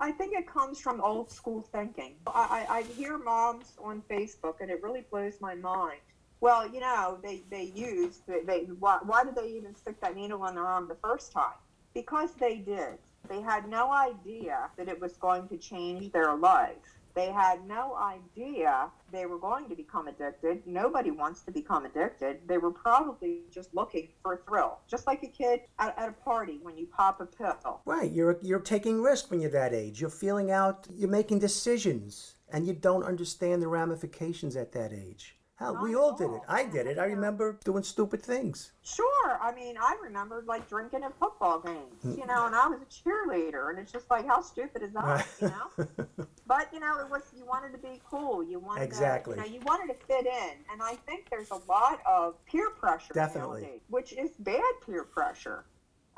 I 0.00 0.10
think 0.10 0.34
it 0.34 0.46
comes 0.46 0.80
from 0.80 1.00
old 1.00 1.30
school 1.30 1.60
thinking. 1.60 2.14
I, 2.26 2.66
I, 2.68 2.78
I 2.78 2.82
hear 2.82 3.18
moms 3.18 3.74
on 3.82 4.02
Facebook, 4.10 4.60
and 4.60 4.70
it 4.70 4.82
really 4.82 5.04
blows 5.10 5.34
my 5.40 5.54
mind. 5.54 6.00
Well, 6.40 6.68
you 6.68 6.80
know, 6.80 7.18
they, 7.22 7.42
they 7.50 7.72
use, 7.74 8.22
they, 8.26 8.42
they, 8.42 8.60
why, 8.80 8.98
why 9.04 9.22
did 9.22 9.36
they 9.36 9.46
even 9.48 9.76
stick 9.76 10.00
that 10.00 10.16
needle 10.16 10.44
in 10.46 10.56
their 10.56 10.66
arm 10.66 10.88
the 10.88 10.96
first 10.96 11.30
time? 11.30 11.54
Because 11.94 12.34
they 12.34 12.56
did. 12.56 12.98
They 13.28 13.40
had 13.40 13.68
no 13.68 13.92
idea 13.92 14.70
that 14.76 14.88
it 14.88 15.00
was 15.00 15.12
going 15.12 15.46
to 15.48 15.56
change 15.56 16.10
their 16.10 16.34
life. 16.34 16.98
They 17.14 17.30
had 17.30 17.66
no 17.66 17.96
idea 17.96 18.90
they 19.10 19.26
were 19.26 19.38
going 19.38 19.68
to 19.68 19.76
become 19.76 20.08
addicted. 20.08 20.66
Nobody 20.66 21.10
wants 21.10 21.42
to 21.42 21.50
become 21.50 21.84
addicted. 21.84 22.40
They 22.46 22.58
were 22.58 22.70
probably 22.70 23.42
just 23.50 23.74
looking 23.74 24.08
for 24.22 24.34
a 24.34 24.38
thrill, 24.38 24.78
just 24.88 25.06
like 25.06 25.22
a 25.22 25.28
kid 25.28 25.60
at, 25.78 25.98
at 25.98 26.08
a 26.08 26.12
party 26.12 26.58
when 26.62 26.78
you 26.78 26.86
pop 26.86 27.20
a 27.20 27.26
pill. 27.26 27.80
Right, 27.84 28.10
you're 28.10 28.38
you're 28.42 28.60
taking 28.60 29.02
risk 29.02 29.30
when 29.30 29.40
you're 29.40 29.50
that 29.50 29.74
age. 29.74 30.00
You're 30.00 30.10
feeling 30.10 30.50
out, 30.50 30.86
you're 30.90 31.10
making 31.10 31.40
decisions, 31.40 32.36
and 32.50 32.66
you 32.66 32.72
don't 32.72 33.04
understand 33.04 33.62
the 33.62 33.68
ramifications 33.68 34.56
at 34.56 34.72
that 34.72 34.92
age. 34.92 35.36
Hell, 35.62 35.78
we 35.80 35.92
Not 35.92 36.00
all 36.00 36.16
did 36.16 36.30
it. 36.30 36.40
I 36.48 36.64
did 36.64 36.86
it. 36.86 36.98
I 36.98 37.04
remember 37.04 37.58
doing 37.64 37.84
stupid 37.84 38.20
things. 38.22 38.72
Sure. 38.82 39.38
I 39.40 39.54
mean, 39.54 39.76
I 39.80 39.96
remembered 40.02 40.46
like 40.46 40.68
drinking 40.68 41.04
at 41.04 41.16
football 41.18 41.60
games, 41.60 42.02
hmm. 42.02 42.18
you 42.18 42.26
know, 42.26 42.46
and 42.46 42.54
I 42.54 42.66
was 42.66 42.80
a 42.80 42.86
cheerleader, 42.86 43.70
and 43.70 43.78
it's 43.78 43.92
just 43.92 44.10
like, 44.10 44.26
how 44.26 44.40
stupid 44.40 44.82
is 44.82 44.92
that, 44.94 45.26
you 45.40 45.48
know? 45.48 46.26
But 46.52 46.68
you 46.70 46.80
know, 46.80 46.98
it 47.00 47.08
was 47.08 47.22
you 47.34 47.46
wanted 47.46 47.72
to 47.72 47.78
be 47.78 47.98
cool. 48.10 48.44
You 48.44 48.58
wanted 48.58 48.82
Exactly. 48.82 49.36
To, 49.36 49.40
you 49.40 49.46
know, 49.48 49.54
you 49.54 49.60
wanted 49.64 49.86
to 49.94 50.06
fit 50.06 50.26
in, 50.26 50.50
and 50.70 50.82
I 50.82 50.96
think 51.06 51.30
there's 51.30 51.50
a 51.50 51.60
lot 51.66 52.00
of 52.06 52.34
peer 52.44 52.68
pressure 52.68 53.14
Definitely. 53.14 53.62
nowadays, 53.62 53.80
which 53.88 54.12
is 54.12 54.32
bad 54.40 54.60
peer 54.84 55.04
pressure. 55.04 55.64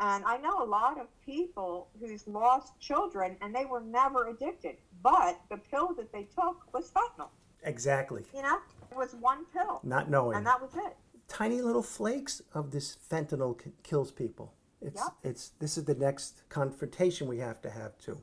And 0.01 0.24
I 0.24 0.39
know 0.39 0.61
a 0.61 0.66
lot 0.66 0.99
of 1.01 1.07
people 1.24 1.87
who's 2.01 2.26
lost 2.26 2.72
children, 2.80 3.37
and 3.43 3.55
they 3.55 3.64
were 3.64 3.80
never 3.80 4.26
addicted, 4.26 4.76
but 5.05 5.41
the 5.51 5.57
pill 5.57 5.95
that 5.95 6.11
they 6.12 6.24
took 6.24 6.57
was 6.74 6.91
fentanyl. 6.91 7.28
Exactly. 7.62 8.24
You 8.35 8.43
know, 8.43 8.59
it 8.91 8.97
was 8.97 9.14
one 9.20 9.45
pill, 9.53 9.78
Not 9.85 10.11
knowing. 10.11 10.37
and 10.37 10.45
that 10.49 10.61
was 10.61 10.72
it. 10.74 10.97
Tiny 11.28 11.62
little 11.62 11.80
flakes 11.85 12.43
of 12.55 12.72
this 12.72 12.99
fentanyl 13.09 13.57
k- 13.57 13.70
kills 13.85 14.11
people. 14.11 14.53
It's 14.82 15.01
Yep. 15.01 15.12
it's 15.22 15.49
this 15.61 15.78
is 15.78 15.85
the 15.85 15.95
next 15.95 16.43
confrontation 16.49 17.28
we 17.28 17.39
have 17.39 17.62
to 17.62 17.70
have 17.70 17.97
too. 17.99 18.20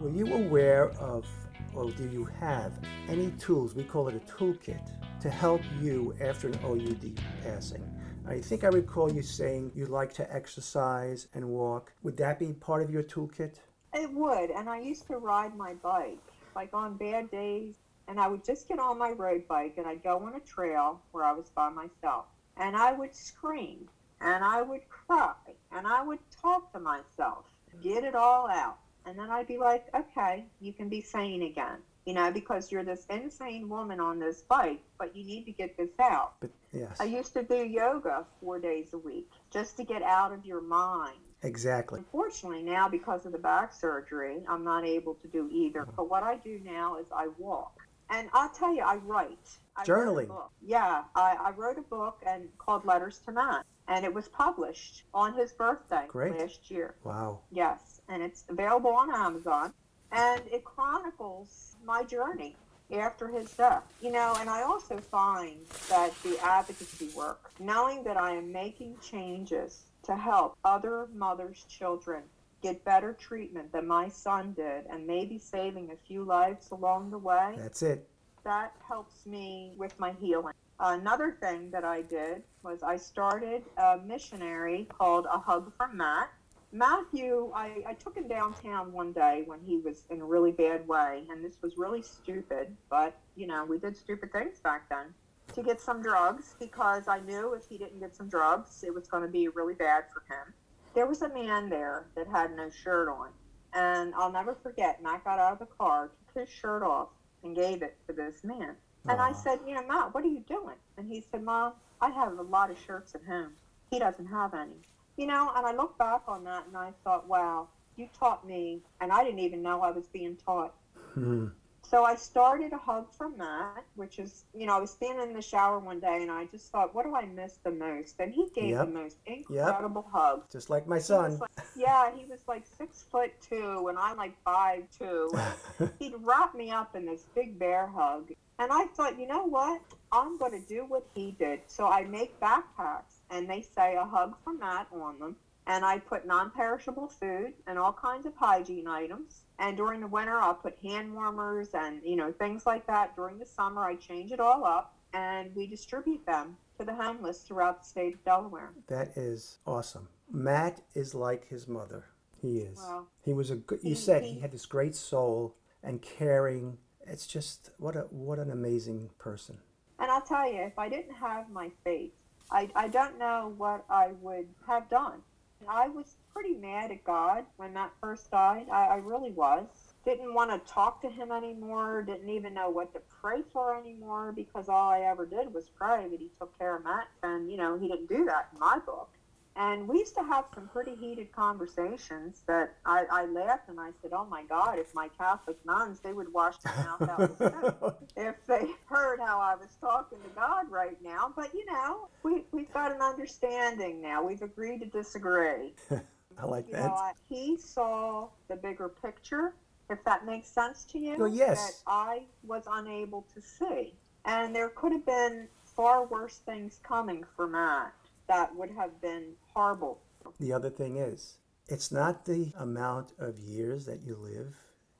Were 0.00 0.10
you 0.10 0.32
aware 0.32 0.90
of, 1.00 1.26
or 1.74 1.90
do 1.90 2.08
you 2.08 2.24
have 2.38 2.72
any 3.08 3.32
tools? 3.32 3.74
We 3.74 3.82
call 3.82 4.06
it 4.06 4.14
a 4.14 4.20
toolkit 4.20 4.92
to 5.20 5.28
help 5.28 5.60
you 5.80 6.14
after 6.20 6.46
an 6.46 6.56
OUD 6.64 7.18
passing. 7.42 7.84
I 8.24 8.38
think 8.40 8.62
I 8.62 8.68
recall 8.68 9.12
you 9.12 9.22
saying 9.22 9.72
you 9.74 9.86
like 9.86 10.12
to 10.14 10.32
exercise 10.32 11.26
and 11.34 11.48
walk. 11.48 11.92
Would 12.04 12.16
that 12.18 12.38
be 12.38 12.52
part 12.52 12.82
of 12.82 12.90
your 12.92 13.02
toolkit? 13.02 13.56
It 13.92 14.12
would, 14.12 14.50
and 14.50 14.70
I 14.70 14.78
used 14.78 15.08
to 15.08 15.16
ride 15.16 15.56
my 15.56 15.74
bike, 15.74 16.22
like 16.54 16.70
on 16.72 16.96
bad 16.96 17.28
days, 17.32 17.74
and 18.06 18.20
I 18.20 18.28
would 18.28 18.44
just 18.44 18.68
get 18.68 18.78
on 18.78 18.98
my 18.98 19.10
road 19.10 19.48
bike 19.48 19.74
and 19.78 19.86
I'd 19.86 20.04
go 20.04 20.24
on 20.24 20.36
a 20.36 20.40
trail 20.40 21.00
where 21.10 21.24
I 21.24 21.32
was 21.32 21.50
by 21.50 21.70
myself, 21.70 22.26
and 22.56 22.76
I 22.76 22.92
would 22.92 23.16
scream, 23.16 23.88
and 24.20 24.44
I 24.44 24.62
would 24.62 24.88
cry, 24.88 25.34
and 25.72 25.88
I 25.88 26.04
would 26.04 26.20
talk 26.40 26.72
to 26.72 26.78
myself, 26.78 27.46
get 27.82 28.04
it 28.04 28.14
all 28.14 28.48
out, 28.48 28.78
and 29.08 29.18
then 29.18 29.30
I'd 29.30 29.46
be 29.46 29.56
like, 29.56 29.86
okay, 29.94 30.44
you 30.60 30.74
can 30.74 30.90
be 30.90 31.00
sane 31.00 31.42
again, 31.42 31.78
you 32.04 32.12
know, 32.12 32.30
because 32.30 32.70
you're 32.70 32.84
this 32.84 33.06
insane 33.08 33.66
woman 33.68 34.00
on 34.00 34.18
this 34.18 34.42
bike, 34.42 34.80
but 34.98 35.16
you 35.16 35.24
need 35.24 35.44
to 35.46 35.52
get 35.52 35.78
this 35.78 35.88
out. 35.98 36.34
But 36.40 36.50
yes, 36.72 37.00
I 37.00 37.04
used 37.04 37.32
to 37.32 37.42
do 37.42 37.56
yoga 37.56 38.26
four 38.38 38.58
days 38.58 38.92
a 38.92 38.98
week 38.98 39.30
just 39.50 39.78
to 39.78 39.84
get 39.84 40.02
out 40.02 40.32
of 40.32 40.44
your 40.44 40.60
mind. 40.60 41.20
exactly. 41.42 42.00
Unfortunately, 42.00 42.62
now 42.62 42.86
because 42.86 43.24
of 43.24 43.32
the 43.32 43.38
back 43.38 43.72
surgery, 43.72 44.44
I'm 44.46 44.62
not 44.62 44.84
able 44.84 45.14
to 45.14 45.28
do 45.28 45.48
either. 45.50 45.82
Uh-huh. 45.82 45.92
But 45.96 46.10
what 46.10 46.22
I 46.22 46.36
do 46.36 46.60
now 46.62 46.98
is 46.98 47.06
I 47.10 47.28
walk. 47.38 47.80
And 48.10 48.28
I'll 48.34 48.50
tell 48.50 48.74
you, 48.74 48.82
I 48.82 48.96
write. 48.96 49.58
I 49.78 49.84
Journaling. 49.84 50.28
Yeah, 50.60 51.04
I, 51.14 51.36
I 51.40 51.50
wrote 51.52 51.78
a 51.78 51.82
book 51.82 52.20
and 52.26 52.48
called 52.58 52.84
Letters 52.84 53.20
to 53.26 53.32
Matt, 53.32 53.64
and 53.86 54.04
it 54.04 54.12
was 54.12 54.26
published 54.26 55.04
on 55.14 55.34
his 55.34 55.52
birthday 55.52 56.04
Great. 56.08 56.36
last 56.36 56.68
year. 56.68 56.96
Wow. 57.04 57.40
Yes, 57.52 58.00
and 58.08 58.20
it's 58.20 58.44
available 58.48 58.90
on 58.90 59.14
Amazon, 59.14 59.72
and 60.10 60.42
it 60.50 60.64
chronicles 60.64 61.76
my 61.84 62.02
journey 62.02 62.56
after 62.92 63.28
his 63.28 63.52
death. 63.52 63.84
You 64.02 64.10
know, 64.10 64.36
and 64.40 64.50
I 64.50 64.62
also 64.62 64.98
find 64.98 65.60
that 65.88 66.12
the 66.24 66.36
advocacy 66.42 67.10
work, 67.16 67.52
knowing 67.60 68.02
that 68.02 68.16
I 68.16 68.32
am 68.32 68.50
making 68.50 68.96
changes 69.00 69.84
to 70.02 70.16
help 70.16 70.56
other 70.64 71.06
mothers' 71.14 71.64
children 71.68 72.24
get 72.62 72.84
better 72.84 73.12
treatment 73.12 73.70
than 73.70 73.86
my 73.86 74.08
son 74.08 74.54
did, 74.54 74.86
and 74.90 75.06
maybe 75.06 75.38
saving 75.38 75.92
a 75.92 75.96
few 76.08 76.24
lives 76.24 76.72
along 76.72 77.10
the 77.10 77.18
way 77.18 77.54
That's 77.56 77.82
it. 77.82 78.08
That 78.44 78.72
helps 78.86 79.26
me 79.26 79.72
with 79.76 79.98
my 79.98 80.12
healing. 80.20 80.54
Another 80.80 81.36
thing 81.40 81.70
that 81.70 81.84
I 81.84 82.02
did 82.02 82.42
was 82.62 82.82
I 82.82 82.96
started 82.96 83.64
a 83.76 83.98
missionary 84.06 84.86
called 84.96 85.26
A 85.32 85.38
Hug 85.38 85.72
from 85.76 85.96
Matt. 85.96 86.30
Matthew, 86.70 87.50
I, 87.54 87.82
I 87.86 87.94
took 87.94 88.14
him 88.14 88.28
downtown 88.28 88.92
one 88.92 89.12
day 89.12 89.42
when 89.46 89.58
he 89.66 89.78
was 89.78 90.04
in 90.10 90.20
a 90.20 90.24
really 90.24 90.52
bad 90.52 90.86
way, 90.86 91.24
and 91.30 91.42
this 91.42 91.56
was 91.62 91.78
really 91.78 92.02
stupid, 92.02 92.76
but 92.90 93.16
you 93.36 93.46
know, 93.46 93.64
we 93.64 93.78
did 93.78 93.96
stupid 93.96 94.30
things 94.30 94.60
back 94.60 94.88
then. 94.88 95.14
To 95.54 95.62
get 95.62 95.80
some 95.80 96.02
drugs 96.02 96.54
because 96.60 97.08
I 97.08 97.20
knew 97.20 97.54
if 97.54 97.66
he 97.66 97.78
didn't 97.78 98.00
get 98.00 98.14
some 98.14 98.28
drugs, 98.28 98.84
it 98.86 98.94
was 98.94 99.08
going 99.08 99.22
to 99.22 99.30
be 99.30 99.48
really 99.48 99.74
bad 99.74 100.04
for 100.12 100.20
him. 100.32 100.52
There 100.94 101.06
was 101.06 101.22
a 101.22 101.28
man 101.30 101.70
there 101.70 102.06
that 102.14 102.28
had 102.28 102.54
no 102.54 102.68
shirt 102.70 103.08
on, 103.08 103.30
and 103.72 104.14
I'll 104.14 104.30
never 104.30 104.54
forget. 104.62 105.02
Matt 105.02 105.24
got 105.24 105.38
out 105.38 105.54
of 105.54 105.58
the 105.58 105.74
car, 105.78 106.10
took 106.34 106.46
his 106.46 106.54
shirt 106.54 106.82
off, 106.82 107.08
and 107.42 107.54
gave 107.54 107.82
it 107.82 107.96
to 108.06 108.12
this 108.12 108.42
man. 108.44 108.76
And 109.08 109.20
I 109.20 109.32
said, 109.32 109.60
you 109.66 109.74
know, 109.74 109.86
Matt, 109.86 110.12
what 110.12 110.24
are 110.24 110.28
you 110.28 110.44
doing? 110.46 110.76
And 110.98 111.10
he 111.10 111.24
said, 111.30 111.42
Mom, 111.42 111.72
I 112.00 112.10
have 112.10 112.38
a 112.38 112.42
lot 112.42 112.70
of 112.70 112.76
shirts 112.78 113.14
at 113.14 113.22
home. 113.24 113.52
He 113.90 113.98
doesn't 113.98 114.26
have 114.26 114.52
any. 114.52 114.76
You 115.16 115.26
know, 115.26 115.50
and 115.56 115.66
I 115.66 115.72
look 115.72 115.96
back 115.96 116.22
on 116.28 116.44
that 116.44 116.66
and 116.66 116.76
I 116.76 116.92
thought, 117.04 117.26
wow, 117.26 117.68
you 117.96 118.08
taught 118.18 118.46
me, 118.46 118.80
and 119.00 119.10
I 119.10 119.24
didn't 119.24 119.40
even 119.40 119.62
know 119.62 119.80
I 119.80 119.90
was 119.90 120.06
being 120.06 120.36
taught. 120.36 120.74
Hmm. 121.14 121.46
So 121.88 122.04
I 122.04 122.16
started 122.16 122.74
a 122.74 122.76
hug 122.76 123.06
from 123.16 123.38
Matt, 123.38 123.82
which 123.94 124.18
is, 124.18 124.44
you 124.54 124.66
know, 124.66 124.76
I 124.76 124.78
was 124.78 124.90
standing 124.90 125.26
in 125.30 125.32
the 125.34 125.40
shower 125.40 125.78
one 125.78 126.00
day 126.00 126.18
and 126.20 126.30
I 126.30 126.44
just 126.44 126.70
thought, 126.70 126.94
what 126.94 127.06
do 127.06 127.14
I 127.16 127.24
miss 127.24 127.54
the 127.64 127.70
most? 127.70 128.16
And 128.18 128.30
he 128.34 128.50
gave 128.54 128.70
Yep. 128.72 128.86
the 128.88 128.92
most 128.92 129.16
incredible 129.24 130.06
hug. 130.12 130.42
Just 130.50 130.68
like 130.68 130.86
my 130.86 130.98
son. 130.98 131.38
like- 131.38 131.50
yeah, 131.74 132.14
he 132.14 132.26
was 132.26 132.40
like 132.46 132.66
six 132.66 133.04
foot 133.10 133.30
two, 133.40 133.88
and 133.88 133.98
I'm 133.98 134.18
like 134.18 134.34
five 134.44 134.84
two. 134.98 135.32
He'd 135.98 136.12
wrap 136.20 136.54
me 136.54 136.70
up 136.70 136.94
in 136.94 137.06
this 137.06 137.24
big 137.34 137.58
bear 137.58 137.86
hug, 137.86 138.32
and 138.58 138.70
I 138.70 138.84
thought, 138.88 139.18
you 139.18 139.26
know 139.26 139.44
what? 139.44 139.80
I'm 140.12 140.36
going 140.36 140.52
to 140.60 140.68
do 140.68 140.84
what 140.84 141.06
he 141.14 141.30
did. 141.38 141.60
So 141.68 141.86
I 141.86 142.04
make 142.04 142.38
backpacks, 142.38 143.22
and 143.30 143.48
they 143.48 143.62
say 143.62 143.94
a 143.96 144.04
hug 144.04 144.34
from 144.44 144.58
Matt 144.58 144.88
on 144.92 145.18
them, 145.18 145.36
and 145.68 145.84
I 145.84 145.98
put 145.98 146.26
non-perishable 146.26 147.08
food 147.08 147.52
and 147.66 147.78
all 147.78 147.92
kinds 147.92 148.26
of 148.26 148.34
hygiene 148.34 148.88
items. 148.88 149.44
And 149.60 149.76
during 149.76 150.00
the 150.00 150.06
winter, 150.06 150.38
I'll 150.38 150.54
put 150.54 150.76
hand 150.82 151.14
warmers 151.14 151.68
and 151.74 152.00
you 152.02 152.16
know 152.16 152.32
things 152.32 152.66
like 152.66 152.86
that. 152.86 153.14
During 153.14 153.38
the 153.38 153.46
summer, 153.46 153.84
I 153.84 153.94
change 153.96 154.32
it 154.32 154.40
all 154.40 154.64
up, 154.64 154.94
and 155.12 155.54
we 155.54 155.66
distribute 155.66 156.24
them 156.26 156.56
to 156.78 156.84
the 156.84 156.94
homeless 156.94 157.42
throughout 157.42 157.82
the 157.82 157.88
state 157.88 158.14
of 158.14 158.24
Delaware. 158.24 158.70
That 158.88 159.16
is 159.16 159.58
awesome. 159.66 160.08
Matt 160.30 160.80
is 160.94 161.14
like 161.14 161.48
his 161.48 161.66
mother. 161.68 162.04
He 162.40 162.58
is. 162.58 162.78
Wow. 162.78 163.06
He 163.22 163.32
was 163.32 163.50
a 163.50 163.56
good. 163.56 163.80
You 163.82 163.90
He- 163.90 163.94
said 163.94 164.22
he- 164.22 164.34
he 164.34 164.40
had 164.40 164.52
this 164.52 164.66
great 164.66 164.94
soul 164.94 165.54
and 165.82 166.00
caring. 166.00 166.78
It's 167.06 167.26
just 167.26 167.70
what 167.78 167.96
a 167.96 168.02
what 168.10 168.38
an 168.38 168.50
amazing 168.50 169.10
person. 169.18 169.58
And 169.98 170.10
I'll 170.10 170.20
tell 170.22 170.48
you, 170.50 170.60
if 170.62 170.78
I 170.78 170.88
didn't 170.88 171.14
have 171.14 171.50
my 171.50 171.70
faith, 171.82 172.12
I, 172.52 172.70
I 172.76 172.86
don't 172.86 173.18
know 173.18 173.52
what 173.56 173.84
I 173.90 174.08
would 174.20 174.48
have 174.68 174.88
done. 174.88 175.22
I 175.66 175.88
was 175.88 176.16
pretty 176.32 176.54
mad 176.54 176.90
at 176.90 177.04
God 177.04 177.44
when 177.56 177.72
Matt 177.72 177.92
first 178.00 178.30
died. 178.30 178.66
I, 178.70 178.86
I 178.86 178.96
really 178.96 179.32
was. 179.32 179.66
Didn't 180.04 180.32
want 180.32 180.50
to 180.50 180.72
talk 180.72 181.02
to 181.02 181.08
him 181.08 181.32
anymore. 181.32 182.02
Didn't 182.02 182.30
even 182.30 182.54
know 182.54 182.70
what 182.70 182.92
to 182.94 183.00
pray 183.20 183.42
for 183.52 183.76
anymore 183.76 184.32
because 184.32 184.68
all 184.68 184.90
I 184.90 185.00
ever 185.00 185.26
did 185.26 185.52
was 185.52 185.68
pray 185.68 186.06
that 186.08 186.20
he 186.20 186.28
took 186.38 186.56
care 186.58 186.76
of 186.76 186.84
Matt. 186.84 187.08
And, 187.22 187.50
you 187.50 187.56
know, 187.56 187.78
he 187.78 187.88
didn't 187.88 188.08
do 188.08 188.24
that 188.26 188.48
in 188.52 188.60
my 188.60 188.78
book. 188.78 189.10
And 189.56 189.88
we 189.88 189.98
used 189.98 190.14
to 190.14 190.22
have 190.22 190.44
some 190.54 190.68
pretty 190.68 190.94
heated 190.94 191.32
conversations 191.32 192.42
that 192.46 192.74
I, 192.86 193.04
I 193.10 193.26
laughed 193.26 193.68
and 193.68 193.80
I 193.80 193.90
said, 194.00 194.12
oh 194.14 194.24
my 194.24 194.44
God, 194.44 194.78
if 194.78 194.94
my 194.94 195.08
Catholic 195.18 195.56
nuns, 195.66 195.98
they 195.98 196.12
would 196.12 196.32
wash 196.32 196.56
their 196.58 196.74
mouth 196.76 197.02
out 197.08 197.18
with 197.18 197.38
soap 197.38 198.08
if 198.16 198.36
they 198.46 198.66
heard 198.88 199.18
how 199.18 199.40
I 199.40 199.56
was 199.56 199.70
talking 199.80 200.18
to 200.22 200.28
God 200.30 200.70
right 200.70 200.96
now. 201.02 201.32
But 201.34 201.52
you 201.54 201.66
know, 201.66 202.08
we 202.22 202.44
we've 202.52 202.72
got 202.72 202.92
an 202.92 203.00
understanding 203.02 204.00
now. 204.00 204.22
We've 204.22 204.42
agreed 204.42 204.78
to 204.80 204.86
disagree. 204.86 205.74
I 206.38 206.46
like 206.46 206.68
You 206.68 206.74
that. 206.74 206.86
know, 206.86 206.94
I, 206.94 207.12
he 207.28 207.56
saw 207.56 208.28
the 208.46 208.54
bigger 208.54 208.88
picture, 208.88 209.54
if 209.90 210.04
that 210.04 210.24
makes 210.24 210.48
sense 210.48 210.84
to 210.92 211.00
you. 211.00 211.16
Well, 211.18 211.26
yes. 211.26 211.82
That 211.84 211.90
I 211.90 212.22
was 212.46 212.62
unable 212.70 213.26
to 213.34 213.42
see, 213.42 213.94
and 214.24 214.54
there 214.54 214.68
could 214.68 214.92
have 214.92 215.04
been 215.04 215.48
far 215.64 216.06
worse 216.06 216.38
things 216.46 216.78
coming 216.84 217.24
for 217.34 217.48
Matt 217.48 217.92
that 218.28 218.54
would 218.54 218.70
have 218.70 219.00
been 219.00 219.32
horrible. 219.52 220.00
The 220.38 220.52
other 220.52 220.70
thing 220.70 220.96
is, 220.98 221.38
it's 221.66 221.90
not 221.90 222.24
the 222.24 222.52
amount 222.58 223.12
of 223.18 223.38
years 223.38 223.84
that 223.86 224.02
you 224.02 224.16
live, 224.16 224.54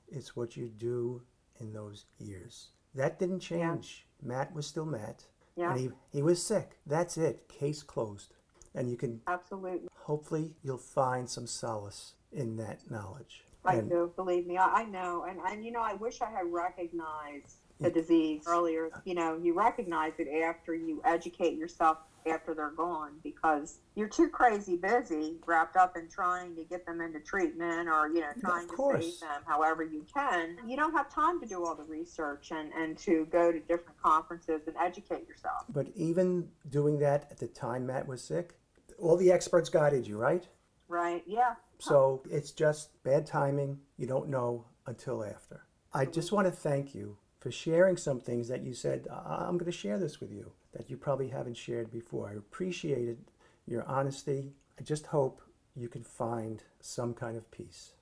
it's 0.07 0.35
what 0.35 0.57
you 0.57 0.67
do 0.67 1.21
in 1.59 1.71
those 1.73 2.05
years. 2.17 2.69
That 2.95 3.19
didn't 3.19 3.39
change. 3.41 4.05
Matt 4.21 4.53
was 4.53 4.65
still 4.67 4.85
Matt. 4.85 5.23
Yeah, 5.55 5.71
And 5.71 5.79
he, 5.79 5.89
he 6.11 6.21
was 6.21 6.41
sick. 6.41 6.77
That's 6.85 7.17
it. 7.17 7.47
Case 7.47 7.83
closed. 7.83 8.33
And 8.75 8.89
you 8.89 8.97
can, 8.97 9.21
absolutely. 9.27 9.87
hopefully, 9.95 10.55
you'll 10.63 10.77
find 10.77 11.29
some 11.29 11.47
solace 11.47 12.13
in 12.31 12.55
that 12.57 12.89
knowledge. 12.89 13.43
I 13.65 13.75
And 13.75 13.89
do, 13.89 14.11
believe 14.15 14.47
me. 14.47 14.57
I, 14.57 14.65
I 14.81 14.83
know. 14.85 15.25
And, 15.29 15.39
and, 15.47 15.65
you 15.65 15.71
know, 15.71 15.81
I 15.81 15.93
wish 15.93 16.21
I 16.21 16.29
had 16.29 16.45
recognized 16.51 17.57
the 17.79 17.89
mm. 17.89 17.93
disease 17.93 18.43
earlier. 18.47 18.89
You 19.05 19.15
know, 19.15 19.39
you 19.41 19.53
recognize 19.53 20.13
it 20.17 20.27
after 20.43 20.73
you 20.73 21.01
educate 21.05 21.57
yourself 21.57 21.97
after 22.27 22.53
they're 22.53 22.71
gone 22.71 23.13
because 23.23 23.79
you're 23.95 24.07
too 24.09 24.29
crazy 24.29 24.75
busy 24.75 25.37
wrapped 25.45 25.75
up 25.75 25.95
in 25.97 26.07
trying 26.09 26.55
to 26.55 26.63
get 26.63 26.85
them 26.85 27.01
into 27.01 27.19
treatment 27.19 27.87
or, 27.87 28.09
you 28.09 28.21
know, 28.21 28.31
trying 28.39 28.67
to 28.67 28.75
save 29.01 29.19
them 29.21 29.41
however 29.45 29.83
you 29.83 30.05
can. 30.13 30.57
You 30.67 30.75
don't 30.75 30.93
have 30.93 31.13
time 31.13 31.39
to 31.39 31.45
do 31.45 31.65
all 31.65 31.75
the 31.75 31.83
research 31.83 32.51
and, 32.51 32.71
and 32.73 32.97
to 32.99 33.27
go 33.31 33.51
to 33.51 33.59
different 33.59 34.01
conferences 34.01 34.61
and 34.67 34.75
educate 34.77 35.27
yourself. 35.27 35.63
But 35.69 35.87
even 35.95 36.49
doing 36.69 36.99
that 36.99 37.27
at 37.31 37.37
the 37.37 37.47
time 37.47 37.87
Matt 37.87 38.07
was 38.07 38.23
sick, 38.23 38.55
all 38.97 39.17
the 39.17 39.31
experts 39.31 39.69
guided 39.69 40.07
you, 40.07 40.17
right? 40.17 40.47
Right? 40.87 41.23
Yeah. 41.25 41.55
So 41.79 42.21
it's 42.29 42.51
just 42.51 43.01
bad 43.03 43.25
timing. 43.25 43.79
You 43.97 44.07
don't 44.07 44.29
know 44.29 44.65
until 44.85 45.23
after. 45.23 45.65
I 45.93 46.05
just 46.05 46.31
want 46.31 46.45
to 46.47 46.51
thank 46.51 46.93
you 46.93 47.17
for 47.39 47.51
sharing 47.51 47.97
some 47.97 48.19
things 48.19 48.47
that 48.49 48.61
you 48.63 48.73
said, 48.73 49.07
"I- 49.09 49.45
I'm 49.47 49.57
going 49.57 49.71
to 49.71 49.77
share 49.77 49.97
this 49.97 50.19
with 50.19 50.31
you, 50.31 50.51
that 50.73 50.89
you 50.89 50.97
probably 50.97 51.29
haven't 51.29 51.55
shared 51.57 51.89
before. 51.89 52.29
I 52.29 52.33
appreciated 52.33 53.31
your 53.65 53.83
honesty. 53.85 54.53
I 54.77 54.83
just 54.83 55.07
hope 55.07 55.41
you 55.75 55.87
can 55.87 56.03
find 56.03 56.63
some 56.81 57.13
kind 57.13 57.37
of 57.37 57.49
peace. 57.51 57.93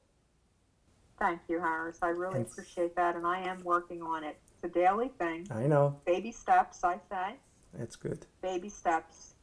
Thank 1.20 1.42
you, 1.48 1.60
Harris. 1.60 2.00
I 2.02 2.10
really 2.10 2.38
And- 2.38 2.46
appreciate 2.48 2.96
that. 2.96 3.16
And 3.16 3.26
I 3.26 3.40
am 3.42 3.64
working 3.64 4.02
on 4.02 4.24
it. 4.24 4.38
It's 4.56 4.64
a 4.64 4.68
daily 4.80 5.10
thing. 5.10 5.48
I 5.52 5.68
know, 5.68 6.00
Baby 6.06 6.32
steps, 6.32 6.84
I 6.84 7.00
say. 7.10 7.40
that's 7.74 7.96
good. 7.96 8.26
Baby 8.42 8.70
steps. 8.70 9.36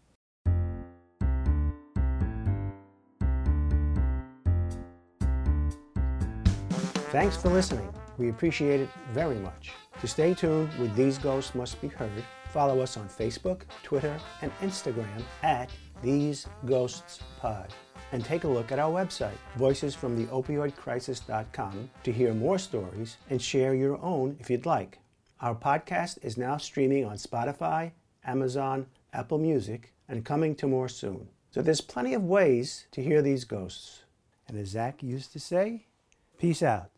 Thanks 7.13 7.37
for 7.37 7.49
listening. 7.49 7.89
We 8.17 8.29
appreciate 8.29 8.81
it 8.81 8.89
very 9.13 9.35
much. 9.37 9.73
To 10.01 10.07
stay 10.07 10.35
tuned 10.35 10.73
with 10.79 10.95
These 10.95 11.19
Ghosts 11.19 11.55
Must 11.55 11.81
Be 11.81 11.89
Heard, 11.89 12.25
follow 12.51 12.81
us 12.81 12.97
on 12.97 13.09
Facebook, 13.09 13.63
Twitter, 13.83 14.17
and 14.43 14.53
Instagram 14.61 15.23
at 15.43 15.71
These 16.03 16.47
Ghosts 16.65 17.19
Pod. 17.41 17.75
And 18.13 18.25
take 18.25 18.45
a 18.45 18.49
look 18.49 18.71
at 18.71 18.79
our 18.79 18.93
website, 18.93 19.35
voicesfromtheopioidcrisis.com, 19.59 21.91
to 22.05 22.13
hear 22.13 22.33
more 22.33 22.59
stories 22.59 23.17
and 23.31 23.43
share 23.43 23.75
your 23.75 24.01
own 24.01 24.37
if 24.39 24.49
you'd 24.49 24.67
like. 24.67 25.01
Our 25.41 25.57
podcast 25.57 26.25
is 26.25 26.37
now 26.37 26.59
streaming 26.59 27.05
on 27.05 27.17
Spotify, 27.17 27.91
Amazon, 28.25 28.87
Apple 29.13 29.39
Music, 29.39 29.93
and 30.09 30.25
coming 30.25 30.55
to 30.57 30.69
more 30.69 30.89
soon. 30.89 31.29
So 31.51 31.63
there's 31.63 31.81
plenty 31.81 32.15
of 32.15 32.23
ways 32.23 32.87
to 32.93 33.03
hear 33.03 33.23
these 33.23 33.45
ghosts. 33.45 34.05
And 34.47 34.57
as 34.59 34.69
Zach 34.69 35.03
used 35.03 35.33
to 35.33 35.41
say, 35.41 35.87
peace 36.39 36.63
out. 36.63 36.91